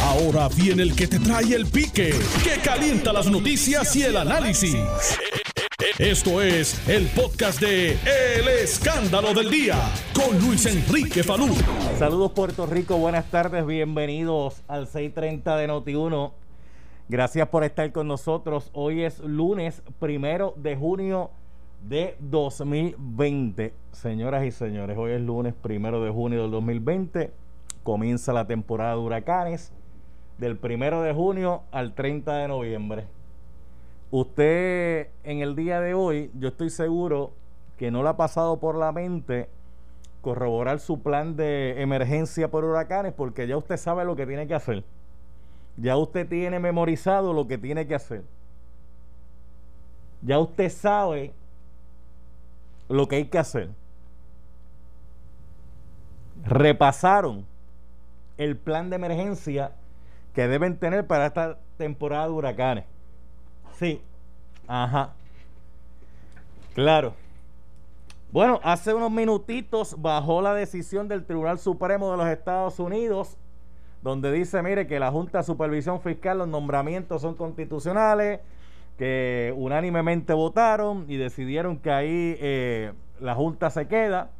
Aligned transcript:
Ahora 0.00 0.48
viene 0.48 0.82
el 0.82 0.94
que 0.94 1.06
te 1.06 1.18
trae 1.18 1.54
el 1.54 1.66
pique, 1.66 2.14
que 2.42 2.60
calienta 2.62 3.12
las 3.12 3.30
noticias 3.30 3.94
y 3.96 4.02
el 4.02 4.16
análisis. 4.16 4.76
Esto 5.98 6.40
es 6.40 6.88
el 6.88 7.06
podcast 7.08 7.60
de 7.60 7.92
El 7.92 8.48
Escándalo 8.62 9.34
del 9.34 9.50
Día 9.50 9.76
con 10.14 10.38
Luis 10.40 10.64
Enrique 10.66 11.22
Falú. 11.22 11.48
Saludos 11.98 12.32
Puerto 12.32 12.66
Rico, 12.66 12.96
buenas 12.96 13.30
tardes, 13.30 13.66
bienvenidos 13.66 14.62
al 14.68 14.86
630 14.86 15.56
de 15.56 15.68
Noti1. 15.68 16.32
Gracias 17.08 17.48
por 17.48 17.64
estar 17.64 17.92
con 17.92 18.08
nosotros. 18.08 18.70
Hoy 18.72 19.02
es 19.02 19.18
lunes 19.20 19.82
primero 19.98 20.54
de 20.56 20.76
junio 20.76 21.30
de 21.88 22.16
2020. 22.20 23.74
Señoras 23.92 24.44
y 24.44 24.50
señores, 24.50 24.96
hoy 24.96 25.12
es 25.12 25.20
lunes 25.20 25.52
primero 25.52 26.02
de 26.02 26.10
junio 26.10 26.42
del 26.42 26.50
2020. 26.50 27.32
Comienza 27.82 28.32
la 28.32 28.46
temporada 28.46 28.92
de 28.92 29.00
huracanes 29.00 29.72
del 30.38 30.56
primero 30.56 31.02
de 31.02 31.12
junio 31.12 31.62
al 31.70 31.94
30 31.94 32.36
de 32.36 32.48
noviembre. 32.48 33.06
Usted 34.10 35.08
en 35.24 35.40
el 35.40 35.56
día 35.56 35.80
de 35.80 35.94
hoy, 35.94 36.30
yo 36.38 36.48
estoy 36.48 36.70
seguro 36.70 37.32
que 37.78 37.90
no 37.90 38.02
le 38.02 38.10
ha 38.10 38.16
pasado 38.16 38.58
por 38.58 38.76
la 38.76 38.92
mente 38.92 39.48
corroborar 40.20 40.78
su 40.78 41.00
plan 41.00 41.36
de 41.36 41.82
emergencia 41.82 42.50
por 42.50 42.64
huracanes 42.64 43.12
porque 43.12 43.46
ya 43.46 43.56
usted 43.56 43.76
sabe 43.76 44.04
lo 44.04 44.14
que 44.14 44.26
tiene 44.26 44.46
que 44.46 44.54
hacer. 44.54 44.84
Ya 45.76 45.96
usted 45.96 46.28
tiene 46.28 46.60
memorizado 46.60 47.32
lo 47.32 47.48
que 47.48 47.58
tiene 47.58 47.86
que 47.86 47.94
hacer. 47.94 48.22
Ya 50.20 50.38
usted 50.38 50.70
sabe 50.70 51.32
lo 52.88 53.08
que 53.08 53.16
hay 53.16 53.24
que 53.24 53.38
hacer. 53.38 53.70
Repasaron 56.44 57.46
el 58.38 58.56
plan 58.56 58.90
de 58.90 58.96
emergencia 58.96 59.72
que 60.34 60.48
deben 60.48 60.76
tener 60.76 61.06
para 61.06 61.26
esta 61.26 61.58
temporada 61.76 62.26
de 62.26 62.32
huracanes. 62.32 62.84
Sí, 63.78 64.00
ajá. 64.66 65.12
Claro. 66.74 67.14
Bueno, 68.30 68.60
hace 68.62 68.94
unos 68.94 69.10
minutitos 69.10 70.00
bajó 70.00 70.40
la 70.40 70.54
decisión 70.54 71.06
del 71.06 71.24
Tribunal 71.26 71.58
Supremo 71.58 72.10
de 72.10 72.16
los 72.16 72.26
Estados 72.28 72.78
Unidos, 72.78 73.36
donde 74.00 74.32
dice, 74.32 74.62
mire, 74.62 74.86
que 74.86 74.98
la 74.98 75.10
Junta 75.10 75.38
de 75.38 75.44
Supervisión 75.44 76.00
Fiscal, 76.00 76.38
los 76.38 76.48
nombramientos 76.48 77.20
son 77.20 77.34
constitucionales, 77.34 78.40
que 78.96 79.52
unánimemente 79.56 80.32
votaron 80.32 81.04
y 81.08 81.16
decidieron 81.16 81.78
que 81.78 81.90
ahí 81.90 82.36
eh, 82.40 82.92
la 83.20 83.34
Junta 83.34 83.68
se 83.68 83.86
queda. 83.86 84.30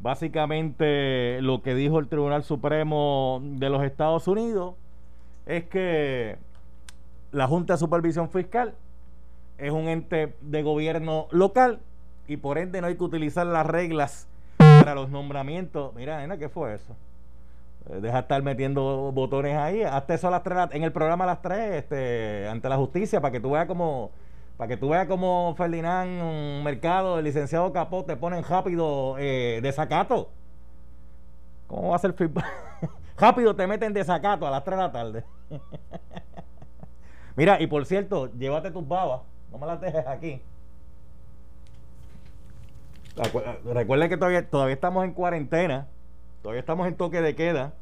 Básicamente 0.00 1.40
lo 1.42 1.62
que 1.62 1.74
dijo 1.74 1.98
el 1.98 2.08
Tribunal 2.08 2.44
Supremo 2.44 3.40
de 3.42 3.68
los 3.68 3.82
Estados 3.82 4.28
Unidos 4.28 4.74
es 5.46 5.64
que 5.64 6.36
la 7.32 7.46
Junta 7.48 7.74
de 7.74 7.78
Supervisión 7.78 8.30
Fiscal 8.30 8.74
es 9.58 9.72
un 9.72 9.88
ente 9.88 10.34
de 10.40 10.62
gobierno 10.62 11.26
local 11.30 11.80
y 12.28 12.36
por 12.36 12.58
ende 12.58 12.80
no 12.80 12.86
hay 12.86 12.96
que 12.96 13.02
utilizar 13.02 13.46
las 13.46 13.66
reglas 13.66 14.28
para 14.58 14.94
los 14.94 15.10
nombramientos. 15.10 15.94
Mira, 15.94 16.18
nena, 16.18 16.36
¿qué 16.36 16.48
fue 16.48 16.74
eso? 16.74 16.94
Eh, 17.90 18.00
deja 18.00 18.20
estar 18.20 18.42
metiendo 18.42 19.10
botones 19.12 19.56
ahí. 19.56 19.82
Hazte 19.82 20.14
eso 20.14 20.28
a 20.28 20.30
las 20.30 20.42
tres, 20.42 20.58
en 20.72 20.84
el 20.84 20.92
programa 20.92 21.24
a 21.24 21.28
las 21.28 21.42
tres, 21.42 21.74
este, 21.74 22.46
ante 22.48 22.68
la 22.68 22.76
justicia, 22.76 23.20
para 23.20 23.32
que 23.32 23.40
tú 23.40 23.50
veas 23.50 23.66
como, 23.66 24.10
para 24.58 24.68
que 24.68 24.76
tú 24.76 24.88
veas 24.88 25.06
como 25.06 25.54
Ferdinand 25.56 26.64
Mercado, 26.64 27.20
el 27.20 27.24
licenciado 27.24 27.72
Capó, 27.72 28.04
te 28.04 28.16
ponen 28.16 28.42
rápido 28.42 29.14
eh, 29.16 29.60
desacato. 29.62 30.30
¿Cómo 31.68 31.90
va 31.90 31.96
a 31.96 32.00
ser 32.00 32.14
rápido 33.16 33.54
te 33.54 33.68
meten 33.68 33.92
desacato 33.92 34.48
a 34.48 34.50
las 34.50 34.64
3 34.64 34.76
de 34.76 34.82
la 34.82 34.92
tarde. 34.92 35.24
Mira, 37.36 37.62
y 37.62 37.68
por 37.68 37.86
cierto, 37.86 38.32
llévate 38.36 38.72
tus 38.72 38.86
babas, 38.86 39.20
no 39.52 39.58
me 39.58 39.66
las 39.66 39.80
dejes 39.80 40.04
aquí. 40.08 40.42
Recuerden 43.64 44.08
que 44.08 44.16
todavía, 44.16 44.48
todavía 44.50 44.74
estamos 44.74 45.04
en 45.04 45.12
cuarentena, 45.12 45.86
todavía 46.42 46.60
estamos 46.60 46.88
en 46.88 46.96
toque 46.96 47.20
de 47.22 47.36
queda. 47.36 47.74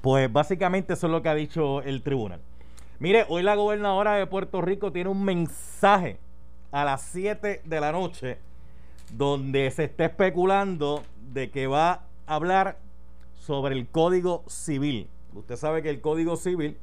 Pues 0.00 0.32
básicamente 0.32 0.94
eso 0.94 1.06
es 1.06 1.12
lo 1.12 1.22
que 1.22 1.28
ha 1.28 1.34
dicho 1.34 1.80
el 1.82 2.02
tribunal. 2.02 2.40
Mire, 3.02 3.26
hoy 3.28 3.42
la 3.42 3.56
gobernadora 3.56 4.14
de 4.14 4.28
Puerto 4.28 4.60
Rico 4.60 4.92
tiene 4.92 5.10
un 5.10 5.24
mensaje 5.24 6.20
a 6.70 6.84
las 6.84 7.02
7 7.02 7.62
de 7.64 7.80
la 7.80 7.90
noche 7.90 8.38
donde 9.10 9.68
se 9.72 9.82
está 9.82 10.04
especulando 10.04 11.02
de 11.32 11.50
que 11.50 11.66
va 11.66 12.04
a 12.28 12.34
hablar 12.36 12.78
sobre 13.34 13.74
el 13.74 13.88
Código 13.88 14.44
Civil. 14.46 15.08
Usted 15.34 15.56
sabe 15.56 15.82
que 15.82 15.90
el 15.90 16.00
Código 16.00 16.36
Civil 16.36 16.78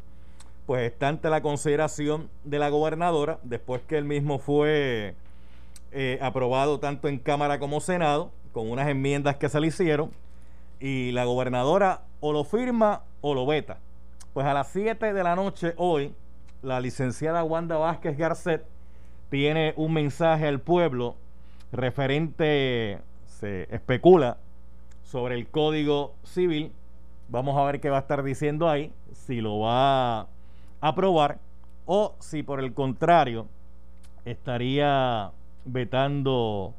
pues 0.66 0.91
está 0.91 1.08
ante 1.08 1.29
la 1.29 1.41
consideración 1.41 2.29
de 2.44 2.59
la 2.59 2.68
gobernadora 2.68 3.40
después 3.44 3.81
que 3.88 3.97
el 3.97 4.03
mismo 4.03 4.40
fue 4.40 5.16
eh, 5.94 6.19
aprobado 6.22 6.81
tanto 6.81 7.08
en 7.08 7.18
Cámara 7.19 7.59
como 7.59 7.79
Senado 7.79 8.29
con 8.52 8.69
unas 8.69 8.90
enmiendas 8.90 9.38
que 9.38 9.47
se 9.47 9.62
le 9.62 9.68
hicieron 9.68 10.12
y 10.81 11.13
la 11.13 11.24
gobernadora 11.24 12.02
o 12.19 12.34
lo 12.34 12.44
firma 12.44 13.03
o 13.22 13.34
lo 13.34 13.46
veta. 13.46 13.78
Pues 14.34 14.45
a 14.45 14.53
las 14.53 14.67
7 14.67 15.12
de 15.12 15.23
la 15.23 15.35
noche 15.35 15.73
hoy 15.78 16.13
la 16.62 16.79
licenciada 16.79 17.44
Wanda 17.44 17.78
Vázquez 17.78 18.16
Garcet 18.16 18.63
tiene 19.29 19.73
un 19.75 19.94
mensaje 19.94 20.47
al 20.47 20.59
pueblo 20.59 21.16
referente, 21.72 23.00
se 23.25 23.63
especula, 23.73 24.38
sobre 25.03 25.35
el 25.35 25.47
Código 25.47 26.13
Civil. 26.23 26.72
Vamos 27.29 27.57
a 27.57 27.63
ver 27.63 27.79
qué 27.79 27.90
va 27.90 27.97
a 27.97 28.01
estar 28.01 28.22
diciendo 28.22 28.69
ahí, 28.69 28.94
si 29.13 29.41
lo 29.41 29.59
va 29.59 30.19
a 30.19 30.28
aprobar 30.79 31.40
o 31.85 32.16
si 32.19 32.44
por 32.44 32.59
el 32.59 32.73
contrario 32.75 33.47
estaría 34.25 35.31
vetando 35.66 36.75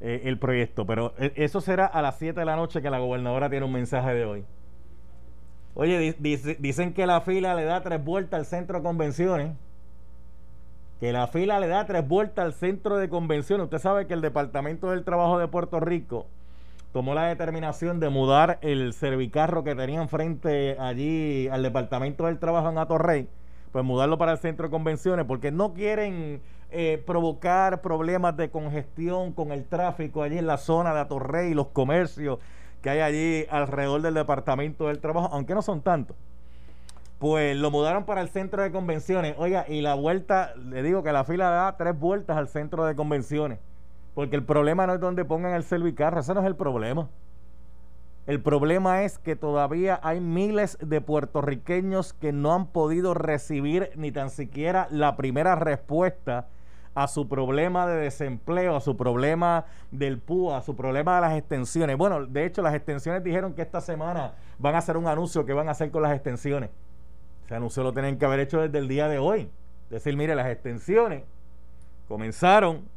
eh, 0.00 0.22
el 0.24 0.38
proyecto. 0.38 0.86
Pero 0.86 1.12
eh, 1.18 1.32
eso 1.36 1.60
será 1.60 1.84
a 1.84 2.00
las 2.00 2.18
7 2.18 2.40
de 2.40 2.46
la 2.46 2.56
noche 2.56 2.80
que 2.80 2.88
la 2.88 2.98
gobernadora 2.98 3.50
tiene 3.50 3.66
un 3.66 3.72
mensaje 3.72 4.14
de 4.14 4.24
hoy. 4.24 4.44
Oye, 5.78 6.16
dicen 6.58 6.94
que 6.94 7.06
la 7.06 7.20
fila 7.20 7.54
le 7.54 7.64
da 7.64 7.82
tres 7.82 8.02
vueltas 8.02 8.40
al 8.40 8.46
centro 8.46 8.78
de 8.78 8.82
convenciones. 8.82 9.52
Que 11.00 11.12
la 11.12 11.26
fila 11.26 11.60
le 11.60 11.68
da 11.68 11.84
tres 11.84 12.08
vueltas 12.08 12.46
al 12.46 12.54
centro 12.54 12.96
de 12.96 13.10
convenciones. 13.10 13.64
Usted 13.64 13.78
sabe 13.78 14.06
que 14.06 14.14
el 14.14 14.22
Departamento 14.22 14.90
del 14.90 15.04
Trabajo 15.04 15.38
de 15.38 15.48
Puerto 15.48 15.78
Rico 15.78 16.24
tomó 16.94 17.12
la 17.12 17.26
determinación 17.26 18.00
de 18.00 18.08
mudar 18.08 18.58
el 18.62 18.94
servicarro 18.94 19.64
que 19.64 19.74
tenían 19.74 20.08
frente 20.08 20.78
allí 20.80 21.46
al 21.48 21.62
Departamento 21.62 22.24
del 22.24 22.38
Trabajo 22.38 22.70
en 22.70 22.78
Atorrey, 22.78 23.28
pues 23.70 23.84
mudarlo 23.84 24.16
para 24.16 24.32
el 24.32 24.38
centro 24.38 24.68
de 24.68 24.70
convenciones, 24.70 25.26
porque 25.26 25.52
no 25.52 25.74
quieren 25.74 26.40
eh, 26.70 27.02
provocar 27.06 27.82
problemas 27.82 28.34
de 28.38 28.48
congestión 28.48 29.32
con 29.32 29.52
el 29.52 29.66
tráfico 29.66 30.22
allí 30.22 30.38
en 30.38 30.46
la 30.46 30.56
zona 30.56 30.94
de 30.94 31.00
Atorrey, 31.00 31.52
los 31.52 31.66
comercios 31.66 32.38
que 32.86 32.90
hay 32.90 33.00
allí 33.00 33.46
alrededor 33.50 34.00
del 34.00 34.14
Departamento 34.14 34.86
del 34.86 35.00
Trabajo, 35.00 35.28
aunque 35.32 35.56
no 35.56 35.62
son 35.62 35.80
tantos. 35.80 36.16
Pues 37.18 37.56
lo 37.56 37.72
mudaron 37.72 38.04
para 38.04 38.20
el 38.20 38.28
centro 38.28 38.62
de 38.62 38.70
convenciones. 38.70 39.34
Oiga, 39.38 39.64
y 39.66 39.80
la 39.80 39.94
vuelta, 39.94 40.54
le 40.54 40.84
digo 40.84 41.02
que 41.02 41.10
la 41.10 41.24
fila 41.24 41.50
da 41.50 41.76
tres 41.76 41.98
vueltas 41.98 42.36
al 42.36 42.46
centro 42.46 42.84
de 42.84 42.94
convenciones. 42.94 43.58
Porque 44.14 44.36
el 44.36 44.44
problema 44.44 44.86
no 44.86 44.94
es 44.94 45.00
donde 45.00 45.24
pongan 45.24 45.54
el 45.54 45.64
servicarro, 45.64 46.20
ese 46.20 46.32
no 46.32 46.38
es 46.42 46.46
el 46.46 46.54
problema. 46.54 47.08
El 48.28 48.40
problema 48.40 49.02
es 49.02 49.18
que 49.18 49.34
todavía 49.34 49.98
hay 50.04 50.20
miles 50.20 50.78
de 50.80 51.00
puertorriqueños 51.00 52.12
que 52.12 52.30
no 52.30 52.54
han 52.54 52.68
podido 52.68 53.14
recibir 53.14 53.90
ni 53.96 54.12
tan 54.12 54.30
siquiera 54.30 54.86
la 54.92 55.16
primera 55.16 55.56
respuesta 55.56 56.46
a 56.96 57.08
su 57.08 57.28
problema 57.28 57.86
de 57.86 57.96
desempleo, 57.96 58.74
a 58.74 58.80
su 58.80 58.96
problema 58.96 59.66
del 59.90 60.18
PUA, 60.18 60.56
a 60.56 60.62
su 60.62 60.74
problema 60.74 61.16
de 61.16 61.20
las 61.20 61.34
extensiones. 61.34 61.98
Bueno, 61.98 62.24
de 62.24 62.46
hecho 62.46 62.62
las 62.62 62.74
extensiones 62.74 63.22
dijeron 63.22 63.52
que 63.52 63.60
esta 63.60 63.82
semana 63.82 64.32
van 64.58 64.74
a 64.74 64.78
hacer 64.78 64.96
un 64.96 65.06
anuncio 65.06 65.44
que 65.44 65.52
van 65.52 65.68
a 65.68 65.72
hacer 65.72 65.90
con 65.90 66.02
las 66.02 66.14
extensiones. 66.14 66.70
Ese 67.44 67.54
anuncio 67.54 67.82
lo 67.82 67.92
tienen 67.92 68.18
que 68.18 68.24
haber 68.24 68.40
hecho 68.40 68.62
desde 68.62 68.78
el 68.78 68.88
día 68.88 69.08
de 69.08 69.18
hoy. 69.18 69.50
Decir, 69.90 70.16
mire, 70.16 70.34
las 70.34 70.46
extensiones 70.46 71.24
comenzaron 72.08 72.88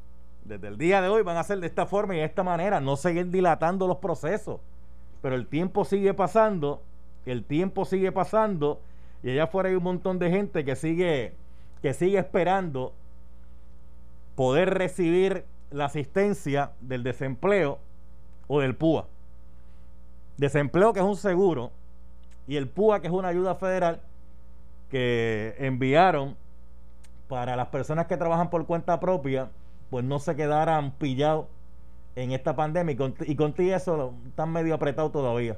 desde 0.45 0.69
el 0.69 0.77
día 0.77 1.01
de 1.01 1.09
hoy 1.09 1.21
van 1.21 1.35
a 1.35 1.43
ser 1.43 1.59
de 1.59 1.67
esta 1.67 1.85
forma 1.85 2.15
y 2.15 2.19
de 2.19 2.23
esta 2.23 2.41
manera, 2.41 2.79
no 2.79 2.95
seguir 2.95 3.29
dilatando 3.29 3.85
los 3.85 3.97
procesos. 3.97 4.61
Pero 5.21 5.35
el 5.35 5.45
tiempo 5.45 5.83
sigue 5.83 6.13
pasando, 6.13 6.81
el 7.25 7.43
tiempo 7.43 7.83
sigue 7.83 8.13
pasando 8.13 8.79
y 9.23 9.31
allá 9.31 9.43
afuera 9.43 9.67
hay 9.67 9.75
un 9.75 9.83
montón 9.83 10.19
de 10.19 10.29
gente 10.31 10.63
que 10.63 10.77
sigue 10.77 11.33
que 11.81 11.93
sigue 11.93 12.17
esperando 12.17 12.93
poder 14.39 14.73
recibir 14.73 15.43
la 15.69 15.83
asistencia 15.83 16.71
del 16.79 17.03
desempleo 17.03 17.77
o 18.47 18.61
del 18.61 18.73
PUA. 18.73 19.05
Desempleo 20.37 20.93
que 20.93 21.01
es 21.01 21.05
un 21.05 21.17
seguro 21.17 21.71
y 22.47 22.55
el 22.55 22.69
PUA 22.69 23.01
que 23.01 23.07
es 23.07 23.13
una 23.13 23.27
ayuda 23.27 23.55
federal 23.55 23.99
que 24.89 25.55
enviaron 25.59 26.37
para 27.27 27.57
las 27.57 27.67
personas 27.67 28.07
que 28.07 28.15
trabajan 28.15 28.49
por 28.49 28.65
cuenta 28.65 29.01
propia 29.01 29.49
pues 29.89 30.05
no 30.05 30.19
se 30.19 30.37
quedaran 30.37 30.91
pillados 30.93 31.47
en 32.15 32.31
esta 32.31 32.55
pandemia 32.55 32.93
y, 32.93 32.95
con, 32.95 33.11
contigo 33.35 33.75
eso 33.75 34.13
están 34.25 34.53
medio 34.53 34.73
apretado 34.73 35.11
todavía. 35.11 35.57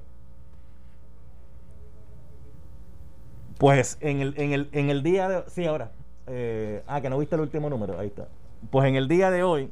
Pues 3.60 4.00
en 4.02 4.22
el, 4.22 4.34
en 4.38 4.54
el, 4.54 4.70
en 4.72 4.90
el 4.90 5.04
día 5.04 5.30
de... 5.30 5.44
Sí, 5.52 5.68
ahora. 5.68 5.92
Eh, 6.26 6.82
ah, 6.88 7.00
que 7.00 7.12
no 7.12 7.20
viste 7.20 7.36
el 7.36 7.42
último 7.42 7.70
número. 7.70 8.00
Ahí 8.00 8.08
está. 8.08 8.28
Pues 8.70 8.88
en 8.88 8.96
el 8.96 9.08
día 9.08 9.32
de 9.32 9.44
hoy, 9.44 9.72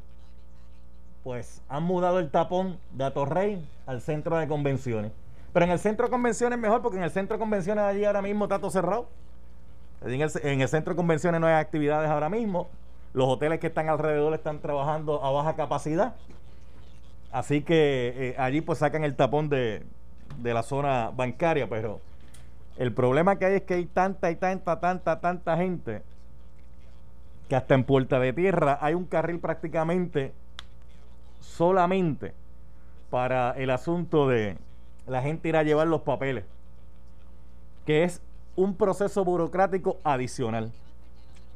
pues 1.24 1.62
han 1.69 1.83
mudado 1.83 2.19
el 2.19 2.31
tapón 2.31 2.80
de 2.91 3.06
Atorrey 3.06 3.65
al 3.86 4.01
centro 4.01 4.38
de 4.38 4.47
convenciones. 4.47 5.12
Pero 5.53 5.65
en 5.65 5.71
el 5.71 5.80
centro 5.80 6.07
de 6.07 6.12
convenciones 6.12 6.57
mejor 6.57 6.81
porque 6.81 6.97
en 6.97 7.03
el 7.03 7.12
centro 7.12 7.38
de 7.38 7.39
convenciones 7.39 7.83
allí 7.83 8.06
ahora 8.06 8.21
mismo 8.21 8.45
está 8.45 8.59
todo 8.59 8.71
cerrado. 8.71 9.07
En 10.01 10.21
el, 10.21 10.31
en 10.44 10.62
el 10.62 10.68
centro 10.68 10.94
de 10.94 10.97
convenciones 10.97 11.41
no 11.41 11.47
hay 11.47 11.53
actividades 11.53 12.09
ahora 12.09 12.30
mismo. 12.30 12.69
Los 13.13 13.27
hoteles 13.27 13.59
que 13.59 13.68
están 13.68 13.89
alrededor 13.89 14.33
están 14.33 14.59
trabajando 14.59 15.24
a 15.24 15.31
baja 15.31 15.56
capacidad. 15.56 16.15
Así 17.31 17.62
que 17.62 18.13
eh, 18.15 18.35
allí 18.38 18.62
pues 18.62 18.80
sacan 18.80 19.03
el 19.03 19.15
tapón 19.15 19.50
de, 19.50 19.83
de 20.38 20.53
la 20.53 20.63
zona 20.63 21.12
bancaria, 21.15 21.68
pero 21.69 22.00
el 22.77 22.94
problema 22.94 23.38
que 23.38 23.45
hay 23.45 23.56
es 23.56 23.62
que 23.63 23.75
hay 23.75 23.85
tanta 23.85 24.31
y 24.31 24.35
tanta, 24.35 24.80
tanta, 24.80 25.19
tanta 25.19 25.57
gente 25.57 26.01
que 27.50 27.56
hasta 27.56 27.74
en 27.74 27.84
Puerta 27.84 28.19
de 28.19 28.31
Tierra 28.31 28.78
hay 28.80 28.94
un 28.94 29.06
carril 29.06 29.40
prácticamente 29.40 30.34
solamente 31.42 32.34
para 33.10 33.51
el 33.51 33.72
asunto 33.72 34.28
de 34.28 34.56
la 35.07 35.24
gente 35.24 35.50
ir 35.50 35.57
a 35.57 35.63
llevar 35.63 35.88
los 35.88 36.01
papeles, 36.01 36.46
que 37.88 38.04
es 38.04 38.22
un 38.56 38.75
proceso 38.75 39.25
burocrático 39.25 39.98
adicional. 40.04 40.72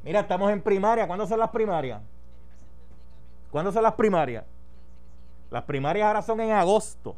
Mira, 0.04 0.22
estamos 0.22 0.52
en 0.52 0.62
primaria. 0.62 1.06
¿Cuándo 1.06 1.28
son 1.28 1.40
las 1.40 1.52
primarias? 1.52 2.02
¿Cuándo 3.52 3.72
son 3.72 3.84
las 3.84 3.94
primarias? 3.94 4.44
Las 5.52 5.64
primarias 5.64 6.08
ahora 6.08 6.24
son 6.24 6.42
en 6.42 6.52
agosto. 6.52 7.16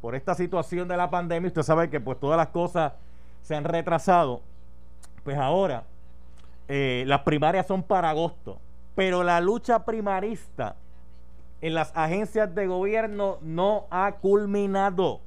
Por 0.00 0.14
esta 0.14 0.34
situación 0.36 0.86
de 0.86 0.96
la 0.96 1.10
pandemia, 1.10 1.48
usted 1.48 1.62
sabe 1.62 1.90
que 1.90 1.98
pues 1.98 2.20
todas 2.20 2.36
las 2.36 2.48
cosas 2.48 2.92
se 3.42 3.56
han 3.56 3.64
retrasado. 3.64 4.42
Pues 5.24 5.36
ahora 5.36 5.82
eh, 6.68 7.04
las 7.06 7.20
primarias 7.20 7.66
son 7.66 7.82
para 7.82 8.10
agosto. 8.10 8.58
Pero 8.94 9.22
la 9.22 9.40
lucha 9.40 9.84
primarista 9.84 10.76
en 11.60 11.74
las 11.74 11.92
agencias 11.94 12.54
de 12.54 12.66
gobierno 12.66 13.38
no 13.42 13.86
ha 13.90 14.12
culminado. 14.12 15.20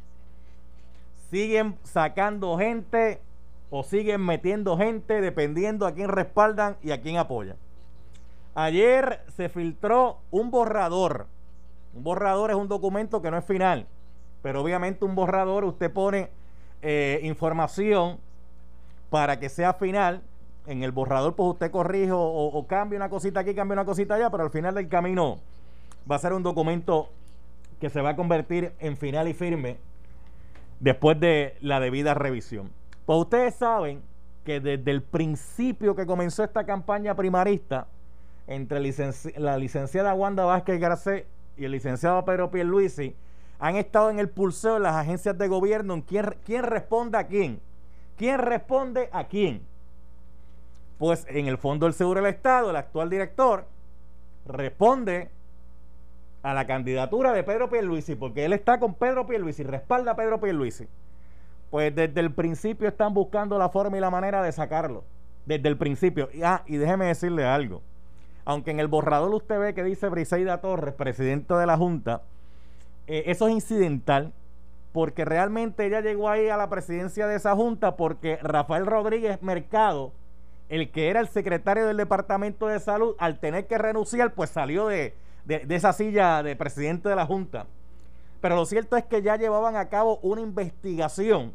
Siguen 1.29 1.77
sacando 1.83 2.57
gente 2.57 3.21
o 3.69 3.83
siguen 3.83 4.21
metiendo 4.21 4.77
gente 4.77 5.21
dependiendo 5.21 5.85
a 5.85 5.93
quién 5.93 6.09
respaldan 6.09 6.77
y 6.81 6.91
a 6.91 7.01
quién 7.01 7.17
apoyan. 7.17 7.57
Ayer 8.55 9.21
se 9.35 9.49
filtró 9.49 10.19
un 10.31 10.51
borrador. 10.51 11.27
Un 11.93 12.03
borrador 12.03 12.51
es 12.51 12.57
un 12.57 12.67
documento 12.67 13.21
que 13.21 13.31
no 13.31 13.37
es 13.37 13.45
final, 13.45 13.87
pero 14.41 14.61
obviamente 14.61 15.05
un 15.05 15.15
borrador 15.15 15.63
usted 15.65 15.91
pone 15.91 16.29
eh, 16.81 17.19
información 17.23 18.19
para 19.09 19.39
que 19.39 19.49
sea 19.49 19.73
final. 19.73 20.21
En 20.69 20.83
el 20.83 20.91
borrador 20.91 21.35
pues 21.35 21.53
usted 21.53 21.71
corrige 21.71 22.11
o, 22.11 22.21
o 22.21 22.67
cambia 22.67 22.97
una 22.97 23.09
cosita 23.09 23.39
aquí, 23.39 23.55
cambia 23.55 23.73
una 23.73 23.85
cosita 23.85 24.13
allá, 24.13 24.29
pero 24.29 24.43
al 24.43 24.51
final 24.51 24.75
del 24.75 24.87
camino 24.87 25.39
va 26.09 26.15
a 26.15 26.19
ser 26.19 26.31
un 26.31 26.43
documento 26.43 27.09
que 27.79 27.89
se 27.89 28.01
va 28.01 28.09
a 28.11 28.15
convertir 28.15 28.73
en 28.77 28.95
final 28.95 29.27
y 29.27 29.33
firme 29.33 29.77
después 30.79 31.19
de 31.19 31.57
la 31.61 31.79
debida 31.79 32.13
revisión. 32.13 32.69
Pues 33.07 33.17
ustedes 33.17 33.55
saben 33.55 34.03
que 34.45 34.59
desde 34.59 34.91
el 34.91 35.01
principio 35.01 35.95
que 35.95 36.05
comenzó 36.05 36.43
esta 36.43 36.63
campaña 36.63 37.15
primarista 37.15 37.87
entre 38.45 38.79
la 39.37 39.57
licenciada 39.57 40.13
Wanda 40.13 40.45
Vázquez 40.45 40.79
Garcés 40.79 41.25
y 41.57 41.65
el 41.65 41.71
licenciado 41.71 42.23
Pedro 42.25 42.51
Pierluisi 42.51 43.15
han 43.57 43.75
estado 43.75 44.11
en 44.11 44.19
el 44.19 44.29
pulseo 44.29 44.75
de 44.75 44.81
las 44.81 44.95
agencias 44.95 45.35
de 45.35 45.47
gobierno 45.47 45.95
en 45.95 46.01
quién, 46.03 46.35
quién 46.45 46.61
responde 46.61 47.17
a 47.17 47.25
quién. 47.25 47.59
¿Quién 48.17 48.37
responde 48.37 49.09
a 49.11 49.23
quién? 49.23 49.67
Pues 50.99 51.25
en 51.27 51.47
el 51.47 51.57
Fondo 51.57 51.87
del 51.87 51.95
Seguro 51.95 52.21
del 52.21 52.31
Estado, 52.31 52.69
el 52.69 52.75
actual 52.75 53.09
director 53.09 53.65
responde 54.45 55.31
a 56.43 56.53
la 56.53 56.67
candidatura 56.67 57.33
de 57.33 57.43
Pedro 57.43 57.71
Pierluisi, 57.71 58.15
porque 58.15 58.45
él 58.45 58.53
está 58.53 58.79
con 58.79 58.93
Pedro 58.93 59.25
Pierluisi, 59.25 59.63
respalda 59.63 60.11
a 60.11 60.15
Pedro 60.15 60.39
Pierluisi 60.39 60.87
pues 61.69 61.93
desde 61.95 62.19
el 62.19 62.31
principio 62.31 62.87
están 62.87 63.13
buscando 63.13 63.57
la 63.57 63.69
forma 63.69 63.97
y 63.97 63.99
la 63.99 64.09
manera 64.09 64.41
de 64.41 64.51
sacarlo. 64.51 65.03
Desde 65.45 65.67
el 65.67 65.77
principio. 65.77 66.29
Ah, 66.43 66.63
y 66.67 66.77
déjeme 66.77 67.05
decirle 67.05 67.45
algo. 67.45 67.81
Aunque 68.45 68.71
en 68.71 68.79
el 68.79 68.87
borrador 68.87 69.33
usted 69.33 69.59
ve 69.59 69.73
que 69.73 69.83
dice 69.83 70.09
Briseida 70.09 70.61
Torres, 70.61 70.93
presidente 70.93 71.53
de 71.53 71.65
la 71.65 71.77
Junta, 71.77 72.23
eh, 73.07 73.23
eso 73.27 73.47
es 73.47 73.53
incidental, 73.53 74.33
porque 74.91 75.25
realmente 75.25 75.85
ella 75.85 76.01
llegó 76.01 76.29
ahí 76.29 76.49
a 76.49 76.57
la 76.57 76.69
presidencia 76.69 77.27
de 77.27 77.35
esa 77.35 77.55
Junta 77.55 77.95
porque 77.95 78.37
Rafael 78.41 78.85
Rodríguez 78.85 79.41
Mercado, 79.41 80.11
el 80.69 80.91
que 80.91 81.09
era 81.09 81.19
el 81.19 81.27
secretario 81.27 81.85
del 81.85 81.97
Departamento 81.97 82.67
de 82.67 82.79
Salud, 82.79 83.15
al 83.19 83.39
tener 83.39 83.67
que 83.67 83.77
renunciar, 83.77 84.33
pues 84.33 84.51
salió 84.51 84.87
de, 84.87 85.15
de 85.45 85.75
esa 85.75 85.93
silla 85.93 86.43
de 86.43 86.55
presidente 86.55 87.09
de 87.09 87.15
la 87.15 87.25
Junta. 87.25 87.65
Pero 88.41 88.55
lo 88.55 88.65
cierto 88.65 88.95
es 88.95 89.03
que 89.03 89.21
ya 89.21 89.35
llevaban 89.35 89.75
a 89.75 89.89
cabo 89.89 90.19
una 90.21 90.41
investigación. 90.41 91.53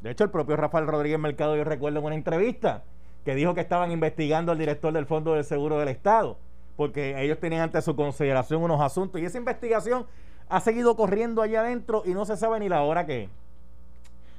De 0.00 0.10
hecho, 0.10 0.24
el 0.24 0.30
propio 0.30 0.56
Rafael 0.56 0.86
Rodríguez 0.86 1.18
Mercado, 1.18 1.56
yo 1.56 1.64
recuerdo 1.64 2.00
en 2.00 2.06
una 2.06 2.14
entrevista, 2.14 2.82
que 3.24 3.34
dijo 3.34 3.54
que 3.54 3.60
estaban 3.60 3.90
investigando 3.90 4.52
al 4.52 4.58
director 4.58 4.92
del 4.92 5.06
Fondo 5.06 5.34
del 5.34 5.44
Seguro 5.44 5.78
del 5.78 5.88
Estado, 5.88 6.38
porque 6.76 7.22
ellos 7.22 7.38
tenían 7.38 7.62
ante 7.62 7.82
su 7.82 7.94
consideración 7.94 8.62
unos 8.62 8.80
asuntos. 8.80 9.20
Y 9.20 9.24
esa 9.26 9.38
investigación 9.38 10.06
ha 10.48 10.60
seguido 10.60 10.96
corriendo 10.96 11.42
allá 11.42 11.60
adentro 11.60 12.02
y 12.06 12.14
no 12.14 12.24
se 12.24 12.36
sabe 12.36 12.58
ni 12.60 12.68
la 12.68 12.82
hora 12.82 13.06
que. 13.06 13.28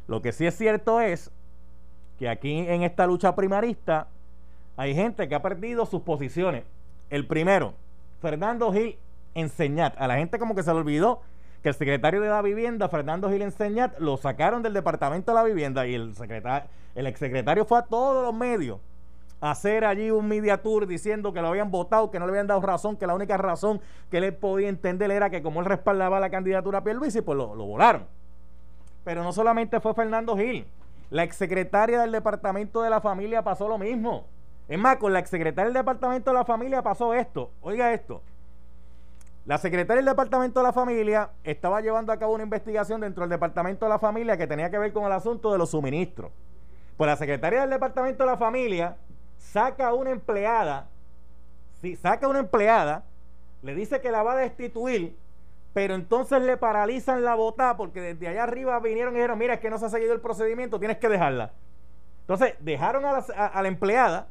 Lo 0.07 0.21
que 0.21 0.31
sí 0.31 0.45
es 0.45 0.57
cierto 0.57 0.99
es 0.99 1.31
que 2.21 2.29
aquí 2.29 2.51
en 2.51 2.83
esta 2.83 3.07
lucha 3.07 3.35
primarista 3.35 4.05
hay 4.77 4.93
gente 4.93 5.27
que 5.27 5.33
ha 5.33 5.41
perdido 5.41 5.87
sus 5.87 6.03
posiciones. 6.03 6.65
El 7.09 7.25
primero, 7.25 7.73
Fernando 8.21 8.71
Gil 8.71 8.95
Enseñat. 9.33 9.99
A 9.99 10.05
la 10.05 10.17
gente 10.17 10.37
como 10.37 10.53
que 10.53 10.61
se 10.61 10.71
le 10.71 10.77
olvidó 10.77 11.21
que 11.63 11.69
el 11.69 11.73
secretario 11.73 12.21
de 12.21 12.29
la 12.29 12.43
vivienda, 12.43 12.89
Fernando 12.89 13.27
Gil 13.27 13.41
Enseñat, 13.41 13.97
lo 13.97 14.17
sacaron 14.17 14.61
del 14.61 14.73
departamento 14.73 15.31
de 15.31 15.35
la 15.35 15.43
vivienda 15.43 15.87
y 15.87 15.95
el 15.95 16.13
secretario, 16.13 16.69
el 16.93 17.07
exsecretario 17.07 17.65
fue 17.65 17.79
a 17.79 17.81
todos 17.81 18.23
los 18.23 18.35
medios 18.35 18.77
a 19.39 19.49
hacer 19.49 19.83
allí 19.83 20.11
un 20.11 20.27
media 20.27 20.61
tour 20.61 20.85
diciendo 20.85 21.33
que 21.33 21.41
lo 21.41 21.47
habían 21.47 21.71
votado, 21.71 22.11
que 22.11 22.19
no 22.19 22.27
le 22.27 22.33
habían 22.33 22.45
dado 22.45 22.61
razón, 22.61 22.97
que 22.97 23.07
la 23.07 23.15
única 23.15 23.35
razón 23.37 23.81
que 24.11 24.19
él 24.19 24.31
podía 24.35 24.69
entender 24.69 25.09
era 25.09 25.31
que 25.31 25.41
como 25.41 25.61
él 25.61 25.65
respaldaba 25.65 26.19
la 26.19 26.29
candidatura 26.29 26.77
a 26.77 26.83
Pierluisi, 26.83 27.21
pues 27.21 27.35
lo, 27.35 27.55
lo 27.55 27.65
volaron. 27.65 28.05
Pero 29.03 29.23
no 29.23 29.33
solamente 29.33 29.79
fue 29.79 29.95
Fernando 29.95 30.37
Gil, 30.37 30.67
la 31.11 31.23
exsecretaria 31.23 32.01
del 32.01 32.11
Departamento 32.11 32.81
de 32.81 32.89
la 32.89 33.01
Familia 33.01 33.43
pasó 33.43 33.67
lo 33.67 33.77
mismo. 33.77 34.25
Es 34.69 34.79
más, 34.79 34.95
con 34.95 35.11
la 35.11 35.19
exsecretaria 35.19 35.65
del 35.65 35.73
Departamento 35.73 36.31
de 36.31 36.37
la 36.37 36.45
Familia 36.45 36.81
pasó 36.81 37.13
esto. 37.13 37.51
Oiga 37.61 37.93
esto. 37.93 38.21
La 39.45 39.57
secretaria 39.57 39.97
del 39.97 40.05
Departamento 40.05 40.61
de 40.61 40.67
la 40.67 40.71
Familia 40.71 41.31
estaba 41.43 41.81
llevando 41.81 42.13
a 42.13 42.17
cabo 42.17 42.33
una 42.33 42.43
investigación 42.43 43.01
dentro 43.01 43.23
del 43.23 43.29
Departamento 43.29 43.85
de 43.85 43.89
la 43.89 43.99
Familia 43.99 44.37
que 44.37 44.47
tenía 44.47 44.71
que 44.71 44.77
ver 44.77 44.93
con 44.93 45.03
el 45.03 45.11
asunto 45.11 45.51
de 45.51 45.57
los 45.57 45.71
suministros. 45.71 46.31
Pues 46.95 47.09
la 47.09 47.17
secretaria 47.17 47.61
del 47.61 47.71
Departamento 47.71 48.23
de 48.23 48.31
la 48.31 48.37
Familia 48.37 48.95
saca 49.37 49.89
a 49.89 49.93
una 49.93 50.11
empleada, 50.11 50.87
sí, 51.81 51.97
saca 51.97 52.27
a 52.27 52.29
una 52.29 52.39
empleada, 52.39 53.03
le 53.63 53.75
dice 53.75 53.99
que 53.99 54.11
la 54.11 54.23
va 54.23 54.33
a 54.33 54.37
destituir, 54.37 55.17
pero 55.73 55.95
entonces 55.95 56.41
le 56.41 56.57
paralizan 56.57 57.23
la 57.23 57.35
bota 57.35 57.77
porque 57.77 58.01
desde 58.01 58.27
allá 58.27 58.43
arriba 58.43 58.79
vinieron 58.79 59.13
y 59.13 59.17
dijeron, 59.17 59.37
mira, 59.37 59.55
es 59.55 59.59
que 59.59 59.69
no 59.69 59.77
se 59.77 59.85
ha 59.85 59.89
seguido 59.89 60.13
el 60.13 60.19
procedimiento, 60.19 60.79
tienes 60.79 60.97
que 60.97 61.07
dejarla. 61.07 61.51
Entonces 62.21 62.55
dejaron 62.59 63.05
a 63.05 63.13
la, 63.13 63.61
la 63.61 63.67
empleada, 63.67 64.27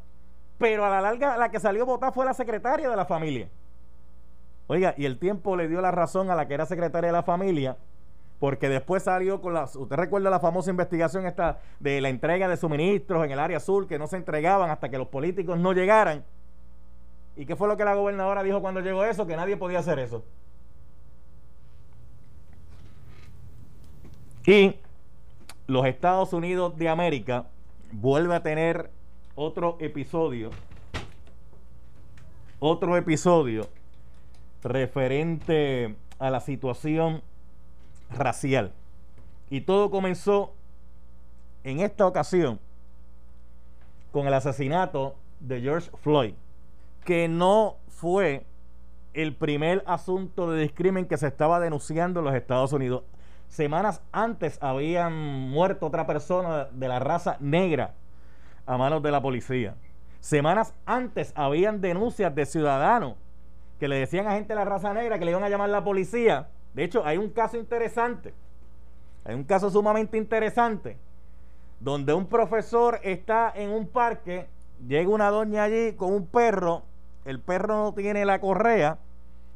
pero 0.59 0.85
a 0.85 0.90
la 0.90 1.00
larga 1.00 1.37
la 1.37 1.50
que 1.50 1.59
salió 1.59 1.87
votar 1.87 2.12
fue 2.12 2.25
la 2.25 2.35
secretaria 2.35 2.88
de 2.88 2.97
la 2.97 3.06
familia. 3.06 3.49
Oiga, 4.66 4.94
y 4.97 5.04
el 5.06 5.18
tiempo 5.18 5.56
le 5.56 5.66
dio 5.66 5.80
la 5.80 5.90
razón 5.90 6.30
a 6.30 6.37
la 6.37 6.47
que 6.47 6.54
era 6.54 6.66
secretaria 6.66 7.09
de 7.09 7.12
la 7.12 7.23
familia, 7.23 7.76
porque 8.38 8.68
después 8.68 9.02
salió 9.02 9.40
con 9.40 9.52
las. 9.52 9.75
Usted 9.75 9.97
recuerda 9.97 10.30
la 10.30 10.40
famosa 10.40 10.70
investigación 10.70 11.26
esta 11.26 11.59
de 11.80 12.00
la 12.00 12.09
entrega 12.09 12.49
de 12.49 12.56
suministros 12.56 13.25
en 13.25 13.32
el 13.32 13.38
área 13.38 13.56
azul 13.56 13.88
que 13.88 13.99
no 13.99 14.06
se 14.06 14.16
entregaban 14.16 14.70
hasta 14.70 14.88
que 14.88 14.97
los 14.97 15.09
políticos 15.09 15.59
no 15.59 15.73
llegaran. 15.73 16.25
¿Y 17.37 17.47
qué 17.47 17.56
fue 17.56 17.68
lo 17.68 17.76
que 17.76 17.85
la 17.85 17.94
gobernadora 17.94 18.42
dijo 18.42 18.61
cuando 18.61 18.80
llegó 18.80 19.04
eso? 19.04 19.26
Que 19.26 19.37
nadie 19.37 19.56
podía 19.56 19.80
hacer 19.80 19.99
eso. 19.99 20.23
Y 24.47 24.76
los 25.66 25.87
Estados 25.87 26.32
Unidos 26.32 26.76
de 26.76 26.88
América 26.88 27.47
vuelve 27.92 28.35
a 28.35 28.42
tener 28.42 28.90
otro 29.35 29.76
episodio. 29.80 30.50
Otro 32.59 32.97
episodio 32.97 33.68
referente 34.62 35.94
a 36.18 36.30
la 36.30 36.40
situación 36.40 37.23
racial. 38.11 38.73
Y 39.49 39.62
todo 39.62 39.90
comenzó 39.90 40.52
en 41.64 41.80
esta 41.80 42.06
ocasión 42.06 42.59
con 44.12 44.26
el 44.26 44.35
asesinato 44.35 45.14
de 45.40 45.61
George 45.61 45.90
Floyd, 46.02 46.35
que 47.04 47.28
no 47.28 47.76
fue 47.88 48.44
el 49.14 49.35
primer 49.35 49.82
asunto 49.87 50.50
de 50.50 50.62
discrimen 50.62 51.06
que 51.06 51.16
se 51.16 51.26
estaba 51.26 51.61
denunciando 51.61 52.20
en 52.20 52.26
los 52.26 52.35
Estados 52.35 52.73
Unidos. 52.73 53.02
Semanas 53.50 54.00
antes 54.12 54.59
habían 54.62 55.12
muerto 55.50 55.87
otra 55.87 56.07
persona 56.07 56.69
de 56.71 56.87
la 56.87 57.00
raza 57.00 57.37
negra 57.40 57.95
a 58.64 58.78
manos 58.78 59.02
de 59.02 59.11
la 59.11 59.21
policía. 59.21 59.75
Semanas 60.21 60.73
antes 60.87 61.33
habían 61.35 61.80
denuncias 61.80 62.33
de 62.33 62.47
ciudadanos 62.47 63.16
que 63.80 63.88
le 63.88 63.97
decían 63.97 64.28
a 64.28 64.35
gente 64.35 64.50
de 64.50 64.54
la 64.54 64.64
raza 64.64 64.95
negra 64.95 65.19
que 65.19 65.25
le 65.25 65.33
iban 65.33 65.42
a 65.42 65.49
llamar 65.49 65.69
la 65.69 65.83
policía. 65.83 66.47
De 66.75 66.85
hecho, 66.85 67.04
hay 67.04 67.19
un 67.19 67.28
caso 67.30 67.57
interesante, 67.57 68.33
hay 69.25 69.35
un 69.35 69.42
caso 69.42 69.69
sumamente 69.69 70.16
interesante, 70.16 70.97
donde 71.80 72.14
un 72.14 72.26
profesor 72.26 73.00
está 73.02 73.52
en 73.57 73.71
un 73.71 73.88
parque, 73.88 74.47
llega 74.87 75.11
una 75.11 75.28
doña 75.28 75.64
allí 75.64 75.95
con 75.95 76.12
un 76.12 76.25
perro, 76.25 76.83
el 77.25 77.40
perro 77.40 77.83
no 77.83 77.95
tiene 77.95 78.25
la 78.25 78.40
correa, 78.40 78.99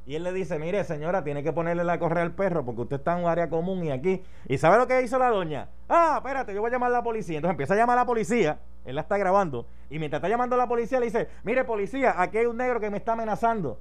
y 0.07 0.17
él 0.17 0.23
le 0.23 0.33
dice, 0.33 0.59
mire 0.59 0.85
señora, 0.85 1.25
tiene 1.25 1.43
que 1.43 1.53
ponerle 1.53 1.83
la 1.83 1.99
correa 1.99 2.23
al 2.23 2.33
perro 2.33 2.65
porque 2.65 2.83
usted 2.83 2.97
está 2.97 3.17
en 3.17 3.25
un 3.25 3.31
área 3.31 3.49
común 3.49 3.85
y 3.85 3.91
aquí. 3.91 4.23
¿Y 4.47 4.59
sabe 4.59 4.77
lo 4.77 4.87
que 4.87 5.01
hizo 5.01 5.19
la 5.19 5.31
doña? 5.31 5.69
Ah, 5.89 6.17
espérate, 6.19 6.55
yo 6.55 6.61
voy 6.61 6.69
a 6.69 6.73
llamar 6.73 6.91
a 6.91 6.95
la 6.95 7.03
policía. 7.03 7.37
Entonces 7.37 7.53
empieza 7.53 7.75
a 7.75 7.77
llamar 7.79 7.97
a 7.97 8.03
la 8.03 8.07
policía, 8.07 8.59
él 8.85 8.97
la 8.97 9.01
está 9.01 9.17
grabando, 9.17 9.67
y 9.89 9.99
mientras 9.99 10.19
está 10.19 10.29
llamando 10.29 10.57
a 10.57 10.59
la 10.59 10.69
policía 10.69 11.01
le 11.01 11.07
dice, 11.07 11.29
mire 11.43 11.65
policía, 11.65 12.15
aquí 12.21 12.39
hay 12.39 12.47
un 12.47 12.57
negro 12.57 12.81
que 12.81 12.91
me 12.91 12.99
está 12.99 13.13
amenazando. 13.13 13.79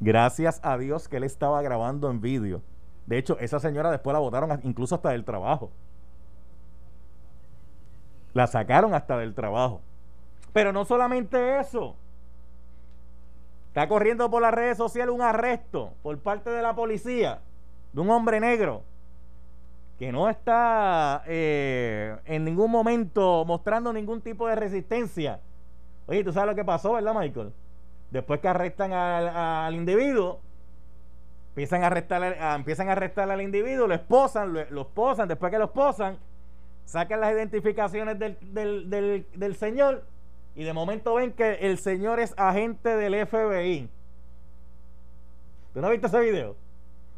Gracias 0.00 0.60
a 0.62 0.76
Dios 0.78 1.08
que 1.08 1.18
él 1.18 1.24
estaba 1.24 1.60
grabando 1.62 2.10
en 2.10 2.20
vídeo. 2.20 2.62
De 3.06 3.18
hecho, 3.18 3.38
esa 3.38 3.60
señora 3.60 3.90
después 3.90 4.12
la 4.14 4.20
votaron 4.20 4.60
incluso 4.64 4.94
hasta 4.94 5.10
del 5.10 5.24
trabajo. 5.24 5.70
La 8.32 8.46
sacaron 8.46 8.94
hasta 8.94 9.18
del 9.18 9.34
trabajo. 9.34 9.82
Pero 10.52 10.72
no 10.72 10.84
solamente 10.84 11.58
eso. 11.60 11.96
Está 13.74 13.88
corriendo 13.88 14.30
por 14.30 14.40
las 14.40 14.54
redes 14.54 14.76
sociales 14.76 15.12
un 15.12 15.20
arresto 15.20 15.94
por 16.04 16.16
parte 16.20 16.48
de 16.48 16.62
la 16.62 16.76
policía 16.76 17.40
de 17.92 18.00
un 18.00 18.08
hombre 18.08 18.38
negro 18.38 18.84
que 19.98 20.12
no 20.12 20.30
está 20.30 21.24
eh, 21.26 22.16
en 22.24 22.44
ningún 22.44 22.70
momento 22.70 23.44
mostrando 23.44 23.92
ningún 23.92 24.20
tipo 24.20 24.46
de 24.46 24.54
resistencia. 24.54 25.40
Oye, 26.06 26.22
tú 26.22 26.32
sabes 26.32 26.50
lo 26.50 26.54
que 26.54 26.64
pasó, 26.64 26.92
¿verdad, 26.92 27.16
Michael? 27.18 27.52
Después 28.12 28.38
que 28.38 28.46
arrestan 28.46 28.92
al, 28.92 29.74
individuo, 29.74 30.38
empiezan 31.48 31.82
a 31.82 31.88
arrestar, 31.88 32.22
empiezan 32.56 32.90
a 32.90 32.92
arrestar 32.92 33.28
al 33.28 33.42
individuo, 33.42 33.88
lo 33.88 33.94
esposan, 33.94 34.52
lo, 34.52 34.82
esposan, 34.82 35.26
después 35.26 35.50
que 35.50 35.58
lo 35.58 35.64
esposan, 35.64 36.16
sacan 36.84 37.20
las 37.20 37.32
identificaciones 37.32 38.20
del, 38.20 38.38
del, 38.40 39.26
del 39.34 39.56
señor 39.56 40.04
y 40.56 40.64
de 40.64 40.72
momento 40.72 41.14
ven 41.14 41.32
que 41.32 41.54
el 41.54 41.78
señor 41.78 42.20
es 42.20 42.34
agente 42.36 42.96
del 42.96 43.26
FBI. 43.26 43.88
¿Tú 45.72 45.80
no 45.80 45.88
has 45.88 45.92
visto 45.92 46.06
ese 46.06 46.20
video? 46.20 46.56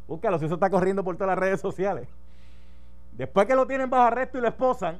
Búscalo, 0.07 0.39
si 0.39 0.45
eso 0.45 0.55
está 0.55 0.69
corriendo 0.69 1.03
por 1.03 1.15
todas 1.15 1.35
las 1.35 1.39
redes 1.39 1.61
sociales. 1.61 2.07
Después 3.11 3.45
que 3.45 3.55
lo 3.55 3.67
tienen 3.67 3.89
bajo 3.89 4.03
arresto 4.03 4.37
y 4.37 4.41
lo 4.41 4.47
esposan, 4.47 4.99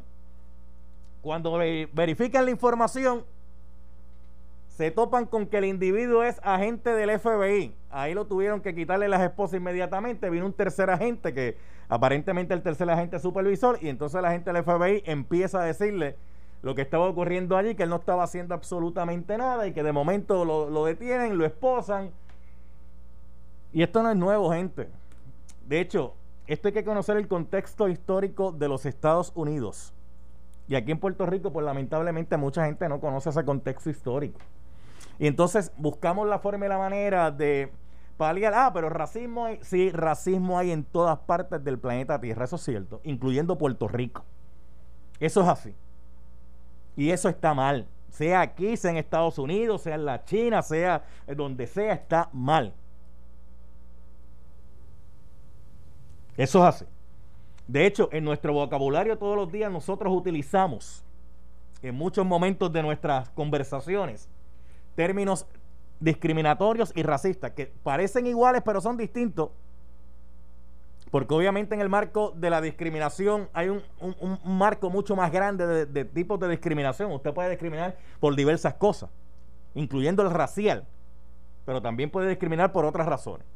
cuando 1.22 1.58
verifican 1.94 2.46
la 2.46 2.52
información, 2.52 3.24
se 4.68 4.92
topan 4.92 5.26
con 5.26 5.48
que 5.48 5.58
el 5.58 5.66
individuo 5.66 6.24
es 6.24 6.40
agente 6.44 6.92
del 6.92 7.20
FBI. 7.20 7.74
Ahí 7.90 8.14
lo 8.14 8.26
tuvieron 8.26 8.62
que 8.62 8.76
quitarle 8.76 9.08
las 9.08 9.22
esposas 9.22 9.60
inmediatamente. 9.60 10.30
Vino 10.30 10.46
un 10.46 10.54
tercer 10.54 10.92
agente 10.92 11.34
que 11.34 11.58
aparentemente 11.90 12.54
el 12.54 12.62
tercer 12.62 12.88
agente 12.90 13.16
es 13.16 13.24
supervisor 13.24 13.80
y 13.82 13.90
entonces 13.90 14.22
la 14.22 14.28
agente 14.28 14.54
del 14.54 14.64
FBI 14.64 15.02
empieza 15.06 15.62
a 15.62 15.66
decirle 15.66 16.16
lo 16.62 16.76
que 16.76 16.82
estaba 16.82 17.08
ocurriendo 17.08 17.56
allí, 17.56 17.76
que 17.76 17.84
él 17.84 17.90
no 17.90 17.98
estaba 17.98 18.24
haciendo 18.24 18.54
absolutamente 18.54 19.38
nada 19.38 19.68
y 19.68 19.74
que 19.74 19.84
de 19.84 19.92
momento 19.92 20.44
lo, 20.46 20.86
detienen, 20.86 21.38
lo 21.38 21.46
esposan. 21.46 22.12
Y 23.74 23.84
esto 23.84 24.02
no 24.02 24.10
es 24.10 24.18
nuevo, 24.18 24.52
gente. 24.52 24.90
De 25.68 25.80
hecho, 25.80 26.14
esto 26.48 26.70
hay 26.70 26.74
que 26.74 26.84
conocer 26.84 27.18
el 27.18 27.28
contexto 27.28 27.88
histórico 27.88 28.52
de 28.52 28.68
los 28.68 28.86
Estados 28.86 29.32
Unidos. 29.36 29.94
Y 30.68 30.76
aquí 30.76 30.92
en 30.92 31.00
Puerto 31.00 31.26
Rico, 31.26 31.52
pues 31.52 31.66
lamentablemente 31.66 32.36
mucha 32.38 32.66
gente 32.66 32.90
no 32.90 33.00
conoce 33.00 33.30
ese 33.30 33.46
contexto 33.46 33.90
histórico. 33.90 34.40
Y 35.20 35.28
entonces 35.28 35.72
buscamos 35.78 36.28
la 36.28 36.40
forma 36.40 36.66
y 36.66 36.70
la 36.70 36.78
manera 36.78 37.32
de 37.32 37.72
paliar. 38.18 38.54
Ah, 38.56 38.72
pero 38.74 38.90
racismo 38.90 39.46
hay, 39.46 39.60
sí, 39.62 39.92
racismo 39.92 40.58
hay 40.58 40.72
en 40.72 40.84
todas 40.84 41.20
partes 41.20 41.64
del 41.64 41.80
planeta 41.80 42.20
Tierra, 42.20 42.46
eso 42.46 42.58
es 42.58 42.64
cierto, 42.64 43.00
incluyendo 43.04 43.58
Puerto 43.58 43.88
Rico. 43.88 44.24
Eso 45.20 45.42
es 45.42 45.48
así. 45.48 45.76
Y 46.98 47.12
eso 47.12 47.30
está 47.30 47.54
mal. 47.54 47.88
Sea 48.10 48.42
aquí, 48.42 48.76
sea 48.76 48.92
en 48.92 48.98
Estados 48.98 49.38
Unidos, 49.38 49.84
sea 49.84 49.96
en 49.96 50.06
la 50.06 50.26
China, 50.26 50.62
sea 50.64 51.06
donde 51.28 51.68
sea, 51.68 51.94
está 51.94 52.30
mal. 52.34 52.74
Eso 56.36 56.60
es 56.60 56.76
así. 56.76 56.86
De 57.68 57.86
hecho, 57.86 58.10
en 58.12 58.24
nuestro 58.24 58.54
vocabulario 58.54 59.18
todos 59.18 59.36
los 59.36 59.52
días 59.52 59.72
nosotros 59.72 60.12
utilizamos 60.14 61.04
en 61.82 61.94
muchos 61.96 62.26
momentos 62.26 62.74
de 62.74 62.82
nuestras 62.82 63.30
conversaciones 63.30 64.28
términos 64.96 65.46
discriminatorios 66.00 66.92
y 66.96 67.04
racistas 67.04 67.52
que 67.52 67.68
parecen 67.84 68.26
iguales 68.26 68.64
pero 68.66 68.82
son 68.82 68.98
distintos 68.98 69.50
porque 71.12 71.34
obviamente 71.34 71.74
en 71.74 71.82
el 71.82 71.90
marco 71.90 72.34
de 72.36 72.50
la 72.50 72.62
discriminación 72.62 73.50
hay 73.54 73.70
un, 73.70 73.82
marco 74.44 74.90
mucho 74.90 75.16
más 75.16 75.32
grande 75.32 75.86
de, 75.86 76.06
tipos 76.06 76.40
de 76.40 76.50
discriminación. 76.50 77.12
Usted 77.12 77.34
puede 77.34 77.50
discriminar 77.50 77.98
por 78.20 78.36
diversas 78.36 78.74
cosas, 78.74 79.10
incluyendo 79.74 80.22
el 80.24 80.32
racial, 80.32 80.86
pero 81.66 81.82
también 81.82 82.10
puede 82.10 82.30
discriminar 82.30 82.72
por 82.72 82.86
otras 82.86 83.08
razones. 83.08 83.48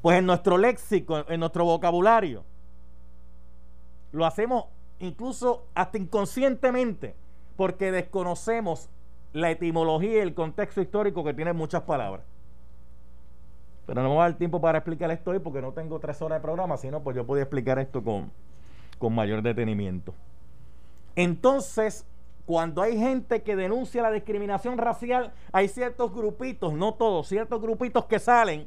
Pues 0.00 0.18
en 0.18 0.26
nuestro 0.26 0.58
léxico, 0.58 1.24
en 1.28 1.40
nuestro 1.40 1.64
vocabulario, 1.64 2.44
lo 4.12 4.26
hacemos 4.26 4.66
incluso 4.98 5.66
hasta 5.74 5.98
inconscientemente, 5.98 7.14
porque 7.56 7.92
desconocemos 7.92 8.88
la 9.32 9.50
etimología 9.50 10.14
y 10.14 10.18
el 10.18 10.34
contexto 10.34 10.80
histórico 10.80 11.24
que 11.24 11.34
tienen 11.34 11.56
muchas 11.56 11.82
palabras. 11.82 12.24
Pero 13.86 14.02
no 14.02 14.08
me 14.10 14.16
va 14.16 14.24
a 14.24 14.28
dar 14.30 14.38
tiempo 14.38 14.60
para 14.60 14.78
explicar 14.78 15.10
esto 15.10 15.30
hoy 15.30 15.38
porque 15.38 15.60
no 15.60 15.72
tengo 15.72 15.98
tres 15.98 16.20
horas 16.22 16.38
de 16.38 16.42
programa, 16.42 16.76
sino 16.76 17.02
pues 17.02 17.16
yo 17.16 17.26
podía 17.26 17.42
explicar 17.42 17.78
esto 17.78 18.02
con, 18.02 18.30
con 18.98 19.14
mayor 19.14 19.42
detenimiento. 19.42 20.14
Entonces, 21.16 22.06
cuando 22.46 22.82
hay 22.82 22.98
gente 22.98 23.42
que 23.42 23.56
denuncia 23.56 24.02
la 24.02 24.10
discriminación 24.10 24.78
racial, 24.78 25.32
hay 25.52 25.68
ciertos 25.68 26.14
grupitos, 26.14 26.72
no 26.72 26.94
todos, 26.94 27.28
ciertos 27.28 27.60
grupitos 27.60 28.04
que 28.06 28.18
salen 28.18 28.66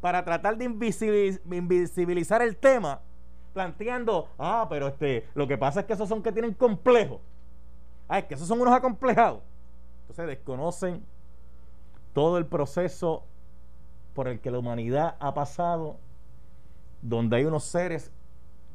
para 0.00 0.24
tratar 0.24 0.56
de 0.56 0.64
invisibilizar 0.64 2.42
el 2.42 2.56
tema, 2.56 3.00
planteando, 3.52 4.28
ah, 4.38 4.66
pero 4.68 4.88
este, 4.88 5.26
lo 5.34 5.48
que 5.48 5.56
pasa 5.56 5.80
es 5.80 5.86
que 5.86 5.94
esos 5.94 6.08
son 6.08 6.22
que 6.22 6.32
tienen 6.32 6.54
complejos. 6.54 7.20
Ah, 8.08 8.18
es 8.18 8.26
que 8.26 8.34
esos 8.34 8.46
son 8.46 8.60
unos 8.60 8.74
acomplejados. 8.74 9.40
Entonces 10.02 10.26
desconocen 10.28 11.04
todo 12.12 12.38
el 12.38 12.46
proceso 12.46 13.24
por 14.16 14.26
el 14.28 14.40
que 14.40 14.50
la 14.50 14.58
humanidad 14.58 15.14
ha 15.20 15.34
pasado, 15.34 15.98
donde 17.02 17.36
hay 17.36 17.44
unos 17.44 17.64
seres 17.64 18.10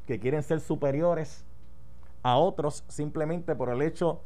que 0.06 0.20
quieren 0.20 0.42
ser 0.42 0.60
superiores 0.60 1.44
a 2.22 2.36
otros 2.38 2.84
simplemente 2.88 3.54
por 3.56 3.68
el 3.68 3.82
hecho 3.82 4.20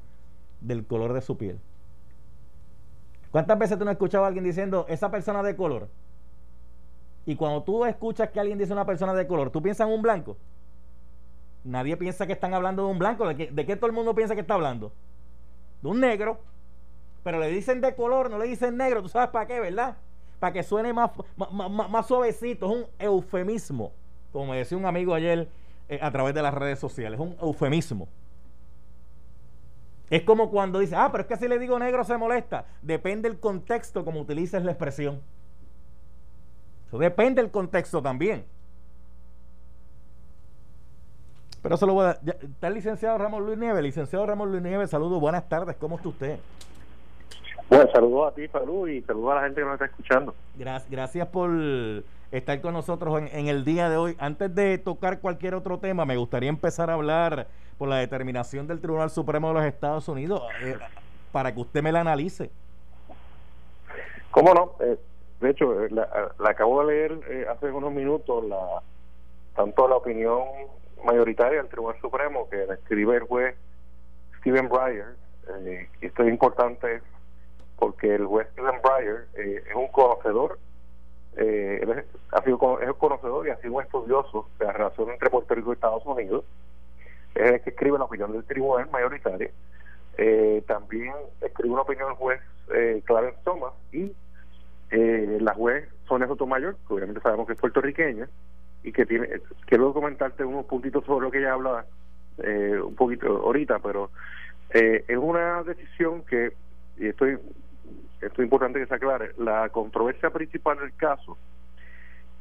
del 0.61 0.87
color 0.87 1.15
de 1.15 1.23
su 1.23 1.39
piel. 1.39 1.59
¿Cuántas 3.33 3.59
veces 3.59 3.79
tú 3.79 3.85
no 3.85 3.91
has 3.91 3.95
escuchado 3.95 4.25
a 4.25 4.29
alguien 4.29 4.45
diciendo 4.45 4.85
esa 4.89 5.11
persona 5.11 5.43
de 5.43 5.57
color? 5.57 5.89
Y 7.25 7.35
cuando 7.35 7.63
tú 7.63 7.85
escuchas 7.87 8.31
que 8.31 8.39
alguien 8.39 8.59
dice 8.59 8.75
una 8.75 8.87
persona 8.87 9.15
de 9.15 9.27
color, 9.27 9.51
¿tú 9.51 9.63
piensas 9.63 9.89
en 9.89 9.95
un 9.95 10.03
blanco? 10.03 10.37
Nadie 11.65 11.97
piensa 11.97 12.27
que 12.27 12.35
están 12.35 12.53
hablando 12.53 12.85
de 12.85 12.91
un 12.91 12.99
blanco. 12.99 13.27
¿De 13.27 13.37
qué, 13.37 13.51
¿De 13.51 13.67
qué 13.67 13.75
todo 13.75 13.87
el 13.87 13.93
mundo 13.93 14.15
piensa 14.15 14.35
que 14.35 14.43
está 14.43 14.55
hablando? 14.55 14.93
De 15.83 15.89
un 15.89 15.99
negro. 15.99 16.39
Pero 17.25 17.41
le 17.41 17.49
dicen 17.49 17.81
de 17.81 17.97
color, 17.97 18.31
no 18.31 18.39
le 18.39 18.47
dicen 18.47 18.77
negro. 18.77 19.03
¿Tú 19.03 19.09
sabes 19.09 19.31
para 19.31 19.47
qué, 19.47 19.59
verdad? 19.59 19.97
Para 20.47 20.53
que 20.53 20.63
suene 20.63 20.93
más, 20.93 21.11
más, 21.37 22.07
suavecito. 22.07 22.67
Es 22.67 22.73
un 22.73 22.87
eufemismo, 23.01 23.91
como 24.33 24.53
me 24.53 24.59
decía 24.59 24.79
un 24.79 24.87
amigo 24.87 25.13
ayer 25.13 25.49
eh, 25.89 25.99
a 26.01 26.09
través 26.13 26.37
de 26.37 26.43
las 26.43 26.55
redes 26.55 26.79
sociales. 26.79 27.19
Es 27.19 27.27
un 27.27 27.37
eufemismo. 27.43 28.07
Es 30.09 30.23
como 30.23 30.49
cuando 30.49 30.79
dice, 30.79 30.95
ah, 30.95 31.09
pero 31.11 31.23
es 31.23 31.27
que 31.27 31.37
si 31.37 31.49
le 31.49 31.59
digo 31.59 31.77
negro 31.81 32.05
se 32.05 32.17
molesta. 32.17 32.65
Depende 32.81 33.29
del 33.29 33.41
contexto 33.41 34.05
como 34.05 34.21
utilices 34.21 34.63
la 34.63 34.71
expresión. 34.71 35.21
Eso 36.87 36.99
depende 36.99 37.43
del 37.43 37.51
contexto 37.51 38.01
también. 38.01 38.45
Pero 41.61 41.75
eso 41.75 41.87
lo 41.87 41.95
voy 41.95 42.07
a 42.07 42.11
Está 42.13 42.69
el 42.69 42.75
licenciado 42.75 43.19
Ramón 43.19 43.45
Luis 43.45 43.59
Nieves. 43.59 43.83
Licenciado 43.83 44.25
Ramón 44.25 44.53
Luis 44.53 44.63
Nieves, 44.63 44.91
saludos, 44.91 45.21
buenas 45.21 45.49
tardes. 45.49 45.75
¿Cómo 45.75 45.97
está 45.97 46.09
usted? 46.09 46.39
Bueno, 47.69 47.91
saludos 47.93 48.33
a 48.33 48.35
ti, 48.35 48.49
Perú, 48.49 48.87
y 48.87 49.03
saludos 49.03 49.33
a 49.33 49.35
la 49.37 49.43
gente 49.43 49.61
que 49.61 49.65
nos 49.65 49.75
está 49.75 49.87
escuchando. 49.87 50.35
Gracias, 50.57 50.91
gracias 50.91 51.29
por 51.29 51.51
estar 52.31 52.61
con 52.61 52.75
nosotros 52.75 53.23
en, 53.33 53.49
el 53.49 53.65
día 53.65 53.89
de 53.89 53.97
hoy. 53.97 54.17
Antes 54.19 54.55
de 54.55 54.79
tocar 54.79 55.21
cualquier 55.21 55.55
otro 55.55 55.79
tema, 55.79 56.05
me 56.05 56.17
gustaría 56.17 56.49
empezar 56.49 56.91
a 56.91 56.95
hablar 56.95 57.49
por 57.79 57.89
la 57.89 57.97
determinación 57.97 58.67
del 58.67 58.81
Tribunal 58.81 59.11
Supremo 59.11 59.49
de 59.49 59.55
los 59.55 59.65
Estados 59.65 60.09
Unidos 60.09 60.43
eh, 60.63 60.77
para 61.33 61.53
que 61.53 61.61
usted 61.61 61.83
me 61.83 61.93
la 61.93 62.01
analice. 62.01 62.51
¿Cómo 64.31 64.55
no? 64.55 64.73
Eh, 64.81 64.97
de 65.41 65.51
hecho, 65.51 65.85
eh, 65.85 65.89
la, 65.91 66.09
acabo 66.49 66.85
de 66.85 66.95
leer 66.95 67.49
hace 67.51 67.71
unos 67.71 67.93
minutos, 67.93 68.45
la 68.45 68.83
tanto 69.57 69.89
la 69.89 69.97
opinión 69.97 70.43
mayoritaria 71.05 71.59
del 71.59 71.69
Tribunal 71.69 72.01
Supremo 72.01 72.49
que 72.49 72.65
escribe 72.65 73.17
el 73.17 73.23
juez 73.23 73.57
Stephen 74.39 74.69
Breyer. 74.69 75.17
Eh, 75.49 75.89
esto 76.01 76.23
es 76.23 76.29
importante 76.29 77.01
porque 77.79 78.15
el 78.15 78.27
juez 78.27 78.49
Stephen 78.53 78.81
Breyer 78.83 79.27
eh, 79.35 79.63
es 79.69 79.75
un 79.75 79.89
conocedor, 79.89 80.59
eh, 81.37 81.81
es, 81.83 82.05
ha 82.33 82.43
sido, 82.43 82.81
es 82.81 82.89
un 82.89 82.95
conocedor 82.95 83.47
y 83.47 83.51
ha 83.51 83.57
sido 83.57 83.75
un 83.75 83.83
estudioso 83.83 84.49
de 84.59 84.67
la 84.67 84.73
relación 84.73 85.11
entre 85.11 85.31
Puerto 85.31 85.55
Rico 85.55 85.71
y 85.71 85.75
Estados 85.75 86.05
Unidos. 86.07 86.45
Es 87.35 87.53
el 87.53 87.61
que 87.61 87.71
escribe 87.71 87.99
la 87.99 88.05
opinión 88.05 88.33
del 88.33 88.45
tribunal 88.45 88.89
mayoritario. 88.91 89.51
Eh, 90.19 90.63
también 90.67 91.13
escribe 91.43 91.75
una 91.75 91.83
opinión 91.83 92.09
el 92.11 92.17
juez 92.17 92.41
eh, 92.75 93.03
Clarence 93.05 93.39
Thomas 93.45 93.75
y 93.93 94.13
eh, 94.91 95.39
la 95.41 95.53
juez 95.55 95.89
Sonia 96.07 96.27
Sotomayor, 96.27 96.77
que 96.87 96.95
obviamente 96.95 97.21
sabemos 97.21 97.47
que 97.47 97.55
es 97.55 97.59
puertorriqueña, 97.59 98.29
y 98.83 98.93
que 98.93 99.05
tiene, 99.05 99.29
quiero 99.67 99.93
comentarte 99.93 100.45
unos 100.45 100.65
puntitos 100.67 101.05
sobre 101.05 101.27
lo 101.27 101.31
que 101.31 101.39
ella 101.39 101.55
habla 101.55 101.87
eh, 102.39 102.79
un 102.81 102.95
poquito 102.95 103.27
ahorita, 103.27 103.81
pero 103.81 104.11
eh, 104.71 105.05
es 105.09 105.17
una 105.17 105.63
decisión 105.65 106.23
que, 106.23 106.53
y 106.97 107.09
estoy, 107.09 107.39
esto 108.21 108.43
es 108.43 108.47
importante 108.47 108.81
que 108.81 108.87
se 108.87 108.95
aclare, 108.95 109.33
la 109.39 109.69
controversia 109.69 110.31
principal 110.31 110.79
del 110.79 110.95
caso 110.95 111.37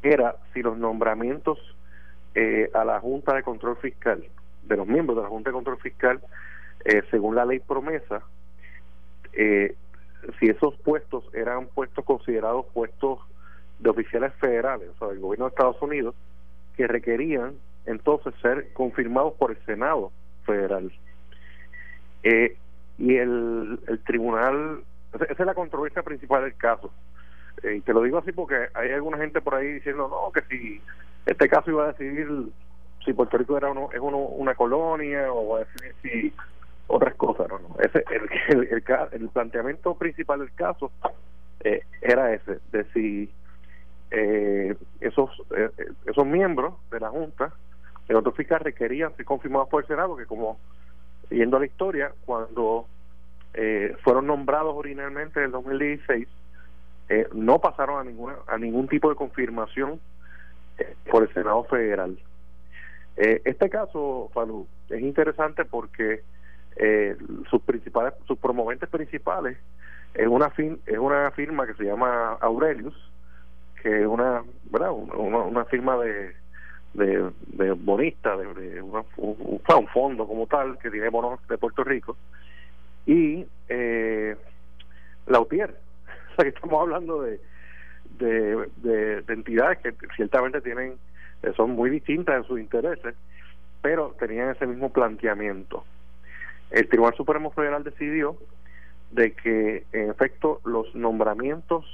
era 0.01 0.35
si 0.53 0.61
los 0.61 0.77
nombramientos 0.77 1.59
eh, 2.35 2.69
a 2.73 2.85
la 2.85 2.99
Junta 2.99 3.33
de 3.33 3.43
Control 3.43 3.77
Fiscal, 3.77 4.23
de 4.63 4.77
los 4.77 4.87
miembros 4.87 5.17
de 5.17 5.23
la 5.23 5.29
Junta 5.29 5.49
de 5.49 5.53
Control 5.53 5.77
Fiscal, 5.77 6.21
eh, 6.83 7.01
según 7.09 7.35
la 7.35 7.45
ley 7.45 7.59
promesa, 7.59 8.21
eh, 9.33 9.75
si 10.39 10.47
esos 10.47 10.75
puestos 10.77 11.23
eran 11.33 11.67
puestos 11.67 12.05
considerados 12.05 12.65
puestos 12.73 13.19
de 13.79 13.89
oficiales 13.89 14.33
federales, 14.35 14.89
o 14.89 14.97
sea, 14.97 15.07
del 15.09 15.19
gobierno 15.19 15.45
de 15.45 15.49
Estados 15.49 15.81
Unidos, 15.81 16.15
que 16.75 16.87
requerían 16.87 17.55
entonces 17.85 18.33
ser 18.41 18.73
confirmados 18.73 19.33
por 19.33 19.51
el 19.51 19.57
Senado 19.65 20.11
federal. 20.45 20.91
Eh, 22.23 22.57
y 22.97 23.15
el, 23.15 23.79
el 23.87 23.99
tribunal, 24.03 24.83
esa 25.15 25.43
es 25.43 25.45
la 25.45 25.53
controversia 25.53 26.03
principal 26.03 26.43
del 26.43 26.55
caso. 26.55 26.91
Eh, 27.63 27.75
y 27.75 27.81
te 27.81 27.93
lo 27.93 28.01
digo 28.03 28.17
así 28.17 28.31
porque 28.31 28.67
hay 28.73 28.91
alguna 28.91 29.17
gente 29.17 29.41
por 29.41 29.55
ahí 29.55 29.67
diciendo, 29.73 30.07
no, 30.09 30.31
que 30.31 30.41
si 30.49 30.81
este 31.25 31.47
caso 31.47 31.71
iba 31.71 31.85
a 31.85 31.93
decidir 31.93 32.27
si 33.03 33.13
Puerto 33.13 33.37
Rico 33.37 33.57
era 33.57 33.69
uno, 33.69 33.89
es 33.93 33.99
uno, 33.99 34.17
una 34.17 34.55
colonia 34.55 35.31
o 35.31 35.55
a 35.55 35.59
decidir 35.59 35.95
si 36.01 36.33
otras 36.87 37.15
cosas, 37.15 37.47
no, 37.49 37.59
no. 37.59 37.75
Ese, 37.79 38.03
el, 38.11 38.29
el, 38.49 38.67
el, 38.67 38.83
el 39.11 39.29
planteamiento 39.29 39.95
principal 39.95 40.39
del 40.39 40.53
caso 40.53 40.91
eh, 41.65 41.81
era 42.01 42.33
ese, 42.33 42.59
de 42.71 42.83
si 42.93 43.31
eh, 44.11 44.75
esos 45.01 45.29
eh, 45.57 45.69
esos 46.05 46.25
miembros 46.25 46.75
de 46.91 46.99
la 46.99 47.09
Junta 47.09 47.53
de 48.07 48.15
otro 48.15 48.31
fiscal 48.33 48.59
requerían 48.59 49.15
ser 49.15 49.25
confirmados 49.25 49.67
por 49.69 49.81
el 49.81 49.87
Senado, 49.87 50.15
que 50.15 50.27
como 50.27 50.59
yendo 51.31 51.57
a 51.57 51.59
la 51.59 51.65
historia, 51.65 52.13
cuando 52.25 52.85
eh, 53.55 53.95
fueron 54.03 54.27
nombrados 54.27 54.75
originalmente 54.75 55.39
en 55.39 55.45
el 55.45 55.51
2016, 55.51 56.27
eh, 57.09 57.27
no 57.33 57.59
pasaron 57.59 57.99
a 57.99 58.03
ninguna 58.03 58.35
a 58.47 58.57
ningún 58.57 58.87
tipo 58.87 59.09
de 59.09 59.15
confirmación 59.15 59.99
eh, 60.77 60.95
por 61.09 61.23
el 61.23 61.33
Senado 61.33 61.63
federal. 61.65 62.17
Eh, 63.17 63.41
este 63.45 63.69
caso, 63.69 64.29
Falú, 64.33 64.67
es 64.89 65.01
interesante 65.01 65.63
porque 65.63 66.21
eh, 66.75 67.15
sus 67.49 67.61
principales, 67.61 68.13
sus 68.27 68.37
promoventes 68.37 68.89
principales 68.89 69.57
es 70.13 70.27
una 70.27 70.49
fin, 70.49 70.79
es 70.85 70.97
una 70.97 71.31
firma 71.31 71.65
que 71.65 71.75
se 71.75 71.85
llama 71.85 72.37
Aurelius, 72.41 72.95
que 73.81 74.01
es 74.01 74.07
una, 74.07 74.43
¿verdad? 74.69 74.91
una, 74.91 75.37
una 75.39 75.65
firma 75.65 75.97
de, 75.97 76.35
de, 76.93 77.31
de 77.47 77.71
bonista, 77.71 78.35
de, 78.35 78.53
de 78.53 78.81
una, 78.81 79.03
un, 79.17 79.61
un, 79.65 79.87
fondo 79.87 80.27
como 80.27 80.47
tal 80.47 80.77
que 80.79 80.89
tiene 80.89 81.09
bonos 81.09 81.39
de 81.47 81.57
Puerto 81.57 81.83
Rico, 81.83 82.17
y 83.05 83.45
eh, 83.69 84.35
Lautier. 85.27 85.75
O 86.31 86.35
sea 86.35 86.51
que 86.51 86.55
estamos 86.57 86.81
hablando 86.81 87.21
de, 87.21 87.39
de, 88.19 88.67
de, 88.83 89.21
de 89.21 89.33
entidades 89.33 89.77
que 89.77 89.93
ciertamente 90.17 90.59
tienen, 90.59 90.95
eh, 91.43 91.53
son 91.55 91.71
muy 91.71 91.89
distintas 91.89 92.35
en 92.35 92.43
sus 92.43 92.59
intereses, 92.59 93.15
pero 93.81 94.13
tenían 94.19 94.49
ese 94.49 94.67
mismo 94.67 94.91
planteamiento. 94.91 95.85
El 96.71 96.89
Tribunal 96.89 97.15
Supremo 97.15 97.51
Federal 97.51 97.85
decidió 97.85 98.35
de 99.11 99.31
que, 99.31 99.85
en 99.93 100.09
efecto, 100.09 100.59
los 100.65 100.93
nombramientos 100.93 101.85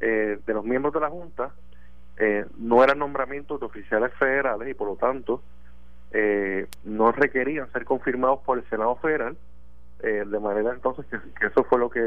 eh, 0.00 0.38
de 0.44 0.52
los 0.52 0.64
miembros 0.64 0.92
de 0.92 1.00
la 1.00 1.08
Junta 1.08 1.54
eh, 2.18 2.44
no 2.58 2.84
eran 2.84 2.98
nombramientos 2.98 3.60
de 3.60 3.66
oficiales 3.66 4.12
federales 4.14 4.68
y, 4.68 4.74
por 4.74 4.88
lo 4.88 4.96
tanto, 4.96 5.42
eh, 6.12 6.66
no 6.84 7.10
requerían 7.12 7.72
ser 7.72 7.84
confirmados 7.84 8.40
por 8.40 8.58
el 8.58 8.68
Senado 8.68 8.96
Federal, 8.96 9.36
eh, 10.02 10.24
de 10.26 10.40
manera 10.40 10.72
entonces 10.72 11.06
que, 11.06 11.18
que, 11.38 11.46
eso 11.46 11.64
fue 11.64 11.78
lo 11.78 11.90
que, 11.90 12.00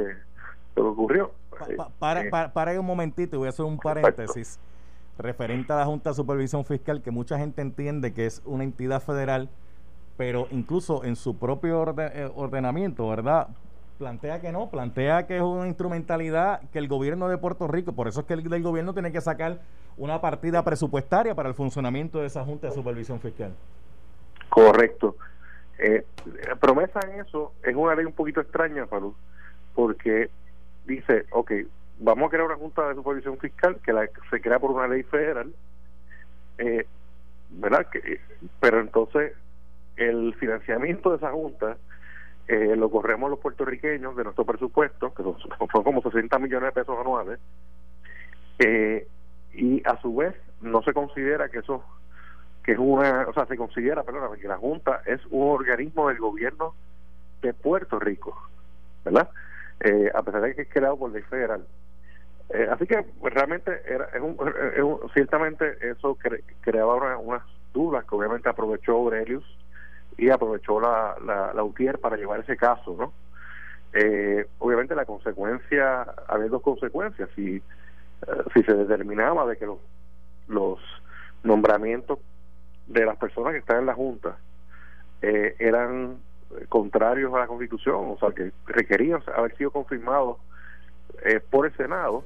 lo 0.76 0.84
que 0.84 0.90
ocurrió. 0.90 1.32
Pa, 1.50 1.68
pa, 1.78 1.90
para, 2.00 2.30
para, 2.30 2.54
para 2.54 2.80
un 2.80 2.86
momentito, 2.86 3.38
voy 3.38 3.48
a 3.48 3.50
hacer 3.50 3.66
un 3.66 3.78
paréntesis 3.78 4.60
referente 5.18 5.72
a 5.72 5.78
la 5.78 5.86
Junta 5.86 6.10
de 6.10 6.16
Supervisión 6.16 6.66
Fiscal, 6.66 7.02
que 7.02 7.12
mucha 7.12 7.38
gente 7.38 7.62
entiende 7.62 8.14
que 8.14 8.26
es 8.26 8.42
una 8.46 8.64
entidad 8.64 9.02
federal 9.02 9.50
pero 10.18 10.48
incluso 10.52 11.04
en 11.04 11.16
su 11.16 11.38
propio 11.38 11.80
orden, 11.80 12.32
ordenamiento, 12.36 13.08
¿verdad? 13.10 13.48
Plantea 13.98 14.42
que 14.42 14.52
no, 14.52 14.70
plantea 14.70 15.26
que 15.26 15.38
es 15.38 15.42
una 15.42 15.68
instrumentalidad 15.68 16.62
que 16.72 16.80
el 16.80 16.88
gobierno 16.88 17.28
de 17.28 17.38
Puerto 17.38 17.68
Rico, 17.68 17.94
por 17.94 18.08
eso 18.08 18.22
es 18.22 18.26
que 18.26 18.34
el, 18.34 18.54
el 18.54 18.64
gobierno 18.64 18.94
tiene 18.94 19.12
que 19.12 19.22
sacar 19.22 19.60
una 19.98 20.20
partida 20.20 20.64
presupuestaria 20.64 21.36
para 21.36 21.50
el 21.50 21.56
funcionamiento 21.56 22.20
de 22.20 22.28
esa 22.28 22.44
Junta 22.44 22.68
de 22.68 22.74
Supervisión 22.74 23.20
Fiscal. 23.20 23.54
Correcto. 24.50 25.16
Eh, 25.78 26.06
promesa 26.60 27.00
en 27.02 27.20
eso 27.22 27.54
es 27.64 27.76
una 27.76 27.96
ley 27.96 28.06
un 28.06 28.14
poquito 28.14 28.42
extraña, 28.42 28.88
Falú, 28.88 29.16
porque 29.74 30.30
dice, 30.86 31.26
ok, 31.32 31.52
vamos 32.00 32.28
a 32.28 32.30
crear 32.30 32.46
una 32.46 32.56
Junta 32.56 32.88
de 32.88 32.96
Supervisión 32.96 33.38
Fiscal 33.38 33.78
que 33.84 33.94
la, 33.94 34.08
se 34.30 34.42
crea 34.42 34.60
por 34.60 34.72
una 34.72 34.88
ley 34.88 35.04
federal, 35.04 35.54
eh, 36.58 36.86
¿verdad? 37.50 37.88
Que, 37.90 38.22
pero 38.60 38.80
entonces 38.80 39.34
el 39.98 40.34
financiamiento 40.36 41.12
de 41.12 41.18
esa 41.18 41.32
junta 41.32 41.78
eh, 42.48 42.76
lo 42.76 42.90
corremos 42.92 43.30
los 43.30 43.40
puertorriqueños 43.40 44.16
de 44.16 44.24
nuestro 44.24 44.46
presupuesto, 44.46 45.14
que 45.14 45.24
son, 45.24 45.36
como 45.84 46.02
60 46.02 46.38
millones 46.40 46.74
de 46.74 46.82
pesos 46.82 47.00
anuales, 47.00 47.40
eh, 48.60 49.08
y 49.54 49.82
a 49.88 50.00
su 50.02 50.16
vez 50.16 50.36
no 50.62 50.82
se 50.84 50.94
considera 50.94 51.50
que 51.50 51.60
eso, 51.60 51.84
que 52.66 52.72
es 52.72 52.80
una, 52.80 53.28
o 53.28 53.34
sea, 53.34 53.46
se 53.46 53.58
considera, 53.58 54.02
perdón, 54.02 54.40
que 54.40 54.48
la 54.48 54.58
Junta 54.58 55.04
es 55.06 55.22
un 55.30 55.50
organismo 55.50 56.08
del 56.08 56.18
gobierno 56.18 56.74
de 57.44 57.54
Puerto 57.54 58.00
Rico, 58.00 58.36
¿verdad? 59.04 59.30
Eh, 59.82 60.10
a 60.14 60.24
pesar 60.24 60.42
de 60.42 60.56
que 60.56 60.64
es 60.64 60.70
creado 60.70 60.98
por 60.98 61.12
ley 61.12 61.22
federal. 61.22 61.64
Eh, 62.50 62.68
así 62.72 62.88
que 62.88 63.04
pues, 63.20 63.34
realmente 63.36 63.82
era, 63.86 64.06
es 64.06 64.20
un, 64.20 64.36
ciertamente 65.14 65.78
eso 65.88 66.16
cre, 66.16 66.44
creaba 66.62 66.96
una, 66.96 67.18
unas 67.18 67.44
dudas 67.72 68.04
que 68.06 68.16
obviamente 68.16 68.50
aprovechó 68.50 68.94
Aurelius 68.94 69.46
y 70.18 70.32
aprovechó 70.32 70.80
la, 70.80 71.18
la, 71.24 71.54
la 71.54 71.64
UTIER 71.64 72.00
para 72.00 72.18
llevar 72.18 72.40
ese 72.40 72.58
caso, 72.58 72.96
¿no? 72.98 73.14
Eh, 73.94 74.48
obviamente 74.58 74.96
la 74.96 75.06
consecuencia, 75.06 76.02
había 76.28 76.48
dos 76.48 76.64
consecuencias, 76.64 77.30
si, 77.36 77.58
eh, 77.58 77.62
si 78.56 78.64
se 78.64 78.74
determinaba 78.74 79.46
de 79.46 79.56
que 79.56 79.68
los, 79.68 79.78
los 80.48 80.80
nombramientos 81.44 82.18
de 82.88 83.06
las 83.06 83.18
personas 83.18 83.54
que 83.54 83.60
están 83.60 83.80
en 83.80 83.86
la 83.88 83.94
Junta 83.94 84.38
eh, 85.22 85.56
eran 85.60 86.18
contrarios 86.70 87.34
a 87.34 87.40
la 87.40 87.48
Constitución, 87.48 88.12
o 88.12 88.18
sea, 88.18 88.32
que 88.32 88.52
requerían 88.68 89.22
haber 89.36 89.56
sido 89.58 89.72
confirmados 89.72 90.38
eh, 91.24 91.40
por 91.50 91.66
el 91.66 91.76
Senado, 91.76 92.24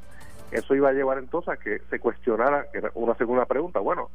eso 0.51 0.75
iba 0.75 0.89
a 0.89 0.93
llevar 0.93 1.17
entonces 1.17 1.49
a 1.49 1.57
que 1.57 1.79
se 1.89 1.99
cuestionara 1.99 2.65
una 2.95 3.15
segunda 3.15 3.45
pregunta, 3.45 3.79
bueno, 3.79 4.09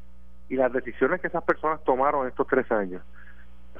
y 0.48 0.56
las 0.56 0.72
decisiones 0.72 1.20
que 1.20 1.28
esas 1.28 1.44
personas 1.44 1.82
tomaron 1.84 2.28
estos 2.28 2.46
tres 2.46 2.70
años, 2.70 3.02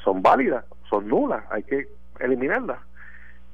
son 0.03 0.22
válidas, 0.22 0.64
son 0.88 1.09
nulas, 1.09 1.44
hay 1.50 1.62
que 1.62 1.88
eliminarlas. 2.20 2.79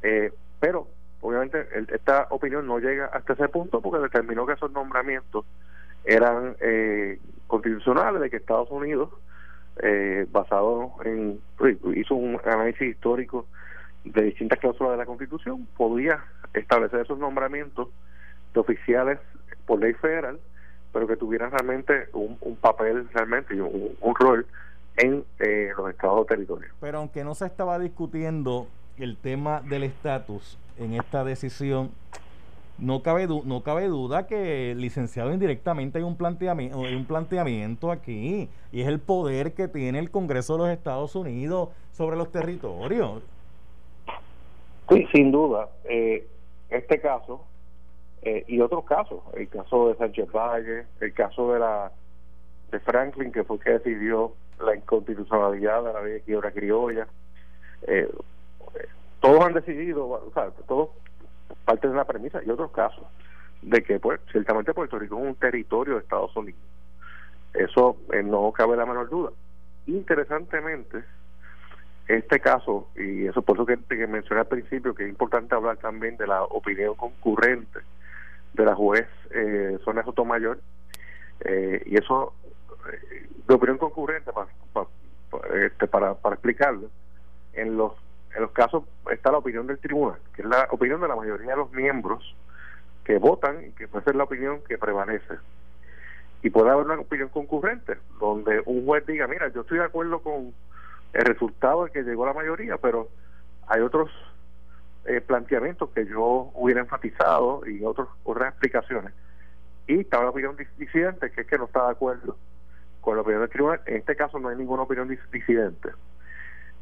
Eh, 0.03 0.33
pero, 0.59 0.87
obviamente, 1.21 1.67
el, 1.73 1.89
esta 1.93 2.27
opinión 2.31 2.67
no 2.67 2.79
llega 2.79 3.07
hasta 3.07 3.33
ese 3.33 3.49
punto 3.49 3.81
porque 3.81 4.03
determinó 4.03 4.47
que 4.47 4.55
esos 4.55 4.71
nombramientos 4.73 5.45
eran 6.05 6.57
eh, 6.61 7.19
constitucionales, 7.47 8.21
de 8.21 8.31
que 8.31 8.37
Estados 8.37 8.71
Unidos, 8.71 9.11
eh, 9.83 10.27
basado 10.31 10.93
en. 11.05 11.41
hizo 11.95 12.15
un 12.15 12.41
análisis 12.45 12.83
histórico 12.83 13.47
de 14.05 14.23
distintas 14.23 14.59
cláusulas 14.59 14.93
de 14.93 14.99
la 14.99 15.07
Constitución, 15.07 15.67
podía 15.77 16.25
establecer 16.55 17.01
esos 17.01 17.19
nombramientos 17.19 17.89
de 18.55 18.61
oficiales 18.61 19.19
por 19.67 19.81
ley 19.81 19.93
federal, 19.95 20.39
pero 20.93 21.07
que 21.07 21.17
tuvieran 21.17 21.51
realmente 21.51 22.09
un, 22.13 22.37
un 22.41 22.57
papel, 22.57 23.09
realmente, 23.13 23.61
un, 23.61 23.97
un 24.01 24.15
rol 24.15 24.47
en 24.97 25.25
eh, 25.39 25.71
los 25.77 25.91
estados 25.91 26.21
o 26.21 26.25
territorios. 26.25 26.73
Pero 26.81 26.99
aunque 26.99 27.25
no 27.25 27.35
se 27.35 27.47
estaba 27.47 27.79
discutiendo 27.79 28.67
el 28.99 29.17
tema 29.17 29.61
del 29.63 29.85
estatus 29.85 30.59
en 30.79 30.95
esta 30.95 31.25
decisión, 31.25 31.91
no 32.81 33.03
cabe, 33.03 33.27
no 33.27 33.63
cabe 33.63 33.87
duda 33.87 34.27
que 34.27 34.75
licenciado 34.77 35.33
indirectamente 35.33 35.99
hay 35.99 36.05
un, 36.05 36.17
planteamiento, 36.17 36.85
hay 36.85 36.95
un 36.95 37.05
planteamiento 37.05 37.91
aquí 37.91 38.49
y 38.73 38.81
es 38.81 38.89
el 38.89 39.01
poder 39.01 39.53
que 39.53 39.69
tiene 39.69 39.99
el 39.99 40.11
Congreso 40.11 40.55
de 40.55 40.59
los 40.61 40.69
Estados 40.71 41.15
Unidos 41.15 41.69
sobre 41.93 42.17
los 42.17 42.33
territorios. 42.33 43.23
Sí, 44.89 45.07
sin 45.13 45.31
duda. 45.31 45.69
Eh, 45.85 46.27
este 46.71 47.01
caso 47.01 47.45
eh, 48.23 48.45
y 48.49 48.61
otros 48.61 48.85
casos, 48.85 49.21
el 49.35 49.49
caso 49.49 49.89
de 49.89 49.97
Sánchez 49.97 50.31
Valle, 50.33 50.87
el 51.01 51.13
caso 51.13 51.53
de 51.53 51.61
la 51.61 51.93
de 52.71 52.81
Franklin, 52.81 53.33
que 53.33 53.45
fue 53.45 53.59
que 53.59 53.71
decidió 53.71 54.33
la 54.65 54.77
inconstitucionalidad 54.77 55.83
de 55.83 55.93
la 55.93 56.03
ley 56.03 56.13
de 56.15 56.21
quiebra 56.21 56.51
criolla. 56.53 57.09
Eh, 57.87 58.09
todos 59.21 59.45
han 59.45 59.55
decidido, 59.55 60.09
o 60.09 60.31
sea, 60.33 60.51
todos 60.67 60.91
parte 61.65 61.87
de 61.87 61.95
una 61.95 62.05
premisa 62.05 62.41
y 62.45 62.51
otros 62.51 62.71
casos 62.71 63.05
de 63.63 63.83
que 63.83 63.99
pues 63.99 64.21
ciertamente 64.33 64.75
Puerto 64.75 64.99
Rico 64.99 65.19
es 65.19 65.27
un 65.27 65.35
territorio 65.35 65.95
de 65.95 66.01
Estados 66.01 66.35
Unidos. 66.37 66.61
Eso 67.53 67.97
eh, 68.13 68.23
no 68.23 68.53
cabe 68.53 68.77
la 68.77 68.87
menor 68.87 69.09
duda. 69.09 69.31
Interesantemente 69.87 71.05
este 72.17 72.41
caso 72.41 72.89
y 72.97 73.27
eso 73.27 73.43
por 73.43 73.57
eso 73.57 73.67
que, 73.67 74.07
mencioné 74.07 74.41
al 74.41 74.49
principio 74.49 74.95
que 74.95 75.05
es 75.05 75.09
importante 75.09 75.55
hablar 75.55 75.77
también 75.77 76.17
de 76.17 76.27
la 76.27 76.43
opinión 76.43 76.95
concurrente 76.97 77.81
de 78.53 78.65
la 78.65 78.75
juez 78.75 79.07
eh, 79.31 79.79
Sonia 79.85 80.03
Sotomayor 80.03 80.59
eh, 81.41 81.83
y 81.87 81.97
eso 81.97 82.35
eh, 82.93 83.29
de 83.47 83.55
opinión 83.55 83.79
concurrente 83.79 84.33
para, 84.33 84.49
para, 84.73 84.87
este, 85.65 85.87
para, 85.87 86.15
para 86.15 86.35
explicarlo 86.35 86.91
en 87.53 87.77
los 87.77 87.93
en 88.35 88.43
los 88.43 88.53
casos 88.53 88.85
está 89.11 89.33
la 89.33 89.39
opinión 89.39 89.67
del 89.67 89.79
tribunal, 89.79 90.19
que 90.35 90.43
es 90.43 90.49
la 90.49 90.69
opinión 90.71 91.01
de 91.01 91.09
la 91.09 91.17
mayoría 91.17 91.51
de 91.51 91.57
los 91.57 91.73
miembros 91.73 92.37
que 93.05 93.19
votan 93.19 93.65
y 93.65 93.73
que 93.73 93.89
puede 93.89 94.05
ser 94.05 94.17
la 94.17 94.25
opinión 94.25 94.61
que 94.69 94.79
prevalece. 94.79 95.35
Y 96.43 96.51
puede 96.51 96.71
haber 96.71 96.87
una 96.87 97.01
opinión 97.01 97.29
concurrente, 97.29 97.99
donde 98.19 98.63
un 98.67 98.87
juez 98.87 99.05
diga, 99.07 99.27
mira, 99.27 99.49
yo 99.49 99.63
estoy 99.63 99.79
de 99.79 99.85
acuerdo 99.85 100.21
con 100.21 100.55
el 101.13 101.25
resultado 101.25 101.85
de 101.85 101.91
que 101.91 102.03
llegó 102.03 102.25
la 102.25 102.33
mayoría, 102.33 102.77
pero 102.79 103.09
hay 103.67 103.81
otros 103.83 104.11
eh, 105.07 105.21
planteamientos 105.21 105.91
que 105.91 106.07
yo 106.07 106.51
hubiera 106.55 106.81
enfatizado 106.81 107.67
y 107.67 107.85
otros, 107.85 108.09
otras 108.25 108.51
explicaciones. 108.51 109.13
Y 109.87 110.01
está 110.01 110.23
la 110.23 110.31
opinión 110.31 110.57
disidente, 110.79 111.31
que 111.31 111.43
es 111.43 111.47
que 111.47 111.59
no 111.59 111.65
está 111.65 111.87
de 111.87 111.93
acuerdo 111.93 112.37
con 113.01 113.17
la 113.17 113.23
opinión 113.23 113.43
del 113.43 113.51
tribunal. 113.51 113.81
En 113.87 113.97
este 113.97 114.15
caso 114.15 114.39
no 114.39 114.49
hay 114.49 114.57
ninguna 114.57 114.83
opinión 114.83 115.09
disidente. 115.33 115.91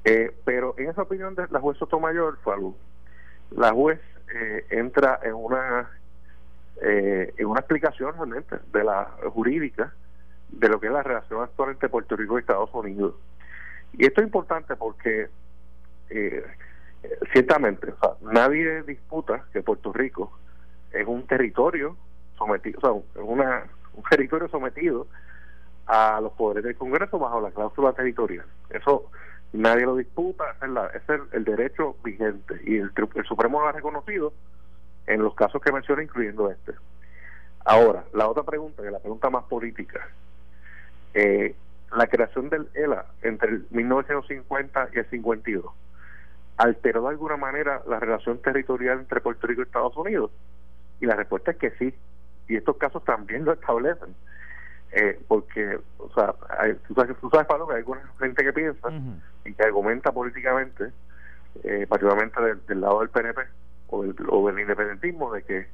Eh, 0.05 0.35
pero 0.45 0.75
en 0.79 0.91
esa 0.91 1.03
opinión 1.03 1.35
de 1.35 1.47
la 1.51 1.61
juez 1.61 1.77
Sotomayor, 1.79 2.39
algo 2.47 2.77
la 3.51 3.73
juez 3.73 4.01
eh, 4.35 4.67
entra 4.71 5.19
en 5.23 5.35
una 5.35 5.91
eh, 6.83 7.35
en 7.37 7.47
una 7.47 7.61
explicación 7.61 8.13
realmente 8.15 8.57
de 8.73 8.85
la 8.85 9.11
jurídica 9.33 9.93
de 10.51 10.69
lo 10.69 10.79
que 10.79 10.87
es 10.87 10.93
la 10.93 11.03
relación 11.03 11.43
actual 11.43 11.71
entre 11.71 11.89
Puerto 11.89 12.17
Rico 12.17 12.39
y 12.39 12.41
Estados 12.41 12.73
Unidos. 12.73 13.15
Y 13.95 14.07
esto 14.07 14.21
es 14.21 14.27
importante 14.27 14.77
porque 14.77 15.29
ciertamente 17.33 17.93
nadie 18.23 18.83
disputa 18.83 19.45
que 19.53 19.63
Puerto 19.63 19.93
Rico 19.93 20.39
es 20.93 21.07
un 21.07 21.27
territorio 21.27 21.97
sometido, 22.39 22.79
o 22.79 22.81
sea, 22.81 23.23
una, 23.23 23.65
un 23.95 24.03
territorio 24.05 24.49
sometido 24.49 25.07
a 25.87 26.21
los 26.21 26.33
poderes 26.33 26.65
del 26.65 26.77
Congreso 26.77 27.19
bajo 27.19 27.41
la 27.41 27.51
cláusula 27.51 27.93
territorial. 27.93 28.47
Eso 28.71 29.11
nadie 29.53 29.87
lo 29.87 29.97
disputa, 29.97 30.45
es, 30.95 31.03
el, 31.33 31.45
derecho 31.45 31.97
vigente 32.05 32.61
y 32.65 32.77
el, 32.77 32.93
Supremo 33.27 33.61
lo 33.61 33.69
ha 33.69 33.73
reconocido 33.73 34.33
en 35.07 35.23
los 35.23 35.35
casos 35.35 35.63
que 35.63 35.73
menciona, 35.73 36.03
incluyendo 36.03 36.51
este. 36.51 36.73
Ahora, 37.65 38.05
la 38.13 38.29
otra 38.29 38.43
pregunta, 38.43 38.83
que 38.83 38.89
es 38.89 38.93
la 38.93 39.01
pregunta 39.01 39.31
más 39.31 39.45
política, 39.45 40.09
eh, 41.15 41.55
la 41.97 42.07
creación 42.07 42.49
del 42.51 42.69
ELA 42.75 43.07
entre 43.23 43.51
el 43.51 43.67
1950 43.71 44.91
y 44.95 44.99
el 44.99 45.07
52 45.11 45.65
alteró 46.59 47.03
de 47.03 47.09
alguna 47.09 47.37
manera 47.37 47.83
la 47.87 48.01
relación 48.01 48.39
territorial 48.39 48.99
entre 48.99 49.21
Puerto 49.21 49.47
Rico 49.47 49.63
y 49.63 49.65
Estados 49.65 49.97
Unidos? 49.97 50.31
Y 51.01 51.07
la 51.07 51.15
respuesta 51.15 51.53
es 51.53 51.57
que 51.57 51.71
sí, 51.73 51.95
y 52.49 52.57
estos 52.57 52.77
casos 52.77 53.05
también 53.05 53.45
lo 53.45 53.53
establecen. 53.53 54.15
Eh, 54.93 55.21
porque, 55.29 55.79
o 55.99 56.11
sea, 56.15 56.35
tú, 56.87 56.95
sabes, 56.95 57.17
tú 57.21 57.29
sabes, 57.31 57.47
Pablo, 57.47 57.67
que 57.67 57.75
hay 57.75 57.81
alguna 57.81 58.01
gente 58.19 58.43
que 58.43 58.53
piensa 58.53 58.89
y 59.45 59.53
que 59.53 59.63
argumenta 59.63 60.13
políticamente, 60.13 60.93
eh, 61.63 61.87
particularmente 61.89 62.41
del, 62.67 62.81
lado 62.81 63.01
del 63.01 63.11
PNP 63.11 63.43
o 63.89 64.03
del, 64.03 64.15
o 64.29 64.47
del 64.47 64.61
independentismo, 64.61 65.33
de 65.33 65.43
que 65.43 65.67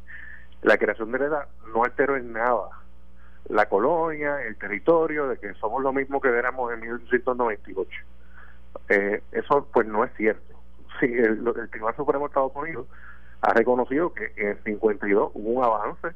la 0.62 0.78
creación 0.78 1.12
de 1.12 1.18
la 1.20 1.24
edad 1.26 1.48
no 1.72 1.84
alteró 1.84 2.16
en 2.16 2.32
nada 2.32 2.70
la 3.48 3.68
colonia, 3.68 4.42
el 4.42 4.56
territorio, 4.56 5.28
de 5.28 5.38
que 5.38 5.54
somos 5.54 5.82
lo 5.82 5.92
mismo 5.92 6.20
que 6.20 6.28
éramos 6.28 6.72
en 6.72 6.80
1898. 6.80 7.90
Eh, 8.88 9.22
eso, 9.32 9.68
pues, 9.72 9.86
no 9.86 10.04
es 10.04 10.12
cierto. 10.16 10.54
Sí, 11.00 11.06
el, 11.06 11.46
el 11.46 11.70
Tribunal 11.70 11.96
Supremo 11.96 12.24
de 12.24 12.28
Estados 12.28 12.52
Unidos 12.54 12.86
ha 13.42 13.52
reconocido 13.52 14.14
que 14.14 14.32
en 14.36 14.48
el 14.48 14.58
52 14.64 15.32
hubo 15.34 15.50
un 15.50 15.64
avance, 15.64 16.08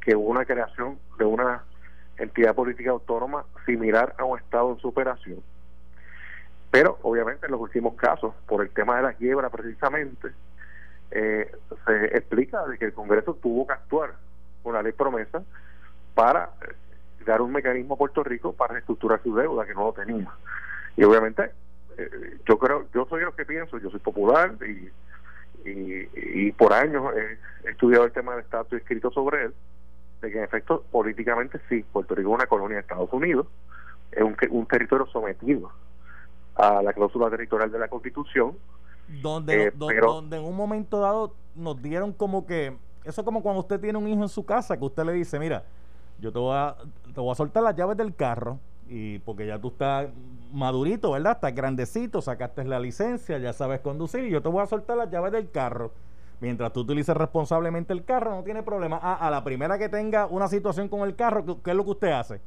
que 0.00 0.14
hubo 0.14 0.28
una 0.28 0.44
creación 0.44 0.98
de 1.18 1.24
una 1.24 1.64
entidad 2.20 2.54
política 2.54 2.90
autónoma 2.90 3.44
similar 3.66 4.14
a 4.18 4.24
un 4.24 4.38
Estado 4.38 4.72
en 4.72 4.78
superación. 4.78 5.42
Pero 6.70 6.98
obviamente 7.02 7.46
en 7.46 7.52
los 7.52 7.60
últimos 7.60 7.94
casos, 7.94 8.34
por 8.46 8.62
el 8.62 8.70
tema 8.70 8.96
de 8.96 9.02
la 9.02 9.12
quiebra 9.14 9.50
precisamente, 9.50 10.28
eh, 11.10 11.50
se 11.84 12.04
explica 12.16 12.64
de 12.66 12.78
que 12.78 12.84
el 12.86 12.92
Congreso 12.92 13.34
tuvo 13.34 13.66
que 13.66 13.72
actuar 13.72 14.14
con 14.62 14.74
la 14.74 14.82
ley 14.82 14.92
promesa 14.92 15.42
para 16.14 16.50
eh, 16.62 17.24
dar 17.24 17.40
un 17.40 17.50
mecanismo 17.50 17.94
a 17.94 17.98
Puerto 17.98 18.22
Rico 18.22 18.52
para 18.52 18.74
reestructurar 18.74 19.20
su 19.22 19.34
deuda 19.34 19.66
que 19.66 19.74
no 19.74 19.84
lo 19.84 19.92
tenía. 19.92 20.30
Y 20.96 21.02
obviamente 21.02 21.50
eh, 21.98 22.38
yo 22.46 22.58
creo, 22.58 22.86
yo 22.94 23.06
soy 23.06 23.22
lo 23.22 23.34
que 23.34 23.44
pienso, 23.44 23.78
yo 23.78 23.90
soy 23.90 24.00
popular 24.00 24.54
y, 24.60 25.68
y, 25.68 26.08
y 26.14 26.52
por 26.52 26.72
años 26.72 27.12
he 27.64 27.70
estudiado 27.70 28.04
el 28.04 28.12
tema 28.12 28.32
del 28.32 28.44
estatus 28.44 28.74
y 28.74 28.76
escrito 28.76 29.10
sobre 29.10 29.46
él 29.46 29.54
de 30.20 30.30
que 30.30 30.38
en 30.38 30.44
efecto 30.44 30.84
políticamente 30.90 31.60
sí, 31.68 31.84
Puerto 31.92 32.14
Rico 32.14 32.30
es 32.30 32.34
una 32.34 32.46
colonia 32.46 32.76
de 32.76 32.82
Estados 32.82 33.12
Unidos, 33.12 33.46
es 34.12 34.22
un, 34.22 34.36
un 34.50 34.66
territorio 34.66 35.06
sometido 35.06 35.70
a 36.56 36.82
la 36.82 36.92
cláusula 36.92 37.30
territorial 37.30 37.70
de 37.70 37.78
la 37.78 37.88
Constitución. 37.88 38.56
Donde, 39.22 39.68
eh, 39.68 39.72
donde 39.74 40.36
en 40.36 40.44
un 40.44 40.56
momento 40.56 41.00
dado 41.00 41.34
nos 41.54 41.80
dieron 41.82 42.12
como 42.12 42.46
que, 42.46 42.76
eso 43.04 43.20
es 43.20 43.24
como 43.24 43.42
cuando 43.42 43.60
usted 43.60 43.80
tiene 43.80 43.98
un 43.98 44.06
hijo 44.06 44.22
en 44.22 44.28
su 44.28 44.44
casa, 44.44 44.76
que 44.76 44.84
usted 44.84 45.04
le 45.04 45.12
dice, 45.12 45.38
mira, 45.38 45.64
yo 46.20 46.32
te 46.32 46.38
voy 46.38 46.54
a, 46.54 46.76
te 47.12 47.20
voy 47.20 47.32
a 47.32 47.34
soltar 47.34 47.62
las 47.62 47.74
llaves 47.74 47.96
del 47.96 48.14
carro, 48.14 48.58
y 48.88 49.20
porque 49.20 49.46
ya 49.46 49.58
tú 49.58 49.68
estás 49.68 50.08
madurito, 50.52 51.12
¿verdad? 51.12 51.32
Estás 51.32 51.54
grandecito, 51.54 52.20
sacaste 52.20 52.64
la 52.64 52.78
licencia, 52.78 53.38
ya 53.38 53.52
sabes 53.52 53.80
conducir, 53.80 54.24
y 54.24 54.30
yo 54.30 54.42
te 54.42 54.48
voy 54.48 54.62
a 54.62 54.66
soltar 54.66 54.96
las 54.96 55.10
llaves 55.10 55.32
del 55.32 55.50
carro 55.50 55.92
Mientras 56.40 56.72
tú 56.72 56.80
utilices 56.80 57.14
responsablemente 57.14 57.92
el 57.92 58.04
carro, 58.04 58.34
no 58.34 58.42
tiene 58.42 58.62
problema. 58.62 58.98
Ah, 59.02 59.14
a 59.14 59.30
la 59.30 59.44
primera 59.44 59.78
que 59.78 59.88
tenga 59.88 60.26
una 60.26 60.48
situación 60.48 60.88
con 60.88 61.06
el 61.06 61.14
carro, 61.14 61.44
¿qué, 61.62 61.70
es 61.70 61.76
lo 61.76 61.84
que 61.84 61.90
usted 61.90 62.12
hace? 62.12 62.40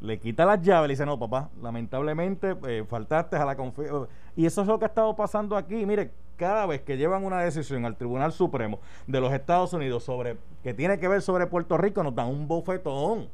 Le 0.00 0.18
quita 0.18 0.44
las 0.44 0.60
llaves, 0.60 0.88
le 0.88 0.92
dice, 0.92 1.06
no, 1.06 1.18
papá, 1.18 1.48
lamentablemente 1.62 2.56
eh, 2.66 2.84
faltaste 2.86 3.36
a 3.36 3.44
la 3.44 3.56
confianza. 3.56 4.06
Y 4.36 4.44
eso 4.44 4.60
es 4.60 4.66
lo 4.68 4.78
que 4.78 4.84
ha 4.84 4.88
estado 4.88 5.16
pasando 5.16 5.56
aquí. 5.56 5.86
Mire, 5.86 6.10
cada 6.36 6.66
vez 6.66 6.82
que 6.82 6.96
llevan 6.96 7.24
una 7.24 7.40
decisión 7.40 7.84
al 7.84 7.96
Tribunal 7.96 8.32
Supremo 8.32 8.78
de 9.06 9.20
los 9.20 9.32
Estados 9.32 9.72
Unidos 9.72 10.04
sobre 10.04 10.36
que 10.62 10.74
tiene 10.74 10.98
que 10.98 11.08
ver 11.08 11.22
sobre 11.22 11.46
Puerto 11.46 11.78
Rico, 11.78 12.02
nos 12.02 12.14
dan 12.14 12.28
un 12.28 12.46
bofetón. 12.46 13.28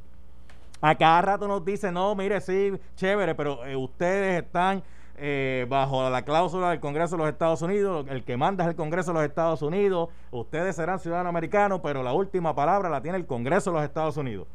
A 0.81 0.95
cada 0.95 1.21
rato 1.23 1.49
nos 1.49 1.65
dicen, 1.65 1.95
no, 1.95 2.15
mire, 2.15 2.41
sí, 2.41 2.73
chévere, 2.97 3.35
pero 3.35 3.65
eh, 3.65 3.75
ustedes 3.75 4.43
están 4.45 4.83
eh, 5.17 5.67
bajo 5.69 6.11
la 6.11 6.23
cláusula 6.23 6.71
del 6.71 6.81
Congreso 6.81 7.17
de 7.17 7.23
los 7.23 7.33
Estados 7.33 7.63
Unidos, 7.63 8.07
el 8.09 8.25
que 8.25 8.37
manda 8.37 8.65
es 8.65 8.71
el 8.71 8.77
Congreso 8.77 9.13
de 9.13 9.19
los 9.21 9.29
Estados 9.29 9.63
Unidos, 9.63 10.09
ustedes 10.33 10.77
serán 10.77 10.99
ciudadanos 10.99 11.31
americanos, 11.31 11.81
pero 11.83 12.03
la 12.03 12.13
última 12.13 12.55
palabra 12.55 12.89
la 12.89 13.01
tiene 13.01 13.19
el 13.19 13.27
Congreso 13.27 13.71
de 13.71 13.77
los 13.77 13.85
Estados 13.85 14.17
Unidos. 14.17 14.49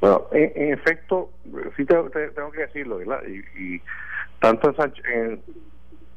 Bueno, 0.00 0.26
en, 0.30 0.72
efecto, 0.72 1.30
sí 1.76 1.84
tengo, 1.84 2.08
tengo, 2.10 2.52
que 2.52 2.60
decirlo, 2.60 2.98
¿verdad? 2.98 3.20
Y, 3.26 3.82
tanto 4.38 4.68
en 4.68 4.76
Sánchez, 4.76 5.40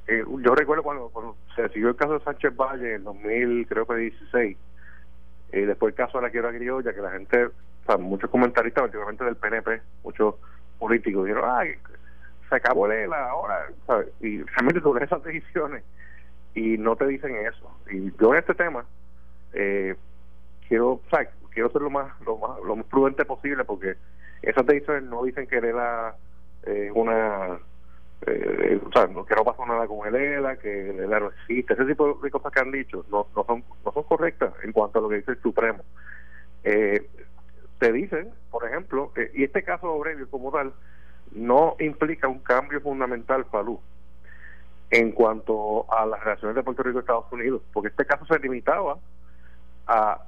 yo 0.07 0.53
recuerdo 0.53 0.83
cuando, 0.83 1.35
se 1.55 1.67
siguió 1.69 1.89
el 1.89 1.95
caso 1.95 2.13
de 2.13 2.23
Sánchez 2.23 2.55
Valle 2.55 2.95
en 2.95 3.03
2000, 3.03 3.67
creo 3.67 3.87
que 3.87 3.95
16, 3.95 4.57
y 5.53 5.61
después 5.61 5.93
el 5.93 5.97
caso 5.97 6.19
de 6.19 6.25
la 6.25 6.29
quiebra 6.29 6.51
criolla, 6.51 6.93
que 6.93 7.01
la 7.01 7.11
gente, 7.11 7.49
muchos 7.99 8.29
comentaristas, 8.29 8.83
particularmente 8.83 9.25
del 9.25 9.35
PNP, 9.35 9.81
muchos 10.03 10.35
políticos, 10.77 11.25
dijeron, 11.25 11.49
ay, 11.51 11.75
se 12.51 12.57
acabó 12.57 12.85
la 12.85 13.29
ahora, 13.29 13.67
Y 14.19 14.43
realmente 14.43 14.81
tú 14.81 14.95
esas 14.97 15.23
decisiones 15.23 15.83
y 16.53 16.77
no 16.77 16.97
te 16.97 17.07
dicen 17.07 17.33
eso. 17.37 17.71
Y 17.89 18.11
yo 18.19 18.33
en 18.33 18.39
este 18.39 18.53
tema 18.53 18.85
eh, 19.53 19.95
quiero, 20.67 20.99
quiero 21.51 21.71
ser 21.71 21.81
lo 21.81 21.89
más, 21.89 22.13
lo 22.25 22.37
más, 22.37 22.59
lo 22.65 22.75
más 22.75 22.85
prudente 22.87 23.23
posible 23.23 23.63
porque 23.63 23.95
esas 24.41 24.65
decisiones 24.65 25.03
no 25.03 25.23
dicen 25.23 25.47
que 25.47 25.57
era 25.57 26.13
eh, 26.63 26.91
una 26.93 27.57
eh, 28.27 28.79
o 28.85 28.91
sea, 28.91 29.07
que 29.07 29.35
no 29.35 29.45
pasó 29.45 29.65
nada 29.65 29.87
con 29.87 30.05
el 30.05 30.15
ELA, 30.15 30.57
que 30.57 30.89
el 30.89 30.99
ELA 30.99 31.21
no 31.21 31.27
existe, 31.29 31.73
ese 31.73 31.85
tipo 31.85 32.19
de 32.21 32.29
cosas 32.29 32.51
que 32.51 32.59
han 32.59 32.71
dicho 32.71 33.05
no, 33.09 33.27
no, 33.33 33.45
son, 33.45 33.63
no 33.85 33.91
son 33.93 34.03
correctas 34.03 34.53
en 34.63 34.73
cuanto 34.73 34.99
a 34.99 35.01
lo 35.03 35.09
que 35.09 35.15
dice 35.15 35.31
el 35.31 35.41
Supremo. 35.41 35.83
Eh, 36.65 37.07
te 37.79 37.91
dicen, 37.93 38.29
por 38.51 38.67
ejemplo, 38.67 39.11
eh, 39.15 39.31
y 39.33 39.45
este 39.45 39.63
caso 39.63 39.87
de 39.87 39.93
Aurelio 39.93 40.29
como 40.29 40.51
tal, 40.51 40.73
no 41.31 41.75
implica 41.79 42.27
un 42.27 42.39
cambio 42.39 42.81
fundamental, 42.81 43.45
Falú, 43.45 43.79
en 44.89 45.11
cuanto 45.11 45.91
a 45.91 46.05
las 46.05 46.19
relaciones 46.23 46.55
de 46.55 46.63
Puerto 46.63 46.83
Rico 46.83 46.99
y 46.99 47.01
Estados 47.01 47.31
Unidos, 47.31 47.61
porque 47.71 47.89
este 47.89 48.05
caso 48.05 48.25
se 48.25 48.39
limitaba 48.39 48.97
a, 49.87 50.21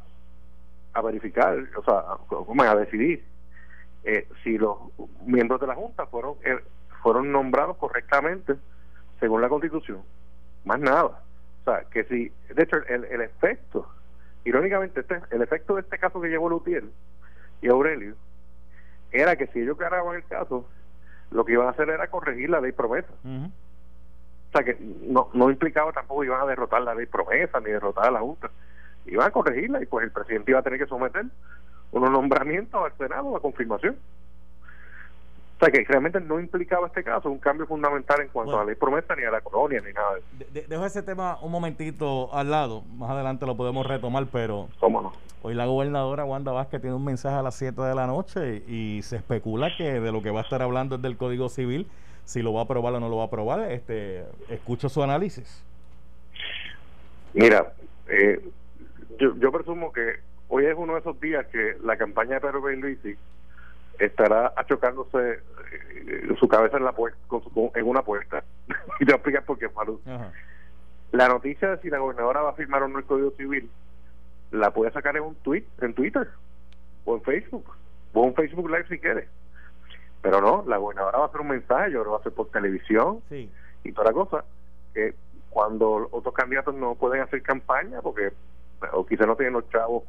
a 0.93 1.01
verificar, 1.01 1.57
o 1.75 1.83
sea, 1.83 2.71
a, 2.71 2.75
decidir 2.75 3.25
eh, 4.03 4.27
si 4.43 4.57
los 4.57 4.77
miembros 5.25 5.59
de 5.59 5.67
la 5.67 5.75
Junta 5.75 6.05
fueron 6.07 6.35
eh, 6.43 6.59
fueron 7.01 7.31
nombrados 7.31 7.77
correctamente 7.77 8.55
según 9.19 9.41
la 9.41 9.49
Constitución. 9.49 10.01
Más 10.63 10.79
nada. 10.79 11.21
O 11.61 11.63
sea, 11.65 11.83
que 11.91 12.05
si, 12.05 12.31
de 12.53 12.63
hecho, 12.63 12.77
el, 12.87 13.05
el 13.05 13.21
efecto, 13.21 13.87
irónicamente, 14.45 15.01
este, 15.01 15.19
el 15.31 15.41
efecto 15.41 15.75
de 15.75 15.81
este 15.81 15.97
caso 15.97 16.19
que 16.21 16.29
llevó 16.29 16.49
Lutiel 16.49 16.91
y 17.61 17.67
Aurelio, 17.67 18.15
era 19.11 19.35
que 19.35 19.47
si 19.47 19.59
ellos 19.59 19.77
ganaban 19.77 20.15
el 20.15 20.25
caso, 20.25 20.67
lo 21.33 21.43
que 21.43 21.53
iban 21.53 21.67
a 21.67 21.71
hacer 21.71 21.89
era 21.89 22.07
corregir 22.07 22.49
la 22.49 22.61
ley 22.61 22.71
promesa. 22.71 23.09
O 23.23 24.51
sea, 24.51 24.63
que 24.63 24.77
no, 24.79 25.29
no 25.33 25.49
implicaba 25.49 25.91
tampoco 25.91 26.21
que 26.21 26.27
iban 26.27 26.41
a 26.41 26.45
derrotar 26.45 26.81
la 26.81 26.93
ley 26.93 27.07
promesa 27.07 27.59
ni 27.59 27.71
derrotar 27.71 28.07
a 28.07 28.11
la 28.11 28.19
Junta. 28.19 28.51
Iban 29.05 29.27
a 29.27 29.31
corregirla 29.31 29.81
y 29.81 29.85
pues 29.87 30.05
el 30.05 30.11
presidente 30.11 30.51
iba 30.51 30.59
a 30.59 30.63
tener 30.63 30.79
que 30.79 30.85
someter 30.85 31.25
unos 31.91 32.11
nombramientos 32.11 32.83
al 32.83 32.95
Senado 32.97 33.35
a 33.35 33.41
confirmación. 33.41 33.97
O 35.63 35.65
sea 35.65 35.71
que 35.71 35.85
realmente 35.89 36.19
no 36.19 36.41
implicaba 36.41 36.87
este 36.87 37.05
caso 37.05 37.29
un 37.29 37.37
cambio 37.37 37.65
fundamental 37.65 38.19
en 38.19 38.27
cuanto 38.27 38.57
a 38.57 38.59
la 38.59 38.65
ley 38.65 38.75
promesa 38.75 39.15
ni 39.15 39.23
a 39.23 39.31
la 39.31 39.39
colonia 39.39 39.79
ni 39.79 39.93
nada 39.93 40.17
de 40.51 40.63
dejo 40.63 40.85
ese 40.85 41.01
tema 41.01 41.37
un 41.41 41.53
momentito 41.53 42.33
al 42.33 42.51
lado, 42.51 42.81
más 42.97 43.09
adelante 43.11 43.45
lo 43.45 43.55
podemos 43.55 43.87
retomar, 43.87 44.27
pero 44.29 44.67
¿Cómo 44.81 45.13
hoy 45.41 45.53
la 45.53 45.65
gobernadora 45.65 46.25
Wanda 46.25 46.51
Vázquez 46.51 46.81
tiene 46.81 46.97
un 46.97 47.05
mensaje 47.05 47.37
a 47.37 47.41
las 47.41 47.55
7 47.55 47.81
de 47.81 47.95
la 47.95 48.07
noche 48.07 48.61
y 48.67 49.03
se 49.03 49.15
especula 49.15 49.69
que 49.77 50.01
de 50.01 50.11
lo 50.11 50.21
que 50.21 50.31
va 50.31 50.41
a 50.41 50.43
estar 50.43 50.61
hablando 50.61 50.97
es 50.97 51.01
del 51.01 51.15
Código 51.15 51.47
Civil, 51.47 51.87
si 52.25 52.41
lo 52.41 52.51
va 52.51 52.59
a 52.59 52.63
aprobar 52.65 52.95
o 52.95 52.99
no 52.99 53.07
lo 53.07 53.15
va 53.15 53.23
a 53.23 53.27
aprobar. 53.27 53.71
Este, 53.71 54.25
escucho 54.49 54.89
su 54.89 55.01
análisis. 55.01 55.63
Mira, 57.33 57.71
eh, 58.09 58.45
yo, 59.17 59.33
yo 59.37 59.49
presumo 59.49 59.93
que 59.93 60.15
hoy 60.49 60.65
es 60.65 60.75
uno 60.77 60.95
de 60.95 60.99
esos 60.99 61.17
días 61.21 61.45
que 61.47 61.77
la 61.81 61.95
campaña 61.95 62.33
de 62.35 62.41
Pedro 62.41 62.69
Luisi 62.69 63.15
estará 63.99 64.53
achocándose 64.55 65.39
eh, 65.71 66.35
su 66.39 66.47
cabeza 66.47 66.77
en 66.77 66.85
la 66.85 66.91
puerta, 66.91 67.17
en 67.75 67.87
una 67.87 68.01
puerta. 68.01 68.43
y 68.99 69.05
te 69.05 69.05
voy 69.05 69.13
a 69.13 69.15
explicar 69.15 69.45
por 69.45 69.57
qué, 69.57 69.69
Maru. 69.69 70.01
La 71.11 71.27
noticia 71.27 71.69
de 71.69 71.77
si 71.77 71.89
la 71.89 71.99
gobernadora 71.99 72.41
va 72.41 72.49
a 72.51 72.55
firmar 72.55 72.83
o 72.83 72.87
no 72.87 72.99
el 72.99 73.05
Código 73.05 73.31
Civil 73.31 73.69
la 74.51 74.71
puede 74.71 74.91
sacar 74.91 75.17
en 75.17 75.23
un 75.23 75.35
tweet, 75.35 75.63
en 75.81 75.93
Twitter 75.93 76.29
o 77.05 77.15
en 77.15 77.23
Facebook 77.23 77.65
o 78.13 78.25
en 78.25 78.35
Facebook 78.35 78.69
Live 78.69 78.87
si 78.87 78.99
quiere. 78.99 79.27
Pero 80.21 80.41
no, 80.41 80.63
la 80.67 80.77
gobernadora 80.77 81.17
va 81.17 81.25
a 81.25 81.27
hacer 81.27 81.41
un 81.41 81.49
mensaje, 81.49 81.91
yo 81.91 82.03
lo 82.03 82.11
va 82.11 82.17
a 82.17 82.19
hacer 82.19 82.33
por 82.33 82.49
televisión 82.49 83.21
y 83.29 83.91
toda 83.91 84.07
la 84.07 84.13
cosa. 84.13 84.45
Que 84.93 85.15
cuando 85.49 86.07
otros 86.11 86.33
candidatos 86.33 86.75
no 86.75 86.95
pueden 86.95 87.21
hacer 87.21 87.41
campaña 87.41 88.01
porque 88.01 88.31
o 88.91 89.05
quizá 89.05 89.25
no 89.25 89.35
tienen 89.35 89.53
los 89.53 89.69
chavos 89.69 90.03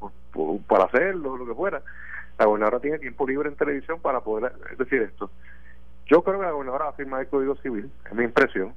para 0.66 0.84
hacerlo, 0.84 1.36
lo 1.36 1.46
que 1.46 1.54
fuera, 1.54 1.82
la 2.38 2.46
gobernadora 2.46 2.80
tiene 2.80 2.98
tiempo 2.98 3.26
libre 3.26 3.48
en 3.48 3.56
televisión 3.56 4.00
para 4.00 4.20
poder 4.20 4.52
decir 4.76 5.02
esto. 5.02 5.30
Yo 6.06 6.22
creo 6.22 6.38
que 6.38 6.46
la 6.46 6.52
gobernadora 6.52 6.86
va 6.86 6.90
a 6.90 6.94
firmar 6.94 7.20
el 7.20 7.28
Código 7.28 7.56
Civil, 7.56 7.90
es 8.04 8.14
mi 8.14 8.24
impresión. 8.24 8.74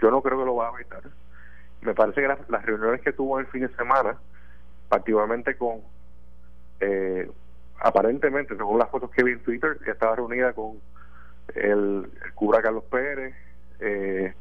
Yo 0.00 0.10
no 0.10 0.22
creo 0.22 0.38
que 0.38 0.44
lo 0.44 0.56
va 0.56 0.68
a 0.68 0.74
evitar. 0.74 1.02
Me 1.82 1.94
parece 1.94 2.20
que 2.20 2.28
las, 2.28 2.64
reuniones 2.64 3.00
que 3.00 3.12
tuvo 3.12 3.38
el 3.38 3.46
fin 3.46 3.62
de 3.62 3.74
semana, 3.74 4.16
particularmente 4.88 5.56
con, 5.56 5.80
eh, 6.80 7.30
aparentemente, 7.78 8.56
según 8.56 8.78
las 8.78 8.90
fotos 8.90 9.10
que 9.10 9.22
vi 9.22 9.32
en 9.32 9.42
Twitter, 9.42 9.78
estaba 9.86 10.16
reunida 10.16 10.52
con 10.52 10.80
el, 11.54 12.10
cura 12.34 12.60
Carlos 12.60 12.84
Pérez. 12.84 13.34
Eh, 13.78 14.34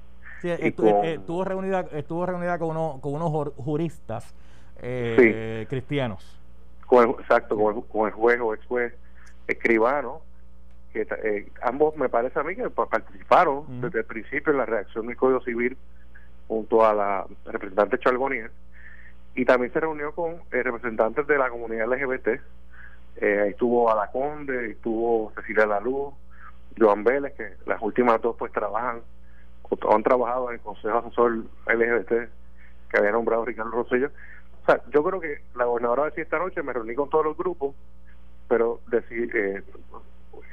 estuvo, 0.44 1.44
reunida, 1.46 1.86
estuvo 1.94 2.26
reunida 2.26 2.58
con, 2.58 2.72
uno, 2.72 3.00
con 3.02 3.14
unos 3.14 3.54
juristas 3.56 4.34
eh, 4.82 5.66
cristianos. 5.70 6.39
Con 6.90 7.12
exacto, 7.12 7.56
con 7.56 7.76
el, 7.76 7.84
con 7.84 8.08
el 8.08 8.14
juez 8.14 8.40
o 8.42 8.54
ex 8.56 8.66
juez 8.66 8.94
escribano, 9.48 10.22
que 10.92 11.08
eh, 11.24 11.48
ambos 11.62 11.96
me 11.96 12.10
parece 12.10 12.40
a 12.40 12.44
mí 12.44 12.56
que 12.56 12.70
participaron 12.70 13.82
desde 13.82 14.00
el 14.00 14.06
principio 14.06 14.52
en 14.52 14.58
la 14.58 14.66
reacción 14.66 15.06
del 15.06 15.16
Código 15.16 15.42
Civil 15.42 15.78
junto 16.48 16.84
a 16.84 16.94
la 16.94 17.26
representante 17.46 18.00
Chalgonier 18.00 18.52
y 19.36 19.46
también 19.46 19.72
se 19.72 19.80
reunió 19.80 20.14
con 20.16 20.42
eh, 20.52 20.64
representantes 20.64 21.28
de 21.28 21.38
la 21.38 21.50
comunidad 21.50 21.88
LGBT 21.88 22.42
eh, 23.22 23.40
ahí 23.42 23.50
estuvo 23.50 23.92
Alaconde, 23.92 24.72
estuvo 24.72 25.32
Cecilia 25.36 25.66
Laluz, 25.66 26.14
Joan 26.78 27.04
Vélez, 27.04 27.34
que 27.34 27.54
las 27.66 27.82
últimas 27.82 28.22
dos 28.22 28.36
pues 28.38 28.52
trabajan 28.52 29.02
o 29.64 29.96
han 29.96 30.04
trabajado 30.04 30.50
en 30.50 30.56
el 30.56 30.62
Consejo 30.62 30.98
Asesor 30.98 31.44
LGBT 31.68 32.30
que 32.90 32.98
había 32.98 33.12
nombrado 33.12 33.46
Ricardo 33.46 33.86
Yo 34.92 35.04
creo 35.04 35.20
que 35.20 35.42
la 35.56 35.66
gobernadora 35.66 36.06
decía 36.06 36.24
esta 36.24 36.40
noche, 36.40 36.62
me 36.64 36.74
reuní 36.74 36.96
con 36.96 37.10
todos 37.10 37.26
los 37.26 37.38
grupos, 37.38 37.76
pero 38.48 38.82
decir, 38.88 39.36
eh, 39.36 39.64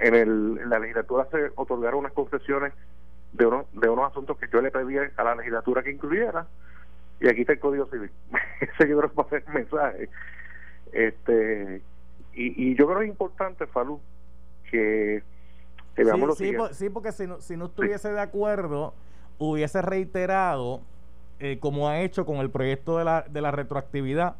en, 0.00 0.14
el, 0.14 0.58
en 0.62 0.70
la 0.70 0.78
legislatura 0.78 1.26
se 1.30 1.50
otorgaron 1.56 2.00
unas 2.00 2.12
concesiones 2.12 2.72
de, 3.32 3.46
uno, 3.46 3.66
de 3.72 3.88
unos 3.88 4.10
asuntos 4.10 4.38
que 4.38 4.48
yo 4.52 4.60
le 4.60 4.70
pedí 4.70 4.96
a 4.98 5.24
la 5.24 5.34
legislatura 5.34 5.82
que 5.82 5.90
incluyera, 5.90 6.46
y 7.20 7.28
aquí 7.28 7.42
está 7.42 7.52
el 7.52 7.60
Código 7.60 7.86
Civil. 7.86 8.10
Ese 8.60 8.88
yo 8.88 8.98
creo 8.98 9.10
que 9.10 9.16
va 9.16 9.22
a 9.24 9.28
ser 9.28 9.44
el 9.46 9.54
mensaje. 9.54 10.08
Este, 10.92 11.82
y, 12.34 12.70
y 12.70 12.74
yo 12.74 12.86
creo 12.86 12.98
que 12.98 13.04
es 13.04 13.10
importante, 13.10 13.66
Falú, 13.66 14.00
que, 14.70 15.22
veamos 15.96 16.36
sí, 16.36 16.52
lo 16.52 16.68
sí, 16.72 16.90
porque 16.90 17.12
si 17.12 17.26
no, 17.26 17.40
si 17.40 17.56
no 17.56 17.66
estuviese 17.66 18.12
de 18.12 18.20
acuerdo, 18.20 18.94
hubiese 19.38 19.82
reiterado 19.82 20.80
eh, 21.40 21.58
como 21.60 21.88
ha 21.88 22.00
hecho 22.00 22.24
con 22.24 22.36
el 22.36 22.50
proyecto 22.50 22.98
de 22.98 23.04
la, 23.04 23.22
de 23.28 23.40
la 23.40 23.50
retroactividad 23.50 24.36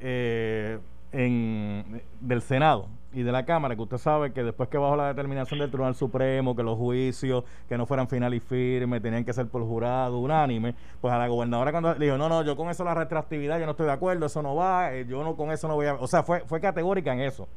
eh, 0.00 0.78
en, 1.12 2.02
del 2.20 2.42
Senado 2.42 2.88
y 3.12 3.22
de 3.22 3.32
la 3.32 3.44
Cámara, 3.44 3.74
que 3.74 3.82
usted 3.82 3.96
sabe 3.96 4.32
que 4.32 4.44
después 4.44 4.68
que 4.68 4.76
bajo 4.76 4.94
la 4.94 5.08
determinación 5.08 5.58
del 5.58 5.70
Tribunal 5.70 5.94
Supremo, 5.94 6.54
que 6.54 6.62
los 6.62 6.76
juicios 6.76 7.42
que 7.68 7.78
no 7.78 7.86
fueran 7.86 8.06
final 8.06 8.34
y 8.34 8.40
firme, 8.40 9.00
tenían 9.00 9.24
que 9.24 9.32
ser 9.32 9.48
por 9.48 9.62
jurado 9.62 10.18
unánime, 10.18 10.74
pues 11.00 11.12
a 11.12 11.18
la 11.18 11.26
gobernadora 11.26 11.72
cuando 11.72 11.94
dijo, 11.94 12.18
no, 12.18 12.28
no, 12.28 12.42
yo 12.42 12.54
con 12.54 12.68
eso 12.68 12.84
la 12.84 12.94
retroactividad 12.94 13.58
yo 13.58 13.64
no 13.64 13.72
estoy 13.72 13.86
de 13.86 13.92
acuerdo, 13.92 14.26
eso 14.26 14.42
no 14.42 14.54
va, 14.54 14.94
eh, 14.94 15.06
yo 15.08 15.24
no 15.24 15.36
con 15.36 15.50
eso 15.50 15.66
no 15.66 15.74
voy 15.74 15.86
a... 15.86 15.94
O 15.94 16.06
sea, 16.06 16.22
fue, 16.22 16.40
fue 16.40 16.60
categórica 16.60 17.12
en 17.12 17.20
eso. 17.20 17.48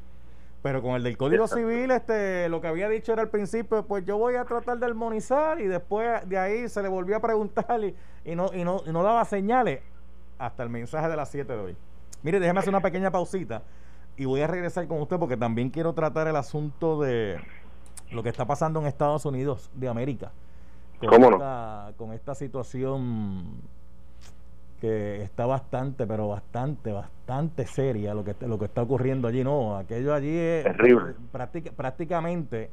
Pero 0.62 0.82
con 0.82 0.96
el 0.96 1.04
del 1.04 1.18
Código 1.18 1.48
Civil, 1.48 1.90
este, 1.90 2.48
lo 2.48 2.62
que 2.62 2.68
había 2.68 2.88
dicho 2.88 3.14
era 3.14 3.24
al 3.24 3.30
principio, 3.30 3.86
pues 3.88 4.06
yo 4.06 4.18
voy 4.18 4.36
a 4.36 4.46
tratar 4.46 4.78
de 4.78 4.86
armonizar 4.86 5.60
y 5.60 5.66
después 5.66 6.28
de 6.30 6.38
ahí 6.38 6.70
se 6.70 6.84
le 6.84 6.88
volvió 6.88 7.18
a 7.18 7.20
preguntar 7.20 7.84
y, 7.84 7.96
y 8.26 8.36
no, 8.36 8.52
y, 8.54 8.64
no, 8.64 8.82
y 8.86 8.92
no 8.92 9.02
daba 9.02 9.26
señales 9.26 9.82
hasta 10.38 10.62
el 10.62 10.70
mensaje 10.70 11.10
de 11.10 11.16
las 11.16 11.30
7 11.30 11.52
de 11.52 11.60
hoy. 11.60 11.78
Mire, 12.22 12.40
déjeme 12.40 12.60
hacer 12.60 12.70
una 12.70 12.82
pequeña 12.82 13.10
pausita 13.10 13.64
y 14.18 14.26
voy 14.26 14.42
a 14.42 14.48
regresar 14.48 14.88
con 14.88 15.02
usted 15.02 15.18
porque 15.18 15.38
también 15.38 15.72
quiero 15.72 15.94
tratar 15.94 16.28
el 16.28 16.36
asunto 16.36 17.02
de 17.02 17.40
lo 18.12 18.22
que 18.22 18.30
está 18.30 18.46
pasando 18.46 18.80
en 18.80 18.86
Estados 18.86 19.26
Unidos 19.26 19.72
de 19.74 19.88
América. 19.88 20.32
Con, 21.00 21.40
con 21.98 22.14
esta 22.14 22.36
situación 22.36 23.62
que 24.82 25.22
está 25.22 25.46
bastante, 25.46 26.08
pero 26.08 26.28
bastante, 26.28 26.92
bastante 26.92 27.68
seria 27.68 28.16
lo 28.16 28.26
que, 28.26 28.36
lo 28.48 28.58
que 28.58 28.66
está 28.66 28.82
ocurriendo 28.82 29.28
allí. 29.28 29.44
No, 29.44 29.78
aquello 29.78 30.12
allí 30.12 30.36
es 30.36 30.64
terrible. 30.64 31.14
prácticamente, 31.78 32.72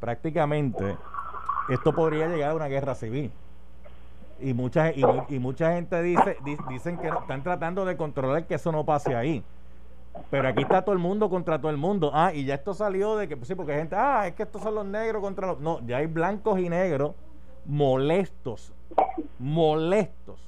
prácticamente, 0.00 0.96
esto 1.68 1.94
podría 1.94 2.26
llegar 2.26 2.50
a 2.50 2.54
una 2.56 2.66
guerra 2.66 2.96
civil. 2.96 3.30
Y 4.40 4.54
mucha, 4.54 4.90
y, 4.90 5.02
y 5.28 5.38
mucha 5.38 5.72
gente 5.72 6.02
dice, 6.02 6.36
dicen 6.68 6.98
que 6.98 7.08
están 7.08 7.44
tratando 7.44 7.84
de 7.84 7.96
controlar 7.96 8.44
que 8.44 8.56
eso 8.56 8.72
no 8.72 8.84
pase 8.84 9.14
ahí. 9.14 9.42
Pero 10.30 10.48
aquí 10.48 10.62
está 10.62 10.82
todo 10.82 10.94
el 10.94 10.98
mundo 10.98 11.30
contra 11.30 11.58
todo 11.60 11.70
el 11.70 11.76
mundo. 11.76 12.10
Ah, 12.12 12.32
y 12.34 12.44
ya 12.44 12.54
esto 12.54 12.74
salió 12.74 13.16
de 13.16 13.28
que, 13.28 13.36
pues 13.36 13.46
sí, 13.46 13.54
porque 13.54 13.72
hay 13.72 13.78
gente, 13.78 13.94
ah, 13.96 14.26
es 14.26 14.34
que 14.34 14.42
estos 14.42 14.62
son 14.62 14.74
los 14.74 14.84
negros 14.84 15.22
contra 15.22 15.46
los. 15.46 15.60
No, 15.60 15.80
ya 15.86 15.98
hay 15.98 16.06
blancos 16.06 16.58
y 16.58 16.68
negros 16.68 17.12
molestos, 17.64 18.72
molestos 19.38 20.45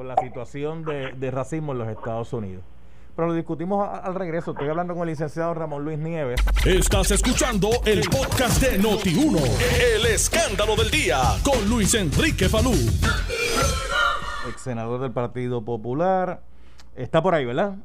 con 0.00 0.08
la 0.08 0.16
situación 0.16 0.82
de, 0.82 1.30
racismo 1.30 1.72
en 1.72 1.78
los 1.78 1.88
Estados 1.88 2.32
Unidos. 2.32 2.64
Pero 3.14 3.28
lo 3.28 3.34
discutimos 3.34 3.86
al 3.86 4.14
regreso. 4.14 4.52
Estoy 4.52 4.70
hablando 4.70 4.94
con 4.94 5.02
el 5.02 5.10
licenciado 5.10 5.52
Ramón 5.52 5.84
Luis 5.84 5.98
Nieves. 5.98 6.40
Estás 6.64 7.10
escuchando 7.10 7.68
el 7.84 8.00
podcast 8.08 8.62
de 8.62 8.80
Noti1. 8.80 9.42
El 9.94 10.06
escándalo 10.06 10.74
del 10.74 10.90
día 10.90 11.18
con 11.44 11.68
Luis 11.68 11.92
Enrique 11.92 12.48
Falú. 12.48 12.72
Ex 14.48 14.62
senador 14.62 15.02
del 15.02 15.12
Partido 15.12 15.62
Popular. 15.62 16.40
Está 16.96 17.22
por 17.22 17.34
ahí, 17.34 17.44
¿verdad? 17.44 17.76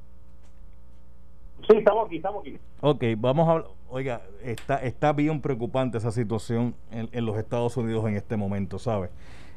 Sí, 1.70 1.76
estamos 1.76 2.06
aquí, 2.06 2.16
estamos 2.16 2.44
aquí. 2.44 2.58
Ok, 2.80 3.04
vamos 3.18 3.50
a 3.50 3.68
oiga, 3.90 4.22
está, 4.42 4.78
está 4.78 5.12
bien 5.12 5.42
preocupante 5.42 5.98
esa 5.98 6.12
situación 6.12 6.76
en, 6.92 7.10
en 7.12 7.26
los 7.26 7.38
Estados 7.38 7.76
Unidos 7.76 8.06
en 8.08 8.16
este 8.16 8.38
momento, 8.38 8.80
¿sabe? 8.80 9.10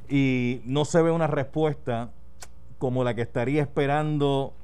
Y 0.08 0.60
no 0.64 0.84
se 0.84 1.00
ve 1.02 1.12
una 1.12 1.28
respuesta 1.28 2.10
como 2.78 3.04
la 3.04 3.14
que 3.14 3.22
estaría 3.22 3.62
esperando 3.62 4.54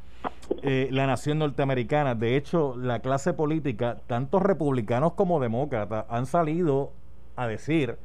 eh, 0.63 0.89
la 0.91 1.07
nación 1.07 1.39
norteamericana. 1.39 2.15
De 2.15 2.37
hecho, 2.37 2.77
la 2.77 3.01
clase 3.01 3.33
política, 3.33 4.01
tanto 4.07 4.41
republicanos 4.41 5.13
como 5.15 5.41
demócratas, 5.41 6.07
han 6.09 6.27
salido 6.27 6.93
a 7.37 7.47
decir 7.47 7.97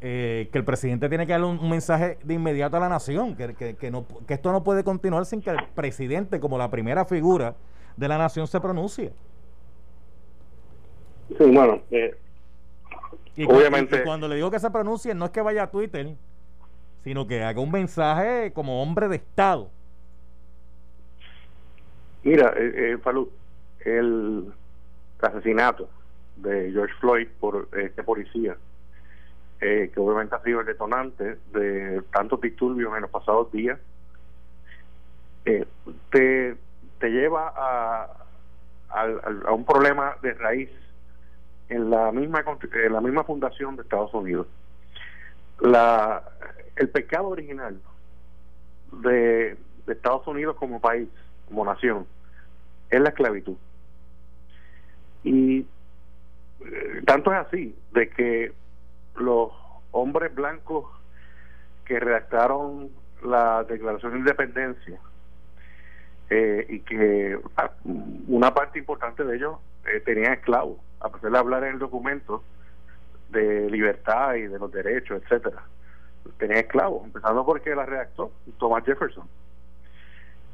eh, 0.00 0.48
que 0.52 0.58
el 0.58 0.64
presidente 0.64 1.08
tiene 1.08 1.26
que 1.26 1.32
darle 1.32 1.46
un, 1.46 1.70
mensaje 1.70 2.18
de 2.22 2.34
inmediato 2.34 2.76
a 2.76 2.80
la 2.80 2.88
nación, 2.88 3.34
que, 3.36 3.74
que, 3.74 3.90
no, 3.90 4.04
que 4.26 4.34
esto 4.34 4.52
no 4.52 4.62
puede 4.62 4.84
continuar 4.84 5.24
sin 5.26 5.40
que 5.40 5.50
el 5.50 5.64
presidente, 5.74 6.40
como 6.40 6.58
la 6.58 6.70
primera 6.70 7.04
figura 7.04 7.54
de 7.96 8.08
la 8.08 8.18
nación, 8.18 8.46
se 8.46 8.60
pronuncie. 8.60 9.12
Sí, 11.28 11.44
bueno, 11.44 11.80
eh, 11.90 12.16
obviamente. 13.48 14.02
cuando 14.04 14.28
le 14.28 14.36
digo 14.36 14.50
que 14.50 14.58
se 14.58 14.70
pronuncie, 14.70 15.14
no 15.14 15.24
es 15.24 15.30
que 15.30 15.40
vaya 15.40 15.64
a 15.64 15.70
Twitter, 15.70 16.14
sino 17.04 17.26
que 17.26 17.44
haga 17.44 17.60
un 17.60 17.70
mensaje 17.70 18.52
como 18.52 18.82
hombre 18.82 19.08
de 19.08 19.16
Estado. 19.16 19.68
Mira, 22.24 22.54
eh, 22.56 22.96
eh 23.04 23.26
el 23.84 24.52
asesinato 25.20 25.88
de 26.36 26.72
George 26.72 26.94
Floyd 27.00 27.28
por 27.38 27.68
este 27.72 28.02
policía, 28.02 28.56
eh, 29.60 29.90
que 29.92 30.00
obviamente 30.00 30.34
ha 30.34 30.42
sido 30.42 30.60
el 30.60 30.66
detonante 30.66 31.38
de 31.52 32.02
tantos 32.12 32.40
disturbios 32.40 32.94
en 32.94 33.02
los 33.02 33.10
pasados 33.10 33.52
días, 33.52 33.78
eh, 35.44 35.66
te, 36.10 36.56
te 36.98 37.10
lleva 37.10 37.52
a, 37.54 38.08
a, 38.88 39.52
un 39.52 39.66
problema 39.66 40.16
de 40.22 40.32
raíz 40.32 40.70
en 41.68 41.90
la 41.90 42.10
misma 42.12 42.42
en 42.84 42.92
la 42.92 43.00
misma 43.02 43.24
fundación 43.24 43.76
de 43.76 43.82
Estados 43.82 44.14
Unidos. 44.14 44.46
La, 45.60 46.22
el 46.76 46.88
pecado 46.88 47.28
original 47.28 47.80
de, 48.92 49.56
Estados 49.86 50.26
Unidos 50.26 50.56
como 50.56 50.80
país, 50.80 51.08
como 51.46 51.64
nación, 51.64 52.06
es 52.88 53.00
la 53.00 53.10
esclavitud. 53.10 53.56
Y 55.22 55.60
eh, 56.60 57.02
tanto 57.04 57.32
es 57.32 57.38
así 57.46 57.76
de 57.92 58.08
que 58.08 58.52
los 59.16 59.52
hombres 59.90 60.34
blancos 60.34 60.86
que 61.84 62.00
redactaron 62.00 62.90
la 63.22 63.64
Declaración 63.64 64.12
de 64.12 64.18
Independencia 64.20 64.98
eh, 66.30 66.66
y 66.68 66.80
que 66.80 67.38
ah, 67.58 67.70
una 68.26 68.54
parte 68.54 68.78
importante 68.78 69.22
de 69.22 69.36
ellos 69.36 69.58
eh, 69.86 70.00
tenían 70.00 70.32
esclavos, 70.32 70.78
a 71.00 71.10
pesar 71.10 71.30
de 71.30 71.38
hablar 71.38 71.64
en 71.64 71.74
el 71.74 71.78
documento 71.78 72.42
de 73.28 73.68
libertad 73.70 74.34
y 74.36 74.46
de 74.46 74.58
los 74.58 74.72
derechos, 74.72 75.22
etcétera 75.22 75.62
tenía 76.38 76.60
esclavos, 76.60 77.04
empezando 77.04 77.44
porque 77.44 77.74
la 77.74 77.86
redactó 77.86 78.32
Thomas 78.58 78.84
Jefferson. 78.84 79.28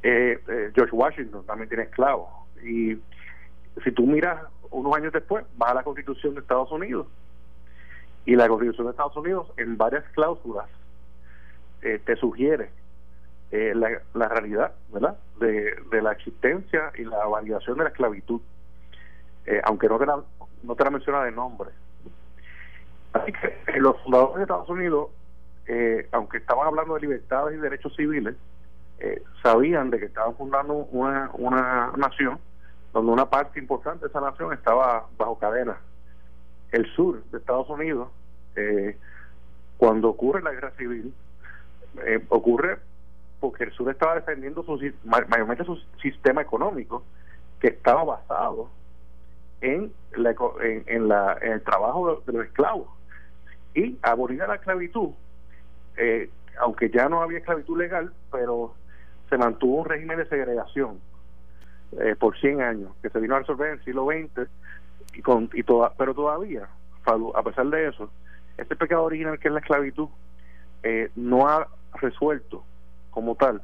Eh, 0.02 0.40
eh, 0.48 0.70
George 0.74 0.94
Washington 0.94 1.44
también 1.46 1.68
tiene 1.68 1.85
esclavos. 1.85 2.28
Y 2.62 2.98
si 3.85 3.92
tú 3.92 4.06
miras 4.06 4.42
unos 4.70 4.94
años 4.96 5.12
después, 5.12 5.44
va 5.61 5.70
a 5.70 5.74
la 5.74 5.83
Constitución 5.83 6.35
de 6.35 6.40
Estados 6.40 6.70
Unidos. 6.72 7.06
Y 8.24 8.37
la 8.37 8.48
Constitución 8.48 8.87
de 8.87 8.90
Estados 8.92 9.16
Unidos, 9.16 9.52
en 9.56 9.76
varias 9.76 10.04
cláusulas, 10.12 10.66
eh, 11.83 12.00
te 12.04 12.16
sugiere 12.16 12.70
la, 13.50 14.00
la, 14.14 14.28
realidad, 14.28 14.74
¿verdad?, 14.92 15.18
de, 15.40 15.74
de, 15.90 16.02
la 16.02 16.12
existencia 16.12 16.92
y 16.96 17.02
la 17.02 17.26
validación 17.26 17.78
de 17.78 17.83
la 17.83 17.90
esclavitud, 17.90 18.40
aunque 19.64 19.88
no 19.88 19.98
te, 19.98 20.06
la, 20.06 20.22
no 20.62 20.76
te 20.76 20.85
la 20.85 20.90
menciona 20.90 21.24
de 21.24 21.33
nombre. 21.33 21.70
Así 23.12 23.33
que 23.33 23.80
los 23.80 24.00
fundadores 24.02 24.37
de 24.37 24.42
Estados 24.42 24.68
Unidos 24.68 25.09
eh, 25.72 26.09
aunque 26.11 26.38
estaban 26.38 26.66
hablando 26.66 26.94
de 26.94 27.02
libertades 27.02 27.56
y 27.56 27.61
derechos 27.61 27.94
civiles, 27.94 28.35
eh, 28.98 29.22
sabían 29.40 29.88
de 29.90 30.00
que 30.00 30.06
estaban 30.06 30.35
fundando 30.35 30.74
una, 30.74 31.30
una 31.35 31.92
nación 31.96 32.40
donde 32.92 33.12
una 33.12 33.30
parte 33.30 33.61
importante 33.61 34.00
de 34.00 34.09
esa 34.09 34.20
nación 34.20 34.52
estaba 34.52 35.06
bajo 35.16 35.38
cadena. 35.38 35.78
El 36.72 36.92
sur 36.96 37.22
de 37.26 37.38
Estados 37.38 37.70
Unidos, 37.70 38.09
eh, 38.56 38.98
cuando 39.76 40.09
ocurre 40.09 40.42
la 40.42 40.50
guerra 40.50 40.72
civil, 40.72 41.14
ocurre 42.30 42.80
porque 43.38 43.62
el 43.62 43.72
sur 43.72 43.90
estaba 43.90 44.16
defendiendo 44.16 44.64
su, 44.64 44.76
mayormente 45.04 45.64
su 45.64 45.76
sistema 46.02 46.42
económico, 46.42 47.04
que 47.61 47.68
estaba 47.68 48.02
basado 48.02 48.70
en, 49.61 49.92
la, 50.16 50.35
en, 50.61 51.09
la, 51.09 51.38
en 51.40 51.52
el 51.52 51.62
trabajo 51.62 52.22
de 52.26 52.33
los 52.33 52.44
esclavos. 52.44 52.88
Y 53.72 53.96
abolir 54.02 54.38
la 54.38 54.56
esclavitud 54.56 55.11
eh, 56.00 56.30
aunque 56.58 56.88
ya 56.88 57.10
no 57.10 57.20
había 57.20 57.38
esclavitud 57.38 57.78
legal, 57.78 58.10
pero 58.32 58.74
se 59.28 59.36
mantuvo 59.36 59.82
un 59.82 59.84
régimen 59.84 60.16
de 60.16 60.26
segregación 60.26 60.98
eh, 62.00 62.16
por 62.18 62.38
100 62.38 62.62
años, 62.62 62.92
que 63.02 63.10
se 63.10 63.20
vino 63.20 63.36
a 63.36 63.40
resolver 63.40 63.68
en 63.68 63.78
el 63.78 63.84
siglo 63.84 64.06
XX, 64.06 64.48
y 65.12 65.20
con, 65.20 65.50
y 65.52 65.62
toda, 65.62 65.92
pero 65.98 66.14
todavía, 66.14 66.68
a 67.04 67.42
pesar 67.42 67.66
de 67.66 67.88
eso, 67.88 68.10
este 68.56 68.76
pecado 68.76 69.04
original 69.04 69.38
que 69.38 69.48
es 69.48 69.54
la 69.54 69.60
esclavitud, 69.60 70.08
eh, 70.82 71.10
no 71.16 71.46
ha 71.46 71.68
resuelto 72.00 72.64
como 73.10 73.34
tal 73.34 73.60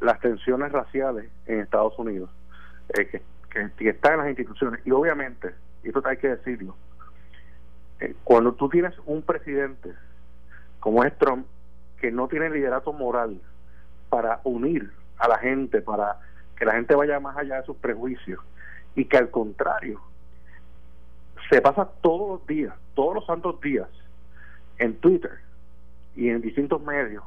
las 0.00 0.18
tensiones 0.20 0.72
raciales 0.72 1.30
en 1.46 1.60
Estados 1.60 1.98
Unidos, 1.98 2.30
que, 2.94 3.22
que, 3.76 3.88
están 3.88 4.14
en 4.14 4.18
las 4.20 4.28
instituciones. 4.28 4.80
Y 4.86 4.92
obviamente, 4.92 5.54
y 5.82 5.88
esto 5.88 6.02
hay 6.06 6.16
que 6.16 6.28
decirlo, 6.28 6.74
cuando 8.24 8.52
tú 8.52 8.68
tienes 8.70 8.94
un 9.04 9.22
presidente 9.22 9.92
como 10.80 11.02
es 11.04 11.16
Trump, 11.18 11.46
que 12.00 12.10
no 12.10 12.28
tiene 12.28 12.50
liderato 12.50 12.92
moral 12.92 13.40
para 14.08 14.40
unir 14.44 14.90
a 15.18 15.28
la 15.28 15.38
gente, 15.38 15.80
para 15.80 16.18
que 16.56 16.64
la 16.64 16.72
gente 16.72 16.94
vaya 16.94 17.20
más 17.20 17.36
allá 17.36 17.56
de 17.56 17.66
sus 17.66 17.76
prejuicios 17.76 18.40
y 18.94 19.04
que 19.04 19.16
al 19.16 19.30
contrario 19.30 20.00
se 21.50 21.60
pasa 21.60 21.88
todos 22.00 22.38
los 22.38 22.46
días, 22.46 22.74
todos 22.94 23.14
los 23.14 23.26
santos 23.26 23.60
días 23.60 23.88
en 24.78 24.96
Twitter 24.98 25.38
y 26.14 26.28
en 26.28 26.40
distintos 26.40 26.82
medios 26.82 27.22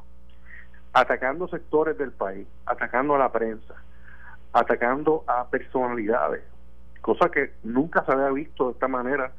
atacando 0.92 1.48
sectores 1.48 1.96
del 1.96 2.12
país, 2.12 2.46
atacando 2.66 3.14
a 3.14 3.18
la 3.18 3.30
prensa, 3.30 3.74
atacando 4.52 5.24
a 5.26 5.48
personalidades, 5.48 6.42
cosa 7.00 7.30
que 7.30 7.52
nunca 7.62 8.04
se 8.04 8.12
había 8.12 8.30
visto 8.30 8.66
de 8.66 8.72
esta 8.72 8.88
manera 8.88 9.32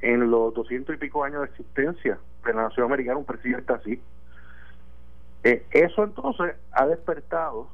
en 0.00 0.30
los 0.30 0.54
doscientos 0.54 0.94
y 0.94 0.98
pico 0.98 1.24
años 1.24 1.42
de 1.42 1.48
existencia 1.48 2.18
de 2.44 2.54
la 2.54 2.62
nación 2.62 2.86
americana, 2.86 3.18
un 3.18 3.24
presidente 3.24 3.72
así. 3.72 4.00
Eh, 5.46 5.64
eso 5.70 6.02
entonces 6.02 6.56
ha 6.72 6.86
despertado 6.86 7.68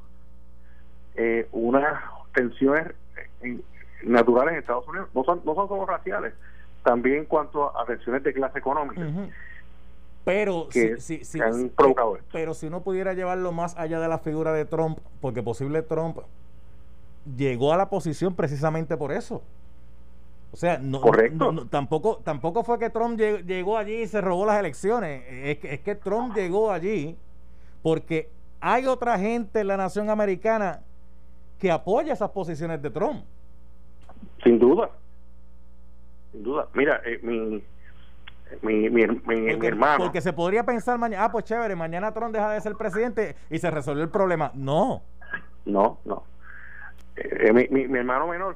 eh, 1.15 1.47
unas 1.51 2.03
tensiones 2.35 2.93
eh, 3.41 3.59
naturales 4.03 4.53
en 4.53 4.59
Estados 4.59 4.87
Unidos, 4.87 5.09
no 5.15 5.23
son, 5.23 5.41
no 5.43 5.55
son 5.55 5.67
solo 5.67 5.87
raciales, 5.87 6.35
también 6.83 7.17
en 7.17 7.25
cuanto 7.25 7.75
a 7.75 7.83
tensiones 7.87 8.21
de 8.21 8.31
clase 8.31 8.59
económica. 8.59 9.01
Pero 10.23 10.67
si, 10.71 11.23
han 11.41 11.69
provocado 11.69 12.19
pero 12.31 12.53
si 12.53 12.67
uno 12.67 12.81
pudiera 12.83 13.13
llevarlo 13.13 13.51
más 13.51 13.75
allá 13.75 13.99
de 13.99 14.07
la 14.07 14.19
figura 14.19 14.53
de 14.53 14.65
Trump, 14.65 14.99
porque 15.19 15.41
posible 15.41 15.81
Trump 15.81 16.19
llegó 17.35 17.73
a 17.73 17.77
la 17.77 17.89
posición 17.89 18.35
precisamente 18.35 18.95
por 18.97 19.11
eso. 19.11 19.41
O 20.51 20.57
sea, 20.57 20.77
no, 20.77 21.01
Correcto. 21.01 21.65
tampoco, 21.71 22.21
tampoco 22.23 22.63
fue 22.63 22.77
que 22.77 22.91
Trump 22.91 23.19
llegó 23.19 23.79
allí 23.79 24.03
y 24.03 24.07
se 24.07 24.21
robó 24.21 24.45
las 24.45 24.59
elecciones. 24.59 25.23
Es 25.27 25.57
que, 25.57 25.73
es 25.73 25.79
que 25.79 25.95
Trump 25.95 26.35
llegó 26.35 26.71
allí 26.71 27.17
porque 27.83 28.29
hay 28.61 28.87
otra 28.87 29.19
gente 29.19 29.59
en 29.59 29.67
la 29.67 29.77
nación 29.77 30.09
americana 30.09 30.79
que 31.59 31.69
apoya 31.69 32.13
esas 32.13 32.31
posiciones 32.31 32.81
de 32.81 32.89
Trump. 32.89 33.23
Sin 34.43 34.57
duda, 34.57 34.89
sin 36.31 36.43
duda. 36.43 36.67
Mira, 36.73 37.01
eh, 37.05 37.19
mi, 37.21 37.61
mi, 38.61 38.89
mi, 38.89 39.05
mi, 39.25 39.67
hermano. 39.67 40.05
Porque 40.05 40.21
se 40.21 40.33
podría 40.33 40.63
pensar 40.63 40.97
mañana, 40.97 41.25
ah, 41.25 41.31
pues 41.31 41.45
chévere, 41.45 41.75
mañana 41.75 42.13
Trump 42.13 42.33
deja 42.33 42.51
de 42.51 42.61
ser 42.61 42.75
presidente 42.75 43.35
y 43.49 43.59
se 43.59 43.69
resuelve 43.69 44.01
el 44.01 44.09
problema. 44.09 44.51
No. 44.55 45.03
No, 45.65 45.99
no. 46.05 46.23
Eh, 47.15 47.53
mi, 47.53 47.67
mi, 47.67 47.97
hermano 47.99 48.27
menor, 48.27 48.55